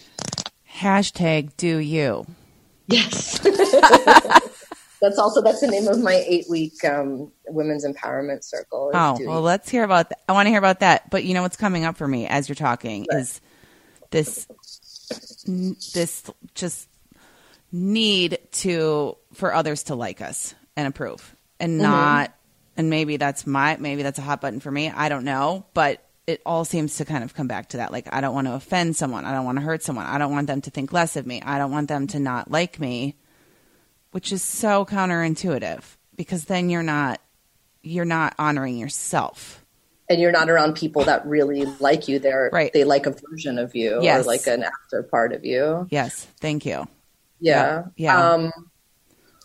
Hashtag 0.72 1.50
do 1.56 1.78
you. 1.78 2.26
Yes. 2.86 3.38
that's 5.00 5.18
also 5.18 5.42
that's 5.42 5.60
the 5.60 5.66
name 5.66 5.86
of 5.86 6.00
my 6.00 6.24
eight 6.26 6.46
week 6.48 6.84
um, 6.84 7.30
women's 7.46 7.84
empowerment 7.86 8.42
circle. 8.42 8.90
Oh 8.94 9.18
well, 9.20 9.42
let's 9.42 9.68
hear 9.68 9.84
about. 9.84 10.08
that. 10.08 10.20
I 10.28 10.32
want 10.32 10.46
to 10.46 10.50
hear 10.50 10.58
about 10.58 10.80
that. 10.80 11.10
But 11.10 11.24
you 11.24 11.34
know 11.34 11.42
what's 11.42 11.56
coming 11.56 11.84
up 11.84 11.96
for 11.96 12.08
me 12.08 12.26
as 12.26 12.48
you're 12.48 12.56
talking 12.56 13.06
right. 13.10 13.20
is 13.20 13.40
this 14.10 14.46
this 15.92 16.30
just 16.54 16.88
need 17.70 18.38
to 18.52 19.16
for 19.34 19.52
others 19.52 19.84
to 19.84 19.94
like 19.94 20.20
us 20.20 20.54
and 20.76 20.86
approve 20.86 21.34
and 21.60 21.72
mm-hmm. 21.72 21.82
not 21.82 22.32
and 22.76 22.90
maybe 22.90 23.16
that's 23.16 23.46
my 23.46 23.76
maybe 23.78 24.02
that's 24.02 24.18
a 24.18 24.22
hot 24.22 24.40
button 24.40 24.60
for 24.60 24.70
me. 24.70 24.90
I 24.90 25.08
don't 25.08 25.24
know 25.24 25.66
but 25.74 26.00
it 26.26 26.40
all 26.46 26.64
seems 26.64 26.96
to 26.96 27.04
kind 27.04 27.22
of 27.22 27.34
come 27.34 27.48
back 27.48 27.68
to 27.70 27.76
that. 27.78 27.92
Like 27.92 28.08
i 28.12 28.20
don't 28.20 28.34
want 28.34 28.46
to 28.46 28.54
offend 28.54 28.96
someone. 28.96 29.24
I 29.24 29.32
don't 29.32 29.44
want 29.44 29.58
to 29.58 29.64
hurt 29.64 29.82
someone. 29.82 30.06
I 30.06 30.18
don't 30.18 30.32
want 30.32 30.46
them 30.46 30.60
to 30.62 30.70
think 30.70 30.92
less 30.92 31.16
of 31.16 31.26
me. 31.26 31.42
I 31.42 31.58
don't 31.58 31.70
want 31.70 31.88
them 31.88 32.06
to 32.08 32.18
not 32.20 32.50
like 32.50 32.80
me 32.80 33.16
which 34.14 34.30
is 34.30 34.44
so 34.44 34.84
counterintuitive 34.84 35.82
because 36.14 36.44
then 36.44 36.70
you're 36.70 36.84
not 36.84 37.20
you're 37.82 38.04
not 38.04 38.32
honoring 38.38 38.78
yourself. 38.78 39.64
And 40.08 40.20
you're 40.20 40.30
not 40.30 40.48
around 40.48 40.76
people 40.76 41.02
that 41.04 41.26
really 41.26 41.64
like 41.80 42.06
you. 42.06 42.20
They're 42.20 42.48
right. 42.52 42.72
they 42.72 42.84
like 42.84 43.06
a 43.06 43.10
version 43.28 43.58
of 43.58 43.74
you 43.74 44.00
yes. 44.02 44.24
or 44.24 44.28
like 44.28 44.46
an 44.46 44.62
after 44.62 45.02
part 45.02 45.32
of 45.32 45.44
you. 45.44 45.88
Yes. 45.90 46.28
Thank 46.38 46.64
you. 46.64 46.86
Yeah. 47.40 47.86
Yeah. 47.96 48.34
Um, 48.34 48.52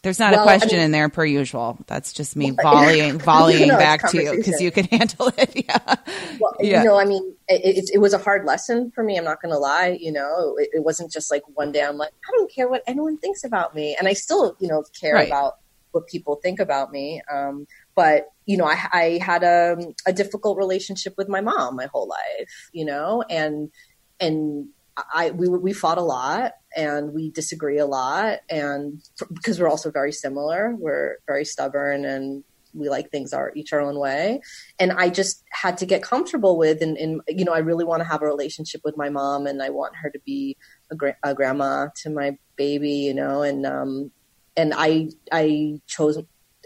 There's 0.01 0.19
not 0.19 0.31
well, 0.31 0.41
a 0.41 0.43
question 0.43 0.71
I 0.71 0.73
mean, 0.77 0.85
in 0.85 0.91
there 0.91 1.09
per 1.09 1.25
usual. 1.25 1.77
That's 1.88 2.13
just 2.13 2.35
me 2.35 2.51
volleying, 2.63 3.19
volleying 3.19 3.69
back 3.69 4.09
to 4.12 4.23
you 4.23 4.35
because 4.35 4.62
you 4.62 4.71
can 4.71 4.85
handle 4.91 5.31
it. 5.38 5.51
Yeah. 5.55 5.95
Well, 6.39 6.55
yeah. 6.59 6.81
you 6.81 6.88
know, 6.88 6.99
I 6.99 7.05
mean, 7.05 7.35
it, 7.47 7.77
it, 7.77 7.89
it, 7.95 7.97
was 7.97 8.13
a 8.13 8.17
hard 8.17 8.45
lesson 8.45 8.91
for 8.91 9.03
me. 9.03 9.17
I'm 9.17 9.25
not 9.25 9.41
going 9.41 9.53
to 9.53 9.59
lie. 9.59 9.97
You 9.99 10.12
know, 10.12 10.55
it, 10.57 10.69
it, 10.73 10.83
wasn't 10.83 11.12
just 11.12 11.31
like 11.31 11.43
one 11.53 11.71
day 11.71 11.83
I'm 11.83 11.97
like, 11.97 12.13
I 12.27 12.31
don't 12.38 12.51
care 12.51 12.69
what 12.69 12.83
anyone 12.88 13.17
thinks 13.17 13.43
about 13.43 13.75
me. 13.75 13.95
And 13.99 14.07
I 14.07 14.13
still, 14.13 14.55
you 14.59 14.67
know, 14.67 14.83
care 14.99 15.15
right. 15.15 15.27
about 15.27 15.57
what 15.91 16.07
people 16.07 16.35
think 16.35 16.59
about 16.59 16.91
me. 16.91 17.21
Um, 17.31 17.67
but, 17.95 18.29
you 18.45 18.57
know, 18.57 18.65
I, 18.65 18.77
I 18.93 19.19
had 19.21 19.43
a, 19.43 19.77
a 20.05 20.13
difficult 20.13 20.57
relationship 20.57 21.15
with 21.17 21.27
my 21.27 21.41
mom 21.41 21.75
my 21.75 21.88
whole 21.88 22.07
life, 22.07 22.69
you 22.71 22.85
know, 22.85 23.23
and, 23.29 23.71
and 24.19 24.69
I, 25.13 25.31
we, 25.31 25.47
we 25.47 25.73
fought 25.73 25.97
a 25.97 26.03
lot 26.03 26.53
and 26.75 27.13
we 27.13 27.31
disagree 27.31 27.77
a 27.77 27.85
lot 27.85 28.39
and 28.49 29.01
because 29.33 29.59
we're 29.59 29.69
also 29.69 29.91
very 29.91 30.12
similar. 30.12 30.75
We're 30.75 31.17
very 31.27 31.45
stubborn 31.45 32.05
and 32.05 32.43
we 32.73 32.89
like 32.89 33.09
things 33.09 33.33
our 33.33 33.51
each 33.55 33.73
our 33.73 33.81
own 33.81 33.97
way. 33.97 34.41
And 34.79 34.91
i 34.91 35.09
just 35.09 35.43
had 35.51 35.77
to 35.79 35.85
get 35.85 36.03
comfortable 36.03 36.57
with 36.57 36.81
and, 36.81 36.97
and 36.97 37.21
you 37.27 37.43
know 37.43 37.53
i 37.53 37.59
really 37.59 37.85
want 37.85 38.01
to 38.01 38.07
have 38.07 38.21
a 38.21 38.25
relationship 38.25 38.81
with 38.83 38.95
my 38.95 39.09
mom 39.09 39.47
and 39.47 39.62
i 39.62 39.69
want 39.69 39.95
her 39.95 40.09
to 40.09 40.19
be 40.25 40.55
a, 40.91 40.95
gra- 40.95 41.17
a 41.23 41.33
grandma 41.33 41.88
to 41.97 42.09
my 42.09 42.38
baby 42.55 42.91
you 42.91 43.13
know 43.13 43.41
and 43.41 43.65
um 43.65 44.12
and 44.55 44.73
i 44.75 45.09
i 45.31 45.79
chose 45.88 46.17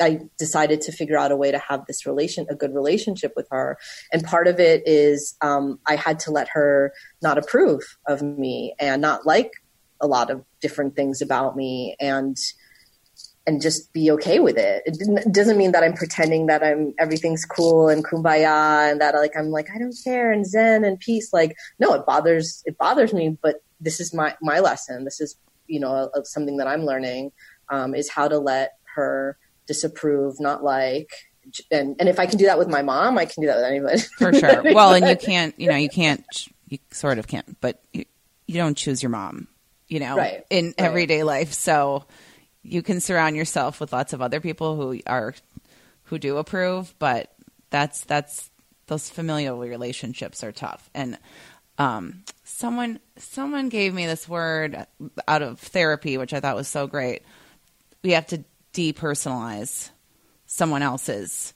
I 0.02 0.22
decided 0.38 0.82
to 0.82 0.92
figure 0.92 1.18
out 1.18 1.32
a 1.32 1.36
way 1.36 1.52
to 1.52 1.60
have 1.60 1.86
this 1.86 2.06
relation, 2.06 2.48
a 2.50 2.56
good 2.56 2.74
relationship 2.74 3.34
with 3.36 3.48
her. 3.52 3.78
And 4.12 4.24
part 4.24 4.48
of 4.48 4.60
it 4.60 4.84
is 4.88 5.36
um, 5.42 5.80
I 5.86 5.96
had 5.96 6.20
to 6.22 6.32
let 6.32 6.50
her 6.50 6.94
not 7.22 7.38
approve 7.38 7.98
of 8.08 8.22
me 8.22 8.74
and 8.80 9.02
not 9.02 9.26
like 9.26 9.52
a 10.02 10.08
lot 10.08 10.30
of 10.30 10.44
different 10.62 10.96
things 10.96 11.22
about 11.22 11.56
me 11.56 11.96
and 12.00 12.38
and 13.46 13.62
just 13.62 13.92
be 13.92 14.10
okay 14.10 14.40
with 14.40 14.58
it. 14.58 14.84
It 14.86 15.34
doesn't 15.34 15.58
mean 15.58 15.74
that 15.74 15.84
I'm 15.84 15.94
pretending 15.94 16.48
that 16.48 16.64
I'm 16.64 16.94
everything's 16.98 17.44
cool 17.44 17.90
and 17.90 18.04
kumbaya 18.04 18.90
and 18.90 19.02
that 19.02 19.16
like 19.16 19.36
I'm 19.38 19.50
like 19.50 19.70
I 19.74 19.78
don't 19.78 19.96
care 20.04 20.32
and 20.32 20.46
zen 20.46 20.86
and 20.86 21.00
peace. 21.00 21.34
Like 21.34 21.56
no, 21.78 21.94
it 21.94 22.06
bothers 22.06 22.64
it 22.66 22.78
bothers 22.78 23.14
me, 23.14 23.38
but 23.42 23.62
this 23.82 24.00
is 24.00 24.14
my 24.14 24.36
my 24.42 24.60
lesson. 24.60 25.04
This 25.04 25.20
is 25.20 25.36
you 25.68 25.80
know 25.80 26.10
something 26.24 26.58
that 26.58 26.68
I'm 26.68 26.86
learning 26.86 27.32
um, 27.70 27.96
is 27.96 28.10
how 28.10 28.28
to 28.28 28.40
let 28.40 28.74
her 28.96 29.38
disapprove, 29.68 30.40
not 30.40 30.64
like. 30.64 31.12
And 31.72 31.96
and 32.00 32.08
if 32.08 32.20
I 32.20 32.26
can 32.26 32.38
do 32.38 32.46
that 32.46 32.58
with 32.58 32.70
my 32.70 32.82
mom, 32.82 33.18
I 33.18 33.26
can 33.26 33.42
do 33.42 33.48
that 33.48 33.58
with 33.58 33.66
anybody. 33.66 34.00
For 34.18 34.34
sure. 34.34 34.64
Well, 34.74 34.94
and 34.94 35.08
you 35.08 35.16
can't, 35.16 35.60
you 35.60 35.70
know, 35.70 35.76
you 35.76 35.90
can't, 35.90 36.26
you 36.70 36.80
sort 36.92 37.18
of 37.20 37.28
can't, 37.28 37.60
but 37.60 37.82
you, 37.92 38.06
you 38.48 38.56
don't 38.56 38.78
choose 38.78 39.04
your 39.04 39.10
mom 39.10 39.48
you 39.94 40.00
know, 40.00 40.18
right. 40.18 40.44
in 40.50 40.66
right. 40.66 40.76
everyday 40.78 41.22
life. 41.22 41.54
So 41.54 42.06
you 42.64 42.82
can 42.82 43.00
surround 43.00 43.36
yourself 43.36 43.80
with 43.80 43.94
lots 43.94 44.12
of 44.12 44.24
other 44.24 44.40
people 44.40 44.76
who 44.76 45.00
are 45.06 45.36
who 46.06 46.18
do 46.18 46.38
approve, 46.38 46.96
but 46.98 47.32
that's 47.70 48.04
that's 48.04 48.50
those 48.88 49.10
familial 49.10 49.60
relationships 49.60 50.44
are 50.44 50.52
tough. 50.52 50.90
And 50.96 51.20
um, 51.78 52.24
someone 52.44 53.00
someone 53.18 53.70
gave 53.70 53.94
me 53.94 54.08
this 54.08 54.28
word 54.28 54.88
out 55.28 55.44
of 55.44 55.60
therapy, 55.60 56.18
which 56.18 56.34
I 56.34 56.40
thought 56.40 56.56
was 56.56 56.68
so 56.68 56.88
great. 56.88 57.22
We 58.04 58.12
have 58.12 58.26
to 58.28 58.44
depersonalize 58.74 59.90
someone 60.46 60.82
else's 60.82 61.54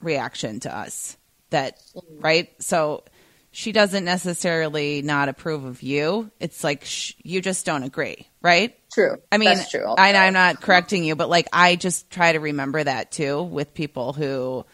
reaction 0.00 0.60
to 0.60 0.76
us. 0.76 1.16
That 1.50 1.78
mm-hmm. 1.94 2.20
right? 2.20 2.62
So 2.62 3.04
she 3.50 3.72
doesn't 3.72 4.04
necessarily 4.04 5.02
not 5.02 5.28
approve 5.28 5.64
of 5.64 5.82
you. 5.82 6.30
It's 6.38 6.62
like 6.62 6.84
sh- 6.84 7.14
you 7.22 7.40
just 7.40 7.64
don't 7.64 7.82
agree, 7.82 8.28
right? 8.42 8.78
True. 8.92 9.16
I 9.32 9.38
mean, 9.38 9.56
true. 9.70 9.94
I, 9.96 10.14
I'm 10.14 10.32
not 10.32 10.60
correcting 10.60 11.04
you, 11.04 11.16
but 11.16 11.28
like 11.28 11.48
I 11.52 11.76
just 11.76 12.10
try 12.10 12.32
to 12.32 12.38
remember 12.38 12.84
that 12.84 13.10
too 13.10 13.42
with 13.42 13.74
people 13.74 14.12
who 14.12 14.64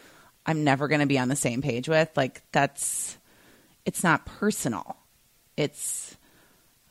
I'm 0.45 0.63
never 0.63 0.87
going 0.87 1.01
to 1.01 1.07
be 1.07 1.17
on 1.17 1.29
the 1.29 1.35
same 1.35 1.61
page 1.61 1.87
with. 1.87 2.09
Like 2.15 2.43
that's 2.51 3.17
it's 3.85 4.03
not 4.03 4.25
personal. 4.25 4.97
It's 5.57 6.15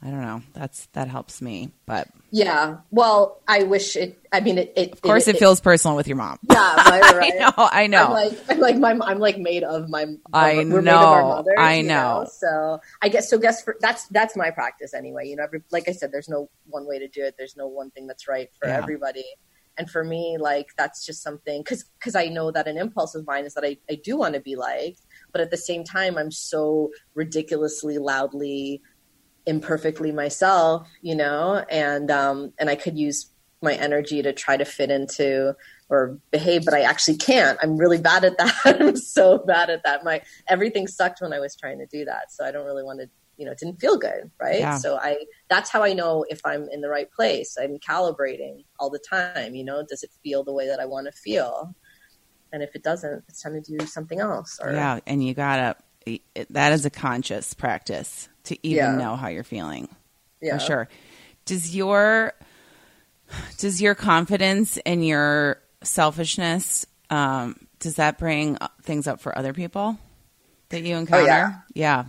I 0.04 0.10
don't 0.10 0.20
know. 0.20 0.42
That's 0.52 0.84
that 0.92 1.08
helps 1.08 1.40
me, 1.40 1.70
but 1.86 2.08
yeah. 2.30 2.76
Well, 2.90 3.40
I 3.48 3.62
wish 3.62 3.96
it. 3.96 4.18
I 4.30 4.40
mean, 4.40 4.58
it. 4.58 4.74
it 4.76 4.92
of 4.92 5.00
course, 5.00 5.26
it, 5.28 5.36
it, 5.36 5.38
feels 5.38 5.62
personal 5.62 5.96
with 5.96 6.06
your 6.06 6.18
mom. 6.18 6.38
Yeah, 6.42 6.74
right, 6.90 7.14
right. 7.14 7.32
I 7.34 7.38
know. 7.38 7.52
I 7.56 7.86
know. 7.86 8.06
I'm 8.08 8.12
like, 8.12 8.38
I'm 8.50 8.60
like 8.60 8.76
my. 8.76 9.06
I'm 9.06 9.18
like 9.18 9.38
made 9.38 9.62
of 9.62 9.88
my. 9.88 10.04
I 10.34 10.62
know. 10.62 10.82
Mothers, 10.82 11.54
I 11.56 11.80
know. 11.80 12.20
know. 12.20 12.26
So 12.30 12.80
I 13.00 13.08
guess. 13.08 13.30
So 13.30 13.38
guess 13.38 13.62
for 13.62 13.76
that's 13.80 14.06
that's 14.08 14.36
my 14.36 14.50
practice 14.50 14.92
anyway. 14.92 15.26
You 15.26 15.36
know, 15.36 15.44
every, 15.44 15.62
like 15.70 15.88
I 15.88 15.92
said, 15.92 16.12
there's 16.12 16.28
no 16.28 16.50
one 16.66 16.86
way 16.86 16.98
to 16.98 17.08
do 17.08 17.24
it. 17.24 17.36
There's 17.38 17.56
no 17.56 17.66
one 17.66 17.90
thing 17.90 18.06
that's 18.06 18.28
right 18.28 18.50
for 18.60 18.68
yeah. 18.68 18.76
everybody. 18.76 19.24
And 19.78 19.90
for 19.90 20.04
me, 20.04 20.36
like 20.38 20.68
that's 20.76 21.06
just 21.06 21.22
something 21.22 21.62
because 21.62 21.84
because 21.98 22.14
I 22.14 22.26
know 22.26 22.50
that 22.50 22.68
an 22.68 22.76
impulse 22.76 23.14
of 23.14 23.26
mine 23.26 23.46
is 23.46 23.54
that 23.54 23.64
I 23.64 23.78
I 23.90 23.94
do 23.94 24.18
want 24.18 24.34
to 24.34 24.40
be 24.40 24.54
liked, 24.54 25.00
but 25.32 25.40
at 25.40 25.50
the 25.50 25.56
same 25.56 25.82
time, 25.82 26.18
I'm 26.18 26.30
so 26.30 26.90
ridiculously 27.14 27.96
loudly 27.96 28.82
imperfectly 29.46 30.12
myself, 30.12 30.88
you 31.02 31.14
know, 31.14 31.64
and 31.70 32.10
um, 32.10 32.52
and 32.58 32.70
I 32.70 32.76
could 32.76 32.98
use 32.98 33.30
my 33.62 33.74
energy 33.74 34.22
to 34.22 34.32
try 34.32 34.56
to 34.56 34.64
fit 34.64 34.90
into 34.90 35.56
or 35.88 36.18
behave, 36.30 36.64
but 36.64 36.74
I 36.74 36.82
actually 36.82 37.16
can't. 37.16 37.58
I'm 37.62 37.76
really 37.76 37.98
bad 37.98 38.24
at 38.24 38.38
that. 38.38 38.54
I'm 38.80 38.96
so 38.96 39.38
bad 39.38 39.70
at 39.70 39.82
that. 39.84 40.04
My 40.04 40.22
everything 40.48 40.86
sucked 40.86 41.20
when 41.20 41.32
I 41.32 41.40
was 41.40 41.56
trying 41.56 41.78
to 41.78 41.86
do 41.86 42.04
that, 42.04 42.32
so 42.32 42.44
I 42.44 42.50
don't 42.50 42.66
really 42.66 42.84
want 42.84 43.00
to. 43.00 43.08
You 43.36 43.46
know, 43.46 43.50
it 43.50 43.58
didn't 43.58 43.80
feel 43.80 43.98
good, 43.98 44.30
right? 44.40 44.60
Yeah. 44.60 44.78
So 44.78 44.96
I 44.96 45.16
that's 45.50 45.68
how 45.68 45.82
I 45.82 45.92
know 45.92 46.24
if 46.28 46.40
I'm 46.44 46.68
in 46.70 46.80
the 46.80 46.88
right 46.88 47.10
place. 47.10 47.56
I'm 47.60 47.78
calibrating 47.78 48.64
all 48.78 48.90
the 48.90 49.00
time. 49.00 49.56
You 49.56 49.64
know, 49.64 49.84
does 49.88 50.04
it 50.04 50.10
feel 50.22 50.44
the 50.44 50.52
way 50.52 50.68
that 50.68 50.78
I 50.78 50.86
want 50.86 51.06
to 51.06 51.12
feel? 51.12 51.74
And 52.52 52.62
if 52.62 52.76
it 52.76 52.84
doesn't, 52.84 53.24
it's 53.28 53.42
time 53.42 53.60
to 53.60 53.78
do 53.78 53.84
something 53.86 54.20
else. 54.20 54.60
Or, 54.62 54.72
yeah, 54.72 55.00
and 55.06 55.24
you 55.26 55.34
gotta. 55.34 55.74
That 56.50 56.72
is 56.72 56.84
a 56.84 56.90
conscious 56.90 57.54
practice 57.54 58.28
to 58.44 58.66
even 58.66 58.76
yeah. 58.76 58.96
know 58.96 59.16
how 59.16 59.28
you're 59.28 59.44
feeling. 59.44 59.88
Yeah. 60.40 60.58
For 60.58 60.64
sure. 60.64 60.88
Does 61.44 61.74
your 61.74 62.32
does 63.58 63.80
your 63.80 63.94
confidence 63.94 64.78
and 64.84 65.06
your 65.06 65.60
selfishness 65.82 66.86
um, 67.10 67.58
does 67.80 67.96
that 67.96 68.18
bring 68.18 68.58
things 68.82 69.06
up 69.06 69.20
for 69.20 69.36
other 69.36 69.52
people 69.52 69.98
that 70.70 70.82
you 70.82 70.96
encounter? 70.96 71.24
Oh, 71.24 71.26
yeah. 71.26 71.54
yeah. 71.74 72.04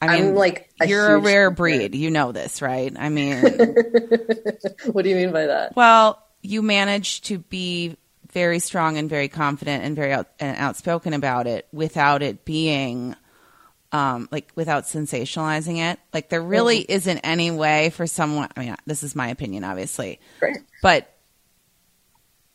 I 0.00 0.16
mean, 0.18 0.28
I'm 0.28 0.34
like 0.34 0.68
a 0.80 0.86
you're 0.86 1.14
a 1.14 1.18
rare 1.18 1.50
breed. 1.50 1.94
You 1.94 2.10
know 2.10 2.30
this, 2.32 2.60
right? 2.60 2.92
I 2.98 3.08
mean, 3.08 3.42
what 4.92 5.02
do 5.02 5.08
you 5.08 5.16
mean 5.16 5.32
by 5.32 5.46
that? 5.46 5.74
Well, 5.74 6.22
you 6.42 6.62
manage 6.62 7.22
to 7.22 7.38
be 7.38 7.96
very 8.30 8.58
strong 8.58 8.98
and 8.98 9.08
very 9.08 9.28
confident 9.28 9.84
and 9.84 9.96
very 9.96 10.12
out, 10.12 10.28
and 10.38 10.56
outspoken 10.58 11.14
about 11.14 11.46
it 11.46 11.66
without 11.72 12.22
it 12.22 12.44
being 12.44 13.16
um, 13.96 14.28
like 14.30 14.52
without 14.54 14.84
sensationalizing 14.84 15.78
it. 15.78 15.98
Like 16.12 16.28
there 16.28 16.42
really 16.42 16.80
mm-hmm. 16.80 16.92
isn't 16.92 17.18
any 17.20 17.50
way 17.50 17.88
for 17.90 18.06
someone. 18.06 18.50
I 18.54 18.60
mean, 18.60 18.76
this 18.84 19.02
is 19.02 19.16
my 19.16 19.28
opinion, 19.28 19.64
obviously, 19.64 20.20
right. 20.42 20.58
but 20.82 21.10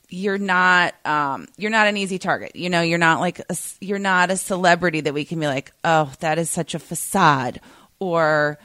you're 0.07 0.37
not 0.37 0.93
um, 1.03 1.47
you're 1.57 1.71
not 1.71 1.87
an 1.87 1.97
easy 1.97 2.19
target. 2.19 2.55
You 2.55 2.69
know, 2.69 2.81
you're 2.81 2.99
not 2.99 3.21
like 3.21 3.39
a, 3.39 3.57
you're 3.79 3.97
not 3.97 4.29
a 4.29 4.37
celebrity 4.37 5.01
that 5.01 5.15
we 5.15 5.25
can 5.25 5.39
be 5.39 5.47
like, 5.47 5.71
oh, 5.83 6.13
that 6.19 6.37
is 6.37 6.51
such 6.51 6.75
a 6.75 6.79
facade, 6.79 7.59
or 7.97 8.59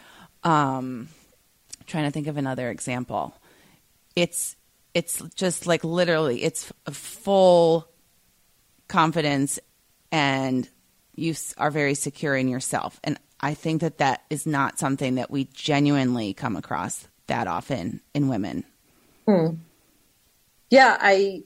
um, 0.44 1.08
trying 1.86 2.04
to 2.04 2.10
think 2.10 2.26
of 2.26 2.36
another 2.36 2.68
example. 2.68 3.34
It's 4.14 4.54
it's 4.92 5.22
just 5.34 5.66
like 5.66 5.82
literally, 5.82 6.42
it's 6.42 6.70
a 6.84 6.92
full 6.92 7.88
confidence 8.86 9.58
and 10.12 10.68
you 11.16 11.34
are 11.58 11.70
very 11.70 11.94
secure 11.94 12.36
in 12.36 12.48
yourself. 12.48 13.00
And 13.02 13.18
I 13.40 13.54
think 13.54 13.80
that 13.80 13.98
that 13.98 14.22
is 14.30 14.46
not 14.46 14.78
something 14.78 15.16
that 15.16 15.30
we 15.30 15.44
genuinely 15.44 16.34
come 16.34 16.56
across 16.56 17.08
that 17.26 17.46
often 17.46 18.00
in 18.14 18.28
women. 18.28 18.64
Hmm. 19.26 19.56
Yeah, 20.70 20.96
I, 21.00 21.42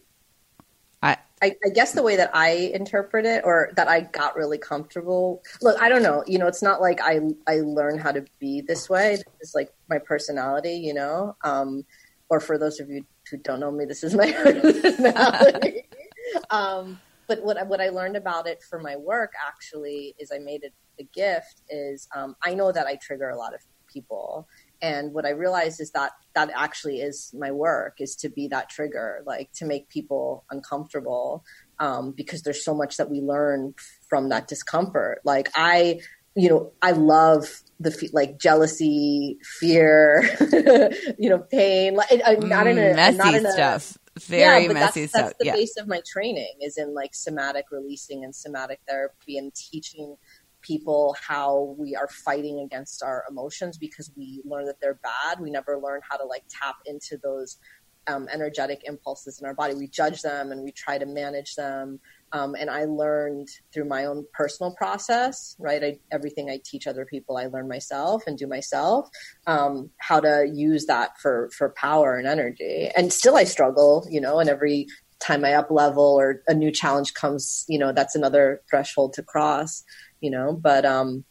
I, 1.03 1.17
I, 1.43 1.57
I 1.65 1.69
guess 1.71 1.93
the 1.93 2.03
way 2.03 2.17
that 2.17 2.31
I 2.35 2.51
interpret 2.51 3.27
it, 3.27 3.43
or 3.45 3.71
that 3.77 3.89
I 3.89 4.01
got 4.01 4.37
really 4.37 4.59
comfortable. 4.59 5.43
Look, 5.63 5.81
I 5.81 5.89
don't 5.89 6.03
know. 6.03 6.23
You 6.27 6.39
know, 6.39 6.47
it's 6.47 6.63
not 6.63 6.81
like 6.81 7.01
I 7.03 7.21
I 7.47 7.61
learned 7.61 8.01
how 8.01 8.13
to 8.13 8.25
be 8.39 8.61
this 8.61 8.89
way. 8.89 9.19
It's 9.41 9.55
like 9.55 9.73
my 9.89 9.99
personality. 9.99 10.75
You 10.75 10.95
know, 10.95 11.37
um, 11.43 11.85
or 12.29 12.41
for 12.41 12.59
those 12.59 12.81
of 12.81 12.89
you 12.89 13.05
who 13.31 13.39
don't 13.39 13.61
know 13.61 13.71
me, 13.71 13.85
this 13.85 14.03
is 14.03 14.15
my 14.15 14.33
personality. 14.43 15.85
um, 16.51 17.01
but 17.31 17.45
what 17.45 17.65
what 17.69 17.81
I 17.81 17.91
learned 17.91 18.17
about 18.17 18.49
it 18.49 18.61
for 18.69 18.81
my 18.81 18.97
work 18.97 19.33
actually 19.47 20.17
is 20.19 20.33
I 20.35 20.39
made 20.39 20.65
it 20.65 20.75
a 20.99 21.05
gift. 21.05 21.63
Is 21.71 22.09
um, 22.15 22.35
I 22.43 22.55
know 22.55 22.73
that 22.73 22.89
I 22.89 22.97
trigger 22.97 23.29
a 23.29 23.37
lot 23.37 23.55
of 23.55 23.61
people, 23.87 24.49
and 24.83 25.13
what 25.13 25.25
I 25.25 25.31
realized 25.31 25.81
is 25.81 25.93
that 25.93 26.11
that 26.35 26.51
actually 26.57 27.03
is 27.03 27.33
my 27.33 27.53
work 27.53 28.01
is 28.01 28.17
to 28.17 28.29
be 28.29 28.49
that 28.49 28.69
trigger, 28.69 29.23
like 29.25 29.53
to 29.53 29.65
make 29.65 29.89
people 29.89 30.45
uncomfortable, 30.51 31.45
um, 31.79 32.11
because 32.11 32.43
there's 32.43 32.65
so 32.65 32.75
much 32.75 32.97
that 32.97 33.09
we 33.09 33.21
learn 33.21 33.75
from 34.09 34.29
that 34.31 34.49
discomfort. 34.49 35.21
Like 35.25 35.51
I 35.55 36.01
you 36.37 36.49
know, 36.49 36.73
I 36.83 36.93
love 36.93 37.63
the 37.81 38.11
like 38.13 38.39
jealousy, 38.39 39.39
fear, 39.43 40.23
you 41.19 41.29
know, 41.29 41.39
pain. 41.39 41.95
Like, 41.95 42.23
I'm 42.25 42.49
not 42.49 42.67
in 42.67 42.79
a 42.79 42.83
mm, 42.83 42.97
messy 42.97 43.19
not 43.19 43.35
in 43.35 43.47
a, 43.47 43.53
stuff. 43.53 43.99
Very 44.19 44.67
yeah, 44.67 44.73
messy 44.73 45.01
that's, 45.03 45.13
stuff. 45.13 45.23
That's 45.27 45.39
the 45.39 45.47
yeah. 45.47 45.55
base 45.55 45.77
of 45.79 45.87
my 45.87 46.03
training 46.11 46.55
is 46.61 46.77
in 46.79 46.95
like 46.95 47.15
somatic 47.15 47.67
releasing 47.71 48.25
and 48.25 48.35
somatic 48.35 48.81
therapy 48.89 49.39
and 49.39 49.55
teaching 49.55 50.17
people 50.63 51.17
how 51.27 51.75
we 51.79 51.95
are 51.95 52.09
fighting 52.09 52.61
against 52.61 53.03
our 53.03 53.25
emotions 53.31 53.79
because 53.79 54.11
we 54.17 54.43
learn 54.45 54.67
that 54.67 54.81
they're 54.81 55.01
bad. 55.03 55.41
We 55.41 55.51
never 55.51 55.79
learn 55.79 56.01
how 56.09 56.17
to 56.17 56.25
like 56.25 56.45
tap 56.49 56.77
into 56.87 57.17
those 57.23 57.59
um, 58.07 58.29
energetic 58.33 58.83
impulses 58.85 59.41
in 59.41 59.47
our 59.47 59.55
body. 59.55 59.75
We 59.75 59.87
judge 59.87 60.23
them 60.23 60.53
and 60.53 60.63
we 60.63 60.73
try 60.73 60.99
to 60.99 61.07
manage 61.07 61.55
them. 61.55 62.01
Um, 62.33 62.55
and 62.55 62.71
I 62.71 62.85
learned 62.85 63.49
through 63.73 63.87
my 63.87 64.05
own 64.05 64.25
personal 64.33 64.75
process, 64.75 65.57
right? 65.59 65.83
I, 65.83 65.99
everything 66.13 66.49
I 66.49 66.61
teach 66.65 66.87
other 66.87 67.05
people, 67.05 67.37
I 67.37 67.47
learn 67.47 67.69
myself 67.69 68.23
and 68.27 68.39
do 68.39 68.47
myself, 68.47 69.09
um, 69.47 69.91
how 69.99 70.21
to 70.21 70.49
use 70.53 70.87
that 70.87 71.11
for, 71.21 71.51
for 71.57 71.71
power 71.71 72.17
and 72.17 72.29
energy. 72.29 72.91
And 72.97 73.13
still 73.13 73.37
I 73.37 73.45
struggle, 73.45 74.07
you 74.09 74.21
know, 74.21 74.39
and 74.39 74.49
every 74.49 74.87
time 75.19 75.45
I 75.45 75.55
up 75.55 75.71
level 75.71 76.05
or 76.05 76.43
a 76.47 76.55
new 76.55 76.71
challenge 76.71 77.15
comes, 77.15 77.65
you 77.69 77.79
know, 77.79 77.93
that's 77.93 78.15
another 78.15 78.63
threshold 78.71 79.13
to 79.15 79.23
cross, 79.23 79.83
you 80.21 80.31
know, 80.31 80.53
but, 80.53 80.85
um, 80.85 81.25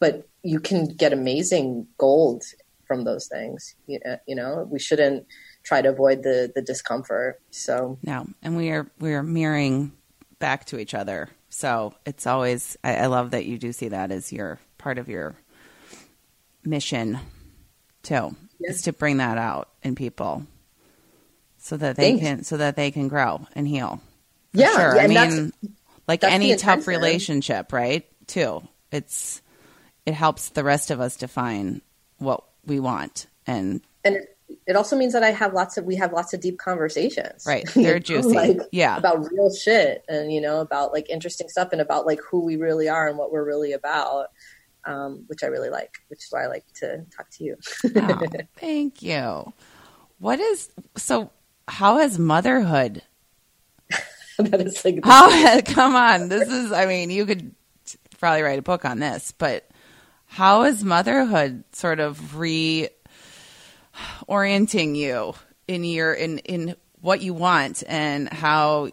but 0.00 0.28
you 0.42 0.60
can 0.60 0.86
get 0.86 1.12
amazing 1.12 1.88
gold 1.98 2.44
from 2.86 3.04
those 3.04 3.26
things. 3.26 3.74
You, 3.86 4.00
you 4.26 4.36
know, 4.36 4.66
we 4.70 4.78
shouldn't 4.78 5.26
try 5.64 5.82
to 5.82 5.90
avoid 5.90 6.22
the, 6.22 6.50
the 6.54 6.62
discomfort. 6.62 7.40
So 7.50 7.98
no, 8.02 8.26
and 8.40 8.56
we 8.56 8.70
are, 8.70 8.90
we 8.98 9.12
are 9.12 9.22
mirroring 9.22 9.92
back 10.38 10.66
to 10.66 10.78
each 10.78 10.94
other. 10.94 11.28
So 11.48 11.94
it's 12.06 12.26
always, 12.26 12.76
I, 12.84 12.96
I 12.96 13.06
love 13.06 13.32
that 13.32 13.46
you 13.46 13.58
do 13.58 13.72
see 13.72 13.88
that 13.88 14.10
as 14.10 14.32
your 14.32 14.58
part 14.76 14.98
of 14.98 15.08
your 15.08 15.34
mission 16.64 17.18
too, 18.02 18.36
yes. 18.58 18.76
is 18.76 18.82
to 18.82 18.92
bring 18.92 19.18
that 19.18 19.38
out 19.38 19.68
in 19.82 19.94
people 19.94 20.46
so 21.58 21.76
that 21.76 21.96
they 21.96 22.12
Thanks. 22.12 22.22
can, 22.22 22.44
so 22.44 22.56
that 22.58 22.76
they 22.76 22.90
can 22.90 23.08
grow 23.08 23.46
and 23.54 23.66
heal. 23.66 24.00
Yeah. 24.52 24.74
Sure. 24.76 24.96
Yeah, 24.96 25.02
I 25.02 25.06
mean, 25.08 25.52
like 26.06 26.24
any 26.24 26.54
tough 26.56 26.86
relationship, 26.86 27.72
right? 27.72 28.06
Too. 28.26 28.62
It's, 28.92 29.42
it 30.06 30.14
helps 30.14 30.50
the 30.50 30.64
rest 30.64 30.90
of 30.90 31.00
us 31.00 31.16
define 31.16 31.82
what 32.18 32.44
we 32.64 32.80
want 32.80 33.26
and, 33.46 33.80
and 34.04 34.26
it, 34.66 34.76
also 34.76 34.96
means 34.96 35.12
that 35.12 35.22
I 35.22 35.30
have 35.30 35.52
lots 35.52 35.76
of 35.76 35.84
we 35.84 35.96
have 35.96 36.12
lots 36.12 36.32
of 36.34 36.40
deep 36.40 36.58
conversations. 36.58 37.44
Right. 37.46 37.68
They're 37.74 37.98
juicy. 37.98 38.34
like, 38.34 38.58
yeah. 38.72 38.96
About 38.96 39.30
real 39.30 39.52
shit 39.54 40.04
and 40.08 40.32
you 40.32 40.40
know, 40.40 40.60
about 40.60 40.92
like 40.92 41.10
interesting 41.10 41.48
stuff 41.48 41.68
and 41.72 41.80
about 41.80 42.06
like 42.06 42.20
who 42.28 42.44
we 42.44 42.56
really 42.56 42.88
are 42.88 43.08
and 43.08 43.18
what 43.18 43.32
we're 43.32 43.44
really 43.44 43.72
about. 43.72 44.28
Um, 44.84 45.24
which 45.26 45.42
I 45.42 45.48
really 45.48 45.68
like, 45.68 45.98
which 46.08 46.20
is 46.20 46.28
why 46.30 46.44
I 46.44 46.46
like 46.46 46.64
to 46.76 47.04
talk 47.14 47.28
to 47.32 47.44
you. 47.44 47.56
oh, 47.96 48.20
thank 48.56 49.02
you. 49.02 49.52
What 50.18 50.40
is 50.40 50.70
so 50.96 51.30
how 51.66 51.98
has 51.98 52.18
motherhood 52.18 53.02
that 54.38 54.60
is 54.60 54.84
like 54.84 55.00
how 55.04 55.60
come 55.62 55.94
on. 55.94 56.28
This 56.28 56.48
is 56.48 56.72
I 56.72 56.86
mean, 56.86 57.10
you 57.10 57.26
could 57.26 57.54
probably 58.18 58.42
write 58.42 58.58
a 58.58 58.62
book 58.62 58.84
on 58.84 58.98
this, 58.98 59.32
but 59.36 59.68
how 60.26 60.64
is 60.64 60.84
motherhood 60.84 61.64
sort 61.72 62.00
of 62.00 62.36
re 62.36 62.88
orienting 64.26 64.94
you 64.94 65.34
in 65.66 65.84
your 65.84 66.12
in 66.12 66.38
in 66.38 66.74
what 67.00 67.20
you 67.20 67.34
want 67.34 67.82
and 67.86 68.28
how 68.28 68.90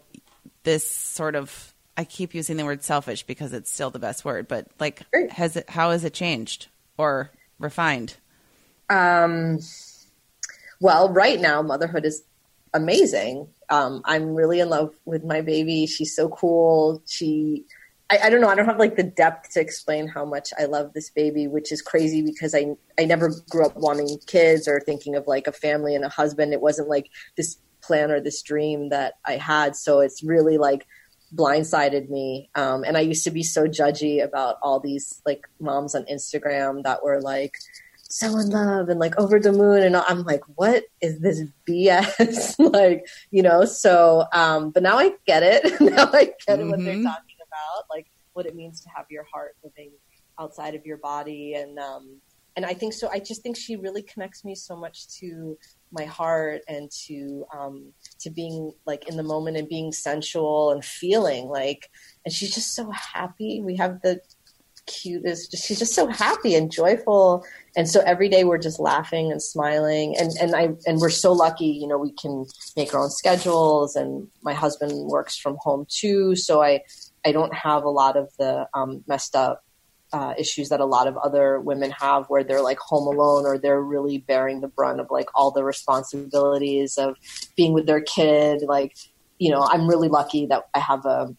this 0.63 0.89
sort 0.89 1.35
of 1.35 1.73
I 1.97 2.03
keep 2.03 2.33
using 2.33 2.57
the 2.57 2.65
word 2.65 2.83
selfish 2.83 3.23
because 3.23 3.53
it's 3.53 3.71
still 3.71 3.89
the 3.89 3.99
best 3.99 4.25
word, 4.25 4.47
but 4.47 4.67
like 4.79 5.01
has 5.31 5.55
it 5.55 5.69
how 5.69 5.91
has 5.91 6.03
it 6.03 6.13
changed 6.13 6.67
or 6.97 7.31
refined? 7.59 8.17
Um 8.89 9.59
well, 10.79 11.09
right 11.09 11.39
now 11.39 11.61
motherhood 11.61 12.05
is 12.05 12.23
amazing. 12.73 13.47
Um 13.69 14.01
I'm 14.05 14.35
really 14.35 14.59
in 14.59 14.69
love 14.69 14.93
with 15.05 15.23
my 15.23 15.41
baby. 15.41 15.85
She's 15.85 16.15
so 16.15 16.29
cool. 16.29 17.01
She 17.05 17.65
I, 18.09 18.19
I, 18.25 18.29
don't 18.29 18.41
know. 18.41 18.49
I 18.49 18.55
don't 18.55 18.65
have 18.65 18.77
like 18.77 18.95
the 18.95 19.03
depth 19.03 19.53
to 19.53 19.61
explain 19.61 20.07
how 20.07 20.25
much 20.25 20.49
I 20.59 20.65
love 20.65 20.93
this 20.93 21.09
baby, 21.09 21.47
which 21.47 21.71
is 21.71 21.81
crazy 21.81 22.21
because 22.21 22.53
I 22.53 22.75
I 22.99 23.05
never 23.05 23.31
grew 23.49 23.65
up 23.65 23.75
wanting 23.75 24.19
kids 24.27 24.67
or 24.67 24.79
thinking 24.79 25.15
of 25.15 25.25
like 25.27 25.47
a 25.47 25.51
family 25.51 25.95
and 25.95 26.05
a 26.05 26.09
husband. 26.09 26.53
It 26.53 26.61
wasn't 26.61 26.87
like 26.87 27.09
this 27.35 27.57
plan 27.81 28.11
or 28.11 28.19
this 28.19 28.41
dream 28.41 28.89
that 28.89 29.15
I 29.25 29.33
had. 29.33 29.75
So 29.75 29.99
it's 30.01 30.23
really 30.23 30.57
like 30.57 30.85
blindsided 31.33 32.09
me. 32.09 32.49
Um, 32.55 32.83
and 32.83 32.97
I 32.97 33.01
used 33.01 33.23
to 33.23 33.31
be 33.31 33.43
so 33.43 33.65
judgy 33.65 34.23
about 34.23 34.57
all 34.61 34.79
these 34.79 35.21
like 35.25 35.47
moms 35.59 35.95
on 35.95 36.05
Instagram 36.05 36.83
that 36.83 37.03
were 37.03 37.21
like 37.21 37.55
so 38.07 38.37
in 38.37 38.49
love 38.49 38.87
and 38.87 38.99
like 38.99 39.17
over 39.17 39.39
the 39.39 39.51
moon 39.51 39.81
and 39.81 39.95
I'm 39.95 40.23
like, 40.23 40.41
what 40.55 40.83
is 41.01 41.19
this 41.19 41.41
BS? 41.67 42.55
like, 42.73 43.07
you 43.31 43.41
know, 43.41 43.65
so 43.65 44.25
um 44.31 44.69
but 44.71 44.83
now 44.83 44.97
I 44.97 45.13
get 45.25 45.43
it. 45.43 45.81
now 45.81 46.09
I 46.13 46.25
get 46.25 46.59
mm-hmm. 46.59 46.69
what 46.69 46.79
they're 46.83 46.93
mm-hmm. 46.93 47.03
talking 47.03 47.34
about, 47.55 47.85
like 47.89 48.07
what 48.33 48.45
it 48.45 48.55
means 48.55 48.81
to 48.81 48.89
have 48.95 49.05
your 49.09 49.25
heart 49.31 49.55
living 49.63 49.91
outside 50.39 50.75
of 50.75 50.85
your 50.85 50.97
body. 50.97 51.53
And 51.55 51.79
um 51.79 52.19
and 52.57 52.65
I 52.65 52.73
think 52.73 52.93
so 52.93 53.09
I 53.09 53.19
just 53.19 53.41
think 53.41 53.57
she 53.57 53.75
really 53.75 54.01
connects 54.01 54.45
me 54.45 54.55
so 54.55 54.75
much 54.75 55.07
to 55.19 55.57
my 55.91 56.05
heart 56.05 56.61
and 56.67 56.89
to 57.07 57.45
um 57.53 57.93
to 58.19 58.29
being 58.29 58.73
like 58.85 59.07
in 59.07 59.17
the 59.17 59.23
moment 59.23 59.57
and 59.57 59.67
being 59.67 59.91
sensual 59.91 60.71
and 60.71 60.83
feeling 60.83 61.47
like 61.47 61.89
and 62.25 62.33
she's 62.33 62.53
just 62.53 62.75
so 62.75 62.91
happy. 62.91 63.61
We 63.61 63.77
have 63.77 64.01
the 64.01 64.19
cutest 64.87 65.57
she's 65.57 65.79
just 65.79 65.95
so 65.95 66.07
happy 66.07 66.55
and 66.55 66.71
joyful. 66.71 67.43
And 67.75 67.89
so 67.89 68.01
every 68.01 68.29
day 68.29 68.43
we're 68.43 68.59
just 68.59 68.79
laughing 68.79 69.31
and 69.31 69.41
smiling. 69.41 70.15
And 70.17 70.31
and 70.39 70.55
I 70.55 70.69
and 70.85 70.99
we're 70.99 71.09
so 71.09 71.31
lucky 71.33 71.67
you 71.67 71.87
know 71.87 71.97
we 71.97 72.11
can 72.11 72.45
make 72.75 72.93
our 72.93 73.01
own 73.01 73.09
schedules 73.09 73.95
and 73.95 74.27
my 74.43 74.53
husband 74.53 74.91
works 75.07 75.37
from 75.37 75.57
home 75.61 75.87
too. 75.89 76.35
So 76.35 76.61
I 76.61 76.81
I 77.25 77.31
don't 77.31 77.53
have 77.53 77.83
a 77.83 77.89
lot 77.89 78.15
of 78.15 78.29
the 78.37 78.67
um, 78.73 79.03
messed 79.07 79.35
up 79.35 79.63
uh, 80.13 80.33
issues 80.37 80.69
that 80.69 80.79
a 80.79 80.85
lot 80.85 81.07
of 81.07 81.17
other 81.17 81.59
women 81.59 81.91
have 81.91 82.25
where 82.27 82.43
they're 82.43 82.61
like 82.61 82.77
home 82.79 83.07
alone 83.07 83.45
or 83.45 83.57
they're 83.57 83.81
really 83.81 84.19
bearing 84.19 84.61
the 84.61 84.67
brunt 84.67 84.99
of 84.99 85.07
like 85.09 85.27
all 85.35 85.51
the 85.51 85.63
responsibilities 85.63 86.97
of 86.97 87.15
being 87.57 87.73
with 87.73 87.85
their 87.85 88.01
kid. 88.01 88.61
Like, 88.65 88.95
you 89.39 89.51
know, 89.51 89.67
I'm 89.69 89.87
really 89.87 90.07
lucky 90.07 90.45
that 90.45 90.63
I 90.73 90.79
have 90.79 91.05
a, 91.05 91.35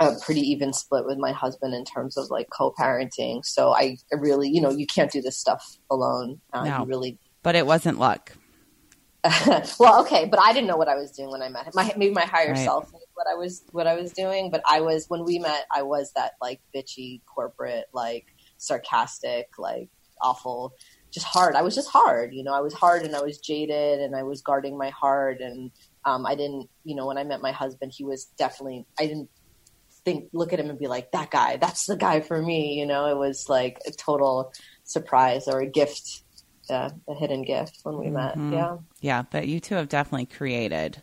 a 0.00 0.14
pretty 0.22 0.40
even 0.40 0.72
split 0.72 1.04
with 1.04 1.18
my 1.18 1.32
husband 1.32 1.74
in 1.74 1.84
terms 1.84 2.16
of 2.16 2.30
like 2.30 2.48
co-parenting. 2.50 3.44
So 3.44 3.74
I 3.74 3.98
really, 4.12 4.48
you 4.48 4.60
know, 4.60 4.70
you 4.70 4.86
can't 4.86 5.10
do 5.10 5.20
this 5.20 5.36
stuff 5.36 5.76
alone. 5.90 6.40
Uh, 6.52 6.64
no, 6.64 6.86
really, 6.86 7.18
but 7.42 7.56
it 7.56 7.66
wasn't 7.66 7.98
luck. 7.98 8.32
well, 9.80 10.00
okay, 10.02 10.26
but 10.26 10.40
I 10.40 10.52
didn't 10.52 10.68
know 10.68 10.76
what 10.76 10.88
I 10.88 10.94
was 10.94 11.10
doing 11.10 11.30
when 11.30 11.42
I 11.42 11.48
met 11.48 11.66
him. 11.66 11.72
My, 11.74 11.92
maybe 11.96 12.14
my 12.14 12.24
higher 12.24 12.52
right. 12.52 12.64
self 12.64 12.92
knew 12.92 13.00
what 13.14 13.26
I 13.26 13.34
was 13.34 13.64
what 13.72 13.86
I 13.86 13.94
was 13.94 14.12
doing, 14.12 14.50
but 14.50 14.62
I 14.68 14.80
was 14.80 15.06
when 15.08 15.24
we 15.24 15.38
met, 15.38 15.66
I 15.74 15.82
was 15.82 16.12
that 16.12 16.32
like 16.40 16.60
bitchy 16.74 17.20
corporate, 17.26 17.86
like 17.92 18.26
sarcastic, 18.58 19.48
like 19.58 19.88
awful, 20.22 20.74
just 21.10 21.26
hard. 21.26 21.56
I 21.56 21.62
was 21.62 21.74
just 21.74 21.88
hard, 21.88 22.32
you 22.32 22.44
know. 22.44 22.54
I 22.54 22.60
was 22.60 22.74
hard 22.74 23.02
and 23.02 23.16
I 23.16 23.20
was 23.20 23.38
jaded 23.38 24.00
and 24.00 24.14
I 24.14 24.22
was 24.22 24.40
guarding 24.40 24.78
my 24.78 24.90
heart 24.90 25.40
and 25.40 25.72
um, 26.04 26.24
I 26.24 26.36
didn't, 26.36 26.68
you 26.84 26.94
know, 26.94 27.06
when 27.06 27.18
I 27.18 27.24
met 27.24 27.42
my 27.42 27.52
husband, 27.52 27.92
he 27.94 28.04
was 28.04 28.26
definitely. 28.38 28.86
I 29.00 29.06
didn't 29.06 29.30
think 30.04 30.28
look 30.32 30.52
at 30.52 30.60
him 30.60 30.70
and 30.70 30.78
be 30.78 30.86
like 30.86 31.10
that 31.10 31.32
guy. 31.32 31.56
That's 31.56 31.86
the 31.86 31.96
guy 31.96 32.20
for 32.20 32.40
me, 32.40 32.78
you 32.78 32.86
know. 32.86 33.06
It 33.06 33.16
was 33.16 33.48
like 33.48 33.78
a 33.84 33.90
total 33.90 34.52
surprise 34.84 35.48
or 35.48 35.60
a 35.60 35.66
gift 35.66 36.22
a, 36.70 36.94
a 37.08 37.14
hidden 37.14 37.42
gift 37.42 37.80
when 37.82 37.98
we 37.98 38.06
mm-hmm. 38.06 38.50
met. 38.50 38.58
Yeah. 38.58 38.76
Yeah. 39.00 39.22
But 39.30 39.48
you 39.48 39.60
two 39.60 39.74
have 39.74 39.88
definitely 39.88 40.26
created 40.26 41.02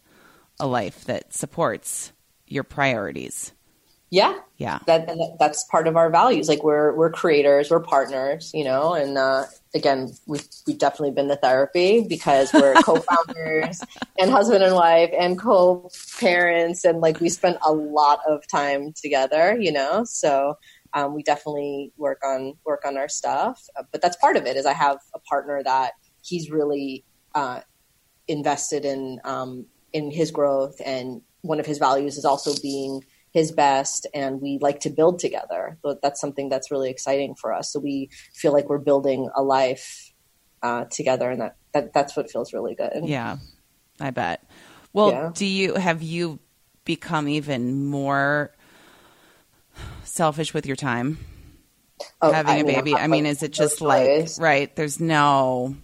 a 0.60 0.68
life 0.68 1.06
that 1.06 1.34
supports 1.34 2.12
your 2.48 2.64
priorities. 2.64 3.52
Yeah, 4.12 4.36
Yeah. 4.58 4.80
that, 4.86 5.10
that's 5.40 5.66
part 5.66 5.88
of 5.88 5.98
our 5.98 6.10
values. 6.10 6.48
Like 6.48 6.64
we're 6.64 6.96
we're 6.96 7.10
creators, 7.10 7.72
we're 7.72 7.82
partners, 7.82 8.52
you 8.54 8.64
know. 8.64 8.94
And 8.94 9.18
uh, 9.18 9.46
again, 9.74 10.14
we've 10.28 10.48
we've 10.66 10.78
definitely 10.78 11.12
been 11.12 11.28
to 11.28 11.36
therapy 11.36 12.06
because 12.08 12.54
we're 12.54 12.76
co-founders 12.84 13.82
and 14.20 14.32
husband 14.32 14.64
and 14.64 14.76
wife 14.76 15.10
and 15.18 15.38
co-parents, 15.40 16.86
and 16.86 17.02
like 17.02 17.20
we 17.20 17.30
spent 17.30 17.58
a 17.66 17.74
lot 17.74 18.20
of 18.28 18.48
time 18.48 18.94
together, 18.94 19.58
you 19.60 19.72
know. 19.72 20.04
So 20.06 20.58
um, 20.96 21.14
we 21.14 21.22
definitely 21.22 21.92
work 21.98 22.20
on 22.26 22.54
work 22.66 22.82
on 22.86 22.98
our 22.98 23.10
stuff. 23.10 23.62
Uh, 23.78 23.84
but 23.92 24.02
that's 24.02 24.16
part 24.18 24.38
of 24.38 24.46
it. 24.46 24.58
Is 24.58 24.66
I 24.66 24.74
have 24.74 24.98
a 25.14 25.20
partner 25.20 25.62
that 25.64 25.94
he's 26.24 26.50
really 26.50 27.06
uh, 27.36 27.60
invested 28.28 28.86
in 28.86 29.20
um, 29.24 29.68
in 29.94 30.10
his 30.10 30.32
growth, 30.32 30.82
and 30.84 31.22
one 31.42 31.60
of 31.60 31.66
his 31.66 31.78
values 31.78 32.18
is 32.18 32.26
also 32.26 32.54
being 32.62 33.02
his 33.32 33.52
best 33.52 34.08
and 34.14 34.40
we 34.42 34.58
like 34.62 34.80
to 34.80 34.90
build 34.90 35.20
together 35.20 35.78
but 35.84 36.02
that's 36.02 36.22
something 36.22 36.48
that's 36.48 36.72
really 36.72 36.90
exciting 36.90 37.36
for 37.36 37.54
us 37.54 37.70
so 37.70 37.82
we 37.82 38.10
feel 38.34 38.54
like 38.54 38.70
we're 38.70 38.78
building 38.78 39.30
a 39.36 39.44
life 39.44 40.14
uh, 40.64 40.86
together 40.90 41.30
and 41.30 41.42
that, 41.42 41.58
that 41.74 41.94
that's 41.94 42.16
what 42.16 42.32
feels 42.32 42.54
really 42.54 42.76
good 42.76 43.02
Yeah, 43.04 43.36
I 44.00 44.12
bet. 44.12 44.42
Well, 44.94 45.10
Yeah. 45.10 45.32
do 45.34 45.46
you 45.46 45.76
have 45.76 46.02
you 46.02 46.40
become 46.86 47.28
even 47.28 47.86
more 47.86 48.54
selfish 50.04 50.54
with 50.54 50.66
your 50.66 50.76
time 50.76 51.18
Oh, 52.22 52.32
having 52.32 52.52
I 52.52 52.58
a 52.58 52.64
baby? 52.66 52.94
I 52.96 53.08
mean, 53.08 53.24
like 53.24 53.32
is 53.32 53.44
it 53.44 53.52
no 53.52 53.66
just 53.66 53.82
like 53.82 54.06
choice. 54.06 54.40
right? 54.40 54.76
There's 54.76 55.00
no, 55.00 55.76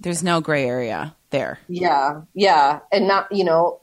there's 0.00 0.22
no 0.22 0.40
gray 0.40 0.66
area 0.66 1.14
there. 1.30 1.58
yeah 1.68 2.22
yeah 2.34 2.78
and 2.90 3.06
not 3.06 3.26
you 3.30 3.44
know 3.44 3.80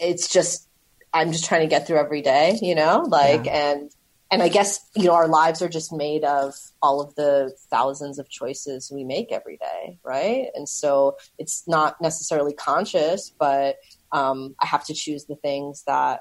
it's 0.00 0.26
just 0.32 0.66
i'm 1.12 1.30
just 1.32 1.44
trying 1.44 1.60
to 1.60 1.66
get 1.66 1.86
through 1.86 1.98
every 1.98 2.22
day 2.22 2.58
you 2.62 2.74
know 2.74 3.04
like 3.06 3.46
and 3.46 3.90
and 4.30 4.42
i 4.42 4.48
guess 4.48 4.80
you 4.96 5.04
know 5.04 5.12
our 5.12 5.28
lives 5.28 5.60
are 5.60 5.68
just 5.68 5.92
made 5.92 6.24
of 6.24 6.54
all 6.80 7.02
of 7.02 7.14
the 7.16 7.54
thousands 7.68 8.18
of 8.18 8.26
choices 8.30 8.90
we 8.94 9.04
make 9.04 9.30
every 9.32 9.58
day 9.58 9.98
right 10.02 10.46
and 10.54 10.66
so 10.66 11.14
it's 11.38 11.64
not 11.68 12.00
necessarily 12.00 12.54
conscious 12.54 13.30
but 13.38 13.76
um, 14.12 14.54
i 14.58 14.64
have 14.64 14.86
to 14.86 14.94
choose 14.94 15.26
the 15.26 15.36
things 15.36 15.82
that 15.86 16.20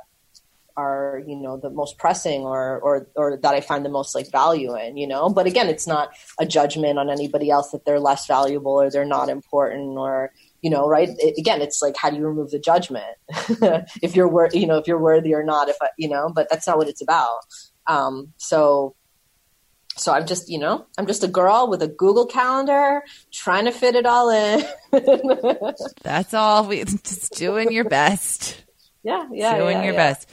are 0.78 1.22
you 1.28 1.36
know 1.36 1.58
the 1.58 1.70
most 1.70 1.98
pressing 1.98 2.42
or 2.42 2.80
or 2.80 3.08
or 3.16 3.38
that 3.38 3.54
I 3.54 3.62
find 3.62 3.86
the 3.86 3.90
most 3.90 4.16
like 4.16 4.32
value 4.32 4.76
in 4.78 4.98
you 4.98 5.08
know 5.08 5.30
but 5.30 5.48
again 5.48 5.68
it's 5.68 5.88
not 5.88 6.10
a 6.40 6.46
judgment 6.46 7.00
on 7.00 7.10
anybody 7.10 7.50
else 7.50 7.72
that 7.72 7.86
they're 7.86 8.00
less 8.00 8.28
valuable 8.28 8.74
or 8.74 8.90
they're 8.90 9.06
not 9.06 9.30
important 9.30 9.98
or 9.98 10.32
you 10.62 10.70
know 10.70 10.88
right 10.88 11.10
it, 11.10 11.38
again 11.38 11.62
it's 11.62 11.82
like 11.82 11.96
how 11.98 12.10
do 12.10 12.18
you 12.18 12.26
remove 12.26 12.52
the 12.52 12.60
judgment 12.60 13.18
if 14.02 14.16
you're 14.16 14.28
wor- 14.28 14.50
you 14.54 14.68
know 14.68 14.78
if 14.78 14.88
you're 14.88 15.00
worthy 15.00 15.34
or 15.34 15.44
not 15.44 15.70
if 15.70 15.78
I, 15.82 15.90
you 15.98 16.10
know 16.10 16.32
but 16.34 16.48
that's 16.50 16.68
not 16.68 16.78
what 16.78 16.88
it's 16.88 17.02
about 17.02 17.40
um 17.88 18.34
so 18.38 18.96
so 19.98 20.14
I'm 20.14 20.26
just, 20.26 20.50
you 20.50 20.58
know, 20.58 20.86
I'm 20.98 21.06
just 21.06 21.24
a 21.24 21.28
girl 21.28 21.68
with 21.70 21.82
a 21.82 21.88
Google 21.88 22.26
calendar 22.26 23.04
trying 23.32 23.66
to 23.66 23.72
fit 23.72 23.96
it 23.96 24.06
all 24.06 24.30
in. 24.30 24.64
That's 26.02 26.34
all. 26.34 26.66
We 26.66 26.84
just 26.84 27.34
doing 27.34 27.72
your 27.72 27.84
best. 27.84 28.64
yeah, 29.04 29.28
yeah, 29.32 29.58
doing 29.58 29.78
yeah, 29.78 29.84
your 29.84 29.94
yeah. 29.94 30.14
best. 30.14 30.30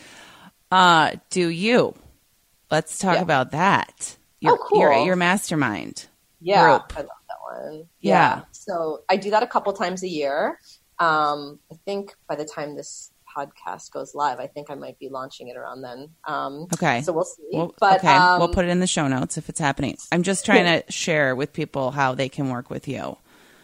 Uh, 0.71 1.13
do 1.31 1.49
you? 1.49 1.95
Let's 2.71 2.99
talk 2.99 3.17
Yeah. 3.17 3.23
about 3.23 3.53
that. 3.53 4.17
You're, 4.41 4.53
Oh, 4.55 4.59
cool. 4.59 4.81
You're 4.81 5.05
your 5.05 5.17
mastermind. 5.17 6.07
Yeah, 6.41 6.65
group. 6.79 6.93
I 6.97 7.01
love 7.01 7.09
that 7.29 7.63
one. 7.73 7.89
Yeah. 8.01 8.43
So 8.53 9.03
I 9.09 9.17
do 9.17 9.31
that 9.31 9.43
a 9.43 9.47
couple 9.47 9.73
times 9.73 10.03
a 10.03 10.09
year. 10.09 10.61
Um, 10.99 11.59
I 11.73 11.77
think 11.85 12.15
by 12.29 12.37
the 12.37 12.45
time 12.45 12.77
this 12.77 13.11
podcast 13.37 13.91
goes 13.91 14.15
live, 14.15 14.39
I 14.41 14.47
think 14.47 14.71
I 14.71 14.75
might 14.75 14.99
be 14.99 15.09
launching 15.09 15.49
it 15.49 15.57
around 15.57 15.83
then. 15.83 16.11
Um, 16.25 16.67
Okay. 16.75 17.03
So 17.03 17.13
we'll 17.13 17.25
see. 17.25 17.43
Well, 17.53 17.75
but 17.81 17.99
okay, 17.99 18.15
um, 18.15 18.39
we'll 18.39 18.49
put 18.49 18.65
it 18.65 18.69
in 18.69 18.81
the 18.81 18.87
show 18.87 19.09
notes 19.09 19.37
if 19.39 19.49
it's 19.49 19.61
happening. 19.61 19.97
I'm 20.13 20.23
just 20.23 20.45
trying 20.45 20.65
to 20.65 20.91
share 20.93 21.35
with 21.35 21.53
people 21.53 21.91
how 21.91 22.15
they 22.15 22.29
can 22.29 22.51
work 22.51 22.69
with 22.71 22.87
you. 22.89 23.17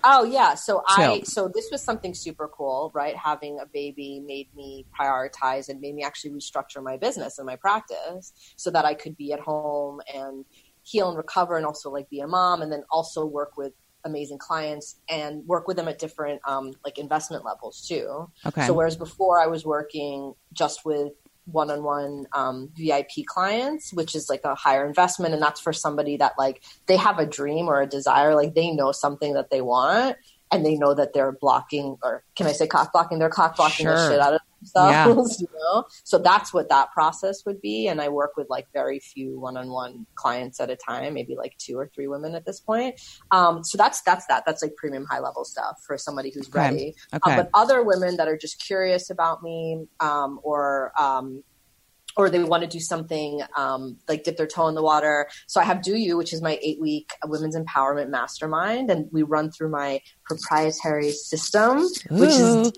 Oh 0.07 0.25
yeah, 0.25 0.55
so 0.55 0.83
I 0.87 1.23
so 1.25 1.51
this 1.53 1.71
was 1.73 1.83
something 1.83 2.13
super 2.13 2.49
cool, 2.49 2.91
right? 2.95 3.17
Having 3.17 3.59
a 3.61 3.67
baby 3.67 4.23
made 4.25 4.55
me 4.55 4.85
prioritize 4.99 5.71
and 5.71 5.81
made 5.81 5.95
me 5.95 6.03
actually 6.03 6.33
restructure 6.33 6.83
my 6.83 6.99
business 6.99 7.39
and 7.39 7.47
my 7.47 7.57
practice 7.57 8.33
so 8.57 8.71
that 8.71 8.85
I 8.85 8.93
could 8.93 9.17
be 9.17 9.33
at 9.33 9.41
home 9.41 10.01
and 10.13 10.45
heal 10.83 11.09
and 11.09 11.17
recover 11.17 11.57
and 11.57 11.65
also 11.65 11.91
like 11.91 12.09
be 12.11 12.21
a 12.21 12.27
mom 12.27 12.61
and 12.61 12.71
then 12.71 12.83
also 12.91 13.25
work 13.25 13.57
with 13.57 13.73
amazing 14.05 14.37
clients 14.37 15.01
and 15.09 15.43
work 15.47 15.67
with 15.67 15.79
them 15.79 15.89
at 15.89 15.99
different 15.99 16.39
um, 16.47 16.73
like 16.85 16.99
investment 16.99 17.43
levels 17.45 17.87
too. 17.89 18.31
Okay. 18.45 18.67
So 18.67 18.75
whereas 18.75 18.97
before 18.97 19.41
I 19.41 19.47
was 19.47 19.65
working 19.65 20.35
just 20.53 20.85
with 20.85 21.13
one-on-one 21.47 22.27
um, 22.33 22.71
VIP 22.77 23.27
clients, 23.27 23.93
which 23.93 24.15
is 24.15 24.29
like 24.29 24.43
a 24.45 24.55
higher 24.55 24.87
investment, 24.87 25.35
and 25.35 25.43
that's 25.43 25.61
for 25.61 25.73
somebody 25.73 26.17
that 26.17 26.33
like 26.39 26.63
they 26.87 26.97
have 26.97 27.19
a 27.19 27.27
dream 27.27 27.69
or 27.69 27.81
a 27.81 27.87
desire, 27.87 28.35
like 28.35 28.55
they 28.55 28.71
know 28.71 28.93
something 28.93 29.35
that 29.35 29.51
they 29.51 29.61
want, 29.61 30.17
and 30.51 30.65
they 30.65 30.77
know 30.77 30.95
that 30.95 31.13
they're 31.13 31.33
blocking, 31.33 31.97
or 32.03 32.23
can 32.37 32.47
I 32.47 32.53
say 32.53 32.67
cock 32.67 32.93
blocking? 32.93 33.19
They're 33.19 33.29
cock 33.29 33.57
blocking 33.57 33.87
Sure. 33.87 33.95
the 33.95 34.09
shit 34.09 34.21
out 34.21 34.35
of 34.35 34.41
themselves, 34.73 35.41
you 35.41 35.49
know. 35.59 35.85
So 36.05 36.19
that's 36.19 36.53
what 36.53 36.69
that 36.69 36.93
process 36.93 37.43
would 37.47 37.61
be, 37.61 37.89
and 37.89 38.01
I 38.01 38.09
work 38.09 38.33
with 38.37 38.49
like 38.49 38.67
very 38.73 39.01
few 39.01 39.39
one-on-one 39.41 40.07
clients 40.17 40.61
at 40.61 40.71
a 40.71 40.77
time, 40.77 41.15
maybe 41.15 41.37
like 41.37 41.57
two 41.59 41.79
or 41.79 41.91
three 41.95 42.09
women 42.09 42.35
at 42.35 42.45
this 42.45 42.61
point. 42.61 43.01
Um, 43.31 43.65
so 43.65 43.79
that's 43.79 44.03
that's 44.03 44.27
that. 44.27 44.45
That's 44.47 44.63
like 44.63 44.77
premium 44.77 45.07
high-level 45.11 45.45
stuff 45.45 45.77
for 45.87 45.99
somebody 45.99 46.31
who's 46.35 46.49
Okay. 46.49 46.59
ready. 46.59 46.95
Okay. 47.15 47.31
Um, 47.31 47.37
but 47.37 47.51
other 47.55 47.83
women 47.83 48.17
that 48.17 48.29
are 48.29 48.37
just 48.37 48.63
curious 48.65 49.11
about 49.11 49.43
me 49.43 49.87
um, 50.01 50.41
or 50.43 50.93
um, 50.99 51.43
or 52.17 52.31
they 52.31 52.43
want 52.45 52.63
to 52.63 52.69
do 52.69 52.79
something 52.81 53.43
um, 53.57 53.99
like 54.09 54.23
dip 54.25 54.37
their 54.37 54.47
toe 54.47 54.69
in 54.69 54.75
the 54.75 54.83
water. 54.83 55.29
So 55.49 55.61
I 55.61 55.65
have 55.65 55.83
Do 55.83 55.97
You, 55.97 56.17
which 56.17 56.33
is 56.33 56.41
my 56.41 56.59
eight 56.63 56.81
week 56.81 57.11
women's 57.25 57.57
empowerment 57.57 58.09
mastermind, 58.09 58.91
and 58.91 59.09
we 59.13 59.23
run 59.23 59.51
through 59.51 59.71
my 59.71 60.01
proprietary 60.25 61.11
system, 61.11 61.79
which 62.11 62.31
is 62.31 62.73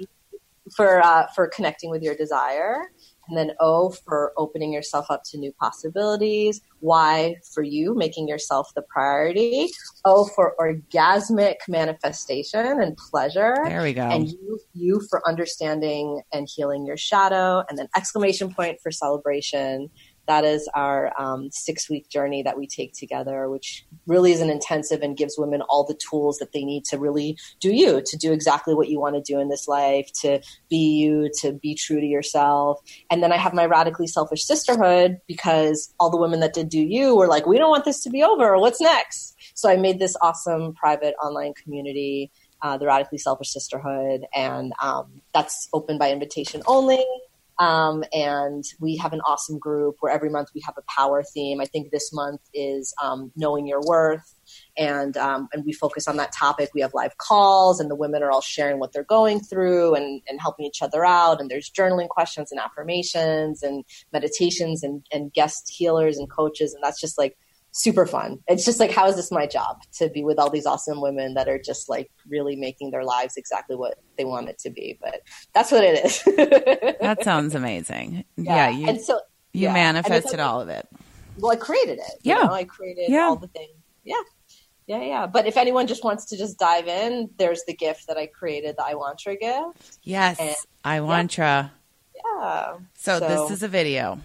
for 0.75 1.05
uh, 1.05 1.27
for 1.35 1.49
connecting 1.49 1.91
with 1.91 2.03
your 2.03 2.14
desire. 2.14 2.91
And 3.29 3.37
then 3.37 3.57
O 3.59 3.91
for 3.91 4.33
opening 4.37 4.73
yourself 4.73 5.07
up 5.11 5.23
to 5.31 5.39
new 5.39 5.53
possibilities. 5.53 6.61
Y 6.81 7.37
for 7.53 7.62
you 7.62 7.95
making 7.95 8.29
yourself 8.29 8.71
the 8.77 8.83
priority. 8.83 9.69
O 10.05 10.27
for 10.27 10.55
orgasmic 10.61 11.57
manifestation 11.69 12.81
and 12.81 12.97
pleasure 12.97 13.57
there 13.64 13.83
we 13.83 13.93
go. 13.93 14.03
and 14.03 14.29
you, 14.29 14.61
you 14.75 15.01
for 15.11 15.27
understanding 15.27 16.23
and 16.33 16.49
healing 16.55 16.87
your 16.87 16.97
shadow, 16.97 17.64
and 17.69 17.79
then 17.79 17.89
exclamation 17.97 18.55
point 18.55 18.79
for 18.83 18.93
celebration. 18.93 19.91
That 20.27 20.45
is 20.45 20.68
our 20.74 21.12
um, 21.18 21.51
six 21.53 21.89
week 21.89 22.09
journey 22.09 22.43
that 22.43 22.59
we 22.59 22.66
take 22.66 22.93
together, 22.93 23.49
which 23.49 23.85
really 24.07 24.33
is 24.33 24.41
an 24.41 24.51
intensive 24.51 25.03
and 25.03 25.16
gives 25.16 25.37
women 25.39 25.62
all 25.62 25.85
the 25.85 25.99
tools 26.11 26.39
that 26.39 26.53
they 26.53 26.64
need 26.64 26.85
to 26.87 26.99
really 26.99 27.39
do 27.61 27.74
you, 27.74 28.03
to 28.05 28.16
do 28.16 28.33
exactly 28.33 28.74
what 28.74 28.89
you 28.89 29.01
want 29.01 29.14
to 29.14 29.33
do 29.33 29.41
in 29.41 29.49
this 29.49 29.68
life, 29.68 30.11
to 30.22 30.41
be 30.68 30.77
you, 30.77 31.31
to 31.41 31.53
be 31.53 31.74
true 31.74 32.01
to 32.01 32.07
yourself. 32.07 32.81
And 33.11 33.22
then 33.22 33.33
I 33.33 33.37
have 33.37 33.55
my 33.55 33.66
radically 33.66 34.07
selfish 34.07 34.45
sisterhood 34.45 35.18
because 35.27 35.93
all 36.01 36.11
the 36.11 36.16
women 36.16 36.41
that 36.41 36.55
did 36.55 36.68
do 36.68 36.81
you 36.81 37.16
were 37.16 37.29
like, 37.29 37.47
we 37.47 37.59
don't 37.59 37.70
want 37.70 37.85
this 37.85 38.03
to 38.03 38.11
be 38.11 38.22
over. 38.22 38.59
What's 38.59 38.81
next? 38.81 39.37
So 39.55 39.70
I 39.70 39.77
made 39.77 39.99
this 39.99 40.16
awesome 40.20 40.74
private 40.74 41.14
online 41.22 41.55
community 41.55 42.31
uh, 42.62 42.77
the 42.79 42.87
Radically 42.87 43.18
Selfish 43.18 43.51
Sisterhood, 43.51 44.24
and 44.35 44.72
um, 44.83 45.20
that's 45.35 45.68
open 45.72 45.99
by 45.99 46.11
invitation 46.11 46.62
only. 46.66 47.05
Um, 47.59 48.04
and 48.12 48.64
we 48.80 48.96
have 48.96 49.12
an 49.12 49.20
awesome 49.22 49.59
group 49.59 49.96
where 50.00 50.12
every 50.12 50.28
month 50.28 50.48
we 50.54 50.61
have 50.66 50.74
a 50.76 50.82
power 50.82 51.22
theme. 51.22 51.61
I 51.61 51.64
think 51.64 51.90
this 51.90 52.12
month 52.12 52.40
is 52.52 52.94
um, 53.02 53.32
knowing 53.34 53.66
your 53.66 53.80
worth, 53.80 54.34
and 54.76 55.16
um, 55.16 55.48
and 55.52 55.64
we 55.64 55.72
focus 55.72 56.07
on 56.07 56.18
that 56.18 56.32
topic. 56.32 56.70
We 56.74 56.82
have 56.82 56.92
live 56.92 57.16
calls, 57.16 57.80
and 57.80 57.90
the 57.90 57.96
women 57.96 58.22
are 58.22 58.30
all 58.30 58.42
sharing 58.42 58.78
what 58.78 58.92
they're 58.92 59.04
going 59.04 59.40
through 59.40 59.94
and, 59.94 60.20
and 60.28 60.40
helping 60.40 60.66
each 60.66 60.82
other 60.82 61.04
out. 61.04 61.40
And 61.40 61.50
there's 61.50 61.70
journaling 61.70 62.09
questions 62.09 62.52
and 62.52 62.61
affirmations 62.61 63.62
and 63.62 63.84
meditations 64.12 64.82
and, 64.82 65.07
and 65.11 65.32
guest 65.32 65.72
healers 65.74 66.18
and 66.18 66.30
coaches, 66.30 66.74
and 66.74 66.82
that's 66.82 67.00
just 67.00 67.16
like 67.16 67.36
super 67.77 68.07
fun. 68.07 68.39
It's 68.49 68.64
just 68.64 68.81
like, 68.81 68.91
how 68.91 69.07
is 69.07 69.16
this 69.16 69.31
my 69.31 69.47
job 69.47 69.83
to 69.99 70.09
be 70.09 70.24
with 70.24 70.39
all 70.39 70.49
these 70.51 70.66
awesome 70.66 71.01
women 71.01 71.35
that 71.35 71.47
are 71.49 71.59
just 71.59 71.89
like 71.89 72.11
really 72.29 72.57
making 72.57 72.91
their 72.91 73.05
lives 73.05 73.37
exactly 73.37 73.77
what 73.77 73.99
they 74.16 74.24
want 74.24 74.49
it 74.49 74.59
to 74.61 74.70
be? 74.70 74.99
But 75.01 75.20
that's 75.55 75.70
what 75.70 75.85
it 75.85 76.05
is. 76.05 76.22
that 77.01 77.22
sounds 77.22 77.55
amazing. 77.55 78.24
Yeah, 78.37 78.70
you 78.70 78.89
and 78.89 79.01
so 79.01 79.20
you 79.53 79.64
yeah. 79.68 79.72
Manifested 79.72 80.41
all 80.41 80.61
of 80.61 80.68
it. 80.68 80.87
Well, 81.39 81.53
I 81.53 81.57
created 81.57 81.99
it. 81.99 82.12
you 82.22 82.35
Yeah. 82.35 82.43
know? 82.45 82.53
I 82.53 82.64
created 82.64 83.09
Yeah. 83.11 83.22
all 83.24 83.37
the 83.37 83.49
things. 83.49 83.72
Yeah. 84.05 84.14
Yeah, 84.87 85.03
yeah. 85.03 85.27
But 85.27 85.47
if 85.47 85.57
anyone 85.57 85.87
just 85.87 86.05
wants 86.05 86.27
to 86.27 86.37
just 86.39 86.59
dive 86.59 86.87
in, 86.89 87.29
there's 87.39 87.62
the 87.66 87.74
gift 87.74 88.07
that 88.07 88.16
I 88.16 88.27
created, 88.27 88.77
the 88.77 88.85
I 88.85 88.95
Wantra 88.95 89.39
gift. 89.39 89.99
Yes, 90.03 90.39
And- 90.39 90.55
I 90.85 91.01
want 91.01 91.37
ya. 91.37 91.68
Yeah. 92.14 92.77
So, 92.97 93.18
So- 93.18 93.29
this 93.29 93.51
is 93.51 93.62
a 93.62 93.68
video. 93.68 94.20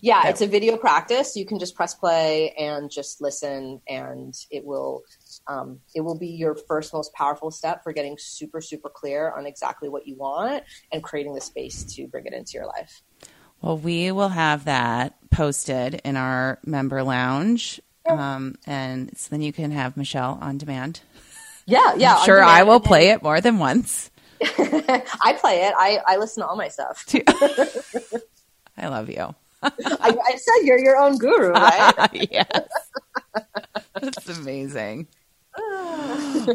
Yeah, 0.00 0.28
it's 0.28 0.40
a 0.40 0.46
video 0.46 0.76
practice. 0.76 1.36
You 1.36 1.46
can 1.46 1.58
just 1.58 1.74
press 1.74 1.94
play 1.94 2.54
and 2.58 2.90
just 2.90 3.20
listen, 3.20 3.80
and 3.88 4.34
it 4.50 4.64
will 4.64 5.02
um, 5.46 5.80
it 5.94 6.00
will 6.00 6.18
be 6.18 6.28
your 6.28 6.54
first 6.54 6.92
most 6.92 7.12
powerful 7.14 7.50
step 7.50 7.82
for 7.82 7.92
getting 7.92 8.16
super 8.18 8.60
super 8.60 8.88
clear 8.88 9.30
on 9.30 9.46
exactly 9.46 9.88
what 9.88 10.06
you 10.06 10.16
want 10.16 10.64
and 10.92 11.02
creating 11.02 11.34
the 11.34 11.40
space 11.40 11.84
to 11.94 12.06
bring 12.08 12.26
it 12.26 12.32
into 12.32 12.52
your 12.54 12.66
life. 12.66 13.02
Well, 13.60 13.78
we 13.78 14.12
will 14.12 14.28
have 14.28 14.66
that 14.66 15.16
posted 15.30 16.00
in 16.04 16.16
our 16.16 16.58
member 16.64 17.02
lounge. 17.02 17.80
Um, 18.08 18.54
and 18.66 19.16
so 19.16 19.30
then 19.30 19.42
you 19.42 19.52
can 19.52 19.72
have 19.72 19.96
Michelle 19.96 20.38
on 20.40 20.58
demand. 20.58 21.00
Yeah, 21.68 21.96
yeah. 21.96 22.14
I'm 22.14 22.24
sure 22.24 22.40
I 22.40 22.62
will 22.62 22.78
play 22.78 23.08
it 23.08 23.24
more 23.24 23.40
than 23.40 23.58
once. 23.58 24.08
I 24.40 25.36
play 25.40 25.64
it. 25.64 25.74
I, 25.76 25.98
I 26.06 26.16
listen 26.16 26.44
to 26.44 26.46
all 26.46 26.54
my 26.54 26.68
stuff. 26.68 27.04
I 28.76 28.86
love 28.86 29.10
you. 29.10 29.34
I, 29.66 30.16
I 30.26 30.36
said 30.36 30.64
you're 30.66 30.78
your 30.78 30.96
own 30.96 31.18
guru, 31.18 31.50
right? 31.50 32.08
yes. 32.30 32.68
That's 34.00 34.38
amazing. 34.38 35.08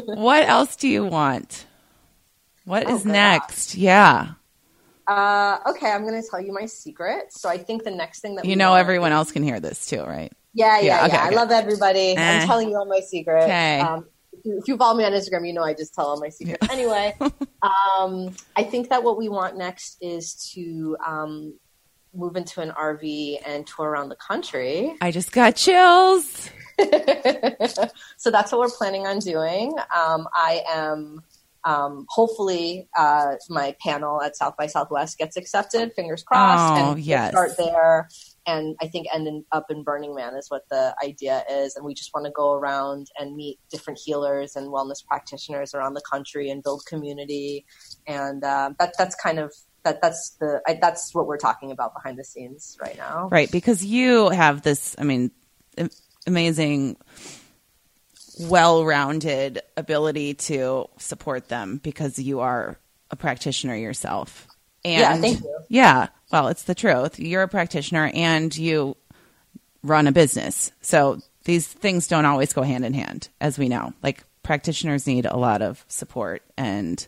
what 0.04 0.48
else 0.48 0.76
do 0.76 0.88
you 0.88 1.04
want? 1.04 1.66
What 2.64 2.86
Oh, 2.86 2.94
is 2.96 3.04
God. 3.04 3.12
next? 3.12 3.74
Yeah. 3.74 4.32
uh, 5.08 5.58
okay, 5.70 5.90
I'm 5.90 6.06
going 6.06 6.20
to 6.20 6.26
tell 6.28 6.40
you 6.40 6.52
my 6.52 6.66
secret. 6.66 7.32
So 7.32 7.48
I 7.48 7.58
think 7.58 7.82
the 7.84 7.90
next 7.90 8.20
thing 8.20 8.36
that 8.36 8.44
You 8.44 8.50
we 8.50 8.54
know 8.56 8.74
everyone 8.74 9.12
else 9.12 9.32
can 9.32 9.42
hear 9.42 9.58
this 9.60 9.86
too, 9.86 10.02
right? 10.02 10.32
Yeah, 10.54 10.78
yeah, 10.78 10.84
Yeah, 10.84 11.00
yeah. 11.00 11.06
okay, 11.06 11.16
I 11.16 11.28
love 11.30 11.50
everybody. 11.50 12.14
Eh. 12.16 12.40
I'm 12.40 12.46
telling 12.46 12.68
you 12.70 12.76
all 12.76 12.86
my 12.86 13.00
secrets. 13.00 13.44
Okay. 13.44 13.80
Um, 13.80 14.06
if, 14.44 14.66
you, 14.68 14.76
follow 14.76 14.96
me 14.96 15.04
on 15.04 15.12
Instagram, 15.12 15.46
you 15.46 15.52
know 15.52 15.62
I 15.62 15.74
just 15.74 15.94
tell 15.94 16.06
all 16.06 16.20
my 16.20 16.28
secrets. 16.28 16.66
Anyway, 16.70 17.14
um, 17.62 18.34
I 18.56 18.62
think 18.64 18.88
that 18.90 19.02
what 19.02 19.16
we 19.18 19.28
want 19.28 19.56
next 19.56 19.98
is 20.00 20.50
to 20.54 20.96
um, 21.06 21.54
move 22.14 22.36
into 22.36 22.60
an 22.60 22.70
RV 22.70 23.38
and 23.46 23.66
tour 23.66 23.88
around 23.88 24.08
the 24.08 24.16
country. 24.16 24.96
I 25.00 25.10
just 25.10 25.32
got 25.32 25.56
chills. 25.56 26.50
so 28.16 28.30
that's 28.30 28.52
what 28.52 28.60
we're 28.60 28.70
planning 28.70 29.06
on 29.06 29.18
doing. 29.18 29.74
Um, 29.94 30.26
I 30.34 30.62
am 30.68 31.22
um, 31.64 32.06
hopefully 32.08 32.88
uh, 32.96 33.36
my 33.48 33.76
panel 33.80 34.20
at 34.20 34.36
South 34.36 34.56
by 34.56 34.66
Southwest 34.66 35.18
gets 35.18 35.36
accepted. 35.36 35.92
Fingers 35.94 36.22
crossed. 36.22 36.82
Oh, 36.82 36.92
and 36.92 37.00
yes. 37.00 37.30
start 37.30 37.52
there. 37.56 38.08
And 38.46 38.76
I 38.80 38.88
think 38.88 39.06
ending 39.14 39.44
up 39.52 39.66
in 39.70 39.84
Burning 39.84 40.14
Man 40.14 40.34
is 40.34 40.46
what 40.48 40.62
the 40.68 40.94
idea 41.04 41.44
is. 41.48 41.76
And 41.76 41.84
we 41.84 41.94
just 41.94 42.10
want 42.12 42.26
to 42.26 42.32
go 42.32 42.52
around 42.52 43.06
and 43.16 43.36
meet 43.36 43.60
different 43.70 44.00
healers 44.02 44.56
and 44.56 44.68
wellness 44.68 45.04
practitioners 45.06 45.74
around 45.74 45.94
the 45.94 46.02
country 46.10 46.50
and 46.50 46.62
build 46.62 46.82
community. 46.86 47.64
And 48.08 48.42
uh, 48.42 48.72
that 48.80 48.94
that's 48.98 49.14
kind 49.14 49.38
of 49.38 49.54
that 49.84 50.00
that's 50.00 50.30
the 50.40 50.60
I, 50.66 50.78
that's 50.80 51.14
what 51.14 51.26
we're 51.26 51.38
talking 51.38 51.70
about 51.70 51.94
behind 51.94 52.18
the 52.18 52.24
scenes 52.24 52.76
right 52.80 52.96
now. 52.96 53.28
Right, 53.30 53.50
because 53.50 53.84
you 53.84 54.28
have 54.30 54.62
this, 54.62 54.94
I 54.98 55.04
mean, 55.04 55.30
amazing, 56.26 56.96
well 58.40 58.84
rounded 58.84 59.60
ability 59.76 60.34
to 60.34 60.88
support 60.98 61.48
them 61.48 61.78
because 61.82 62.18
you 62.18 62.40
are 62.40 62.78
a 63.10 63.16
practitioner 63.16 63.76
yourself. 63.76 64.46
And 64.84 65.00
Yeah, 65.00 65.16
thank 65.16 65.40
you. 65.40 65.58
Yeah, 65.68 66.08
well, 66.30 66.48
it's 66.48 66.64
the 66.64 66.74
truth. 66.74 67.18
You're 67.18 67.42
a 67.42 67.48
practitioner 67.48 68.10
and 68.14 68.56
you 68.56 68.96
run 69.82 70.06
a 70.06 70.12
business. 70.12 70.72
So 70.80 71.20
these 71.44 71.66
things 71.66 72.06
don't 72.06 72.24
always 72.24 72.52
go 72.52 72.62
hand 72.62 72.84
in 72.84 72.94
hand, 72.94 73.28
as 73.40 73.58
we 73.58 73.68
know. 73.68 73.92
Like 74.02 74.24
practitioners 74.42 75.06
need 75.06 75.26
a 75.26 75.36
lot 75.36 75.62
of 75.62 75.84
support 75.88 76.42
and 76.56 77.06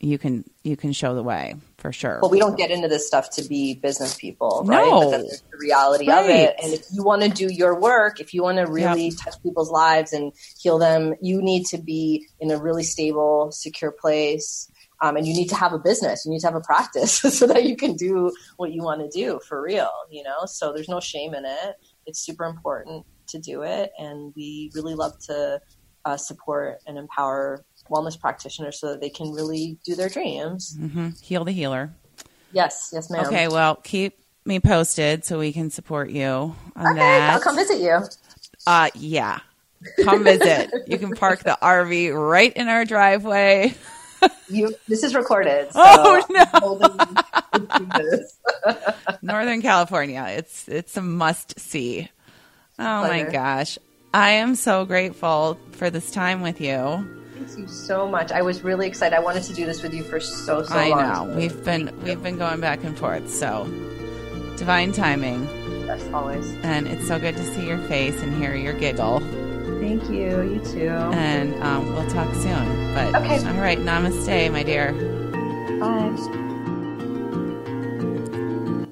you 0.00 0.16
can 0.16 0.44
you 0.62 0.76
can 0.76 0.92
show 0.92 1.14
the 1.14 1.22
way 1.22 1.56
for 1.78 1.92
sure. 1.92 2.18
But 2.20 2.30
we 2.30 2.38
don't 2.38 2.56
get 2.56 2.70
into 2.70 2.88
this 2.88 3.06
stuff 3.06 3.30
to 3.30 3.42
be 3.42 3.74
business 3.74 4.16
people, 4.16 4.62
right? 4.64 4.84
No. 4.84 5.10
But 5.10 5.22
that's 5.22 5.40
the 5.40 5.58
reality 5.58 6.10
of 6.10 6.26
it. 6.26 6.54
And 6.62 6.72
if 6.72 6.86
you 6.92 7.02
want 7.02 7.22
to 7.22 7.28
do 7.28 7.52
your 7.52 7.78
work, 7.78 8.20
if 8.20 8.32
you 8.32 8.42
want 8.42 8.58
to 8.58 8.64
really 8.64 9.10
touch 9.10 9.42
people's 9.42 9.70
lives 9.70 10.12
and 10.12 10.32
heal 10.58 10.78
them, 10.78 11.14
you 11.20 11.42
need 11.42 11.66
to 11.66 11.78
be 11.78 12.26
in 12.38 12.50
a 12.50 12.58
really 12.58 12.84
stable, 12.84 13.50
secure 13.50 13.90
place. 13.90 14.70
Um, 15.00 15.16
and 15.16 15.26
you 15.26 15.34
need 15.34 15.48
to 15.48 15.54
have 15.54 15.72
a 15.72 15.78
business. 15.78 16.24
You 16.24 16.32
need 16.32 16.40
to 16.40 16.48
have 16.48 16.56
a 16.56 16.60
practice 16.60 17.12
so 17.18 17.46
that 17.46 17.64
you 17.64 17.76
can 17.76 17.94
do 17.94 18.32
what 18.56 18.72
you 18.72 18.82
want 18.82 19.00
to 19.00 19.08
do 19.08 19.40
for 19.48 19.62
real, 19.62 19.90
you 20.10 20.24
know? 20.24 20.44
So 20.46 20.72
there's 20.72 20.88
no 20.88 20.98
shame 20.98 21.34
in 21.34 21.44
it. 21.44 21.76
It's 22.06 22.18
super 22.18 22.44
important 22.44 23.06
to 23.28 23.38
do 23.38 23.62
it. 23.62 23.92
And 23.98 24.32
we 24.34 24.72
really 24.74 24.96
love 24.96 25.16
to 25.26 25.60
uh, 26.04 26.16
support 26.16 26.78
and 26.86 26.98
empower 26.98 27.64
wellness 27.88 28.18
practitioners 28.18 28.78
so 28.80 28.88
that 28.90 29.00
they 29.00 29.10
can 29.10 29.32
really 29.32 29.78
do 29.84 29.94
their 29.94 30.08
dreams. 30.08 30.76
hmm 30.78 31.10
Heal 31.22 31.44
the 31.44 31.52
healer. 31.52 31.92
Yes, 32.52 32.90
yes, 32.92 33.10
ma'am. 33.10 33.26
Okay, 33.26 33.48
well, 33.48 33.76
keep 33.76 34.18
me 34.44 34.60
posted 34.60 35.24
so 35.24 35.38
we 35.38 35.52
can 35.52 35.70
support 35.70 36.10
you 36.10 36.24
on 36.24 36.56
Okay, 36.86 36.94
that. 36.98 37.34
I'll 37.34 37.40
come 37.40 37.56
visit 37.56 37.80
you. 37.80 38.00
Uh, 38.66 38.88
yeah, 38.94 39.40
come 40.02 40.24
visit. 40.24 40.72
you 40.86 40.98
can 40.98 41.12
park 41.14 41.42
the 41.42 41.58
RV 41.60 42.14
right 42.14 42.52
in 42.54 42.68
our 42.68 42.84
driveway. 42.84 43.74
You. 44.48 44.74
This 44.88 45.04
is 45.04 45.14
recorded. 45.14 45.70
So 45.72 45.80
Oh, 45.80 46.24
no. 46.30 46.40
I'm 46.40 46.60
holding 46.60 46.90
you 47.54 47.66
to 47.68 47.84
this. 47.94 48.36
Northern 49.22 49.62
California. 49.62 50.24
It's 50.30 50.66
it's 50.68 50.96
a 50.96 51.02
must 51.02 51.60
see. 51.60 52.08
Oh 52.80 53.02
my 53.02 53.22
gosh, 53.30 53.78
I 54.12 54.30
am 54.30 54.56
so 54.56 54.86
grateful 54.86 55.56
for 55.72 55.90
this 55.90 56.10
time 56.10 56.42
with 56.42 56.60
you. 56.60 57.17
Thank 57.38 57.58
you 57.58 57.66
so 57.68 58.08
much. 58.08 58.32
I 58.32 58.42
was 58.42 58.62
really 58.62 58.86
excited. 58.86 59.14
I 59.16 59.20
wanted 59.20 59.42
to 59.44 59.54
do 59.54 59.64
this 59.66 59.82
with 59.82 59.94
you 59.94 60.02
for 60.02 60.20
so 60.20 60.62
so 60.62 60.74
I 60.76 60.88
long. 60.88 61.28
know 61.30 61.36
we've 61.36 61.64
been 61.64 61.92
we've 62.02 62.22
been 62.22 62.36
going 62.38 62.60
back 62.60 62.84
and 62.84 62.98
forth. 62.98 63.30
So 63.30 63.64
divine 64.56 64.92
timing, 64.92 65.46
Yes, 65.86 66.02
always. 66.12 66.50
and 66.62 66.86
it's 66.88 67.06
so 67.06 67.18
good 67.18 67.36
to 67.36 67.44
see 67.54 67.66
your 67.66 67.78
face 67.86 68.20
and 68.22 68.34
hear 68.36 68.54
your 68.56 68.72
giggle. 68.74 69.20
Thank 69.80 70.08
you. 70.10 70.42
You 70.42 70.60
too. 70.64 70.88
And 70.88 71.54
um, 71.62 71.92
we'll 71.94 72.08
talk 72.10 72.32
soon. 72.34 72.94
But 72.94 73.14
Okay. 73.22 73.38
all 73.46 73.60
right, 73.60 73.78
namaste, 73.78 74.50
my 74.52 74.62
dear. 74.64 74.92
Bye. 75.78 76.14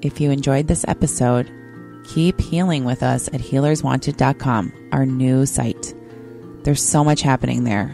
If 0.01 0.21
you 0.21 0.31
enjoyed 0.31 0.67
this 0.67 0.85
episode, 0.87 1.51
keep 2.05 2.39
healing 2.39 2.85
with 2.85 3.03
us 3.03 3.27
at 3.29 3.41
healerswanted.com, 3.41 4.71
our 4.93 5.05
new 5.05 5.45
site. 5.45 5.93
There's 6.63 6.81
so 6.81 7.03
much 7.03 7.21
happening 7.21 7.63
there. 7.65 7.93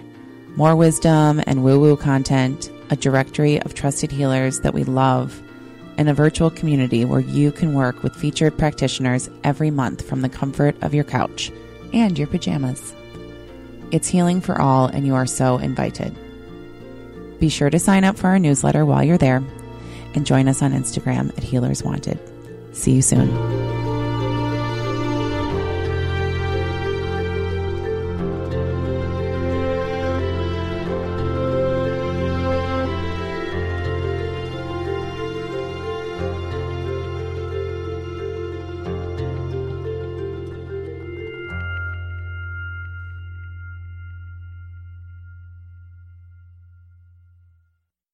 More 0.56 0.76
wisdom 0.76 1.42
and 1.48 1.64
woo 1.64 1.80
woo 1.80 1.98
content, 1.98 2.72
a 2.90 2.96
directory 2.96 3.60
of 3.62 3.74
trusted 3.74 4.12
healers 4.12 4.60
that 4.60 4.74
we 4.74 4.84
love, 4.84 5.42
and 5.98 6.08
a 6.08 6.14
virtual 6.14 6.52
community 6.52 7.06
where 7.06 7.20
you 7.20 7.52
can 7.52 7.74
work 7.74 8.04
with 8.04 8.16
featured 8.16 8.58
practitioners 8.58 9.30
every 9.44 9.72
month 9.72 10.08
from 10.08 10.22
the 10.22 10.30
comfort 10.30 10.76
of 10.84 10.94
your 10.94 11.04
couch 11.04 11.52
and 11.92 12.18
your 12.20 12.28
pajamas. 12.28 12.94
It's 13.92 14.08
healing 14.08 14.42
for 14.42 14.62
all, 14.62 14.86
and 14.86 15.06
you 15.08 15.16
are 15.16 15.26
so 15.26 15.58
invited. 15.58 16.16
Be 17.40 17.50
sure 17.50 17.70
to 17.70 17.80
sign 17.80 18.04
up 18.04 18.18
for 18.18 18.28
our 18.28 18.40
newsletter 18.40 18.86
while 18.86 19.04
you're 19.04 19.18
there 19.18 19.44
and 20.16 20.26
join 20.26 20.48
us 20.48 20.62
on 20.62 20.72
Instagram 20.72 21.36
at 21.38 21.44
Healers 21.44 21.84
Wanted. 21.84 22.20
See 22.74 22.92
you 22.92 23.02
soon. 23.02 23.63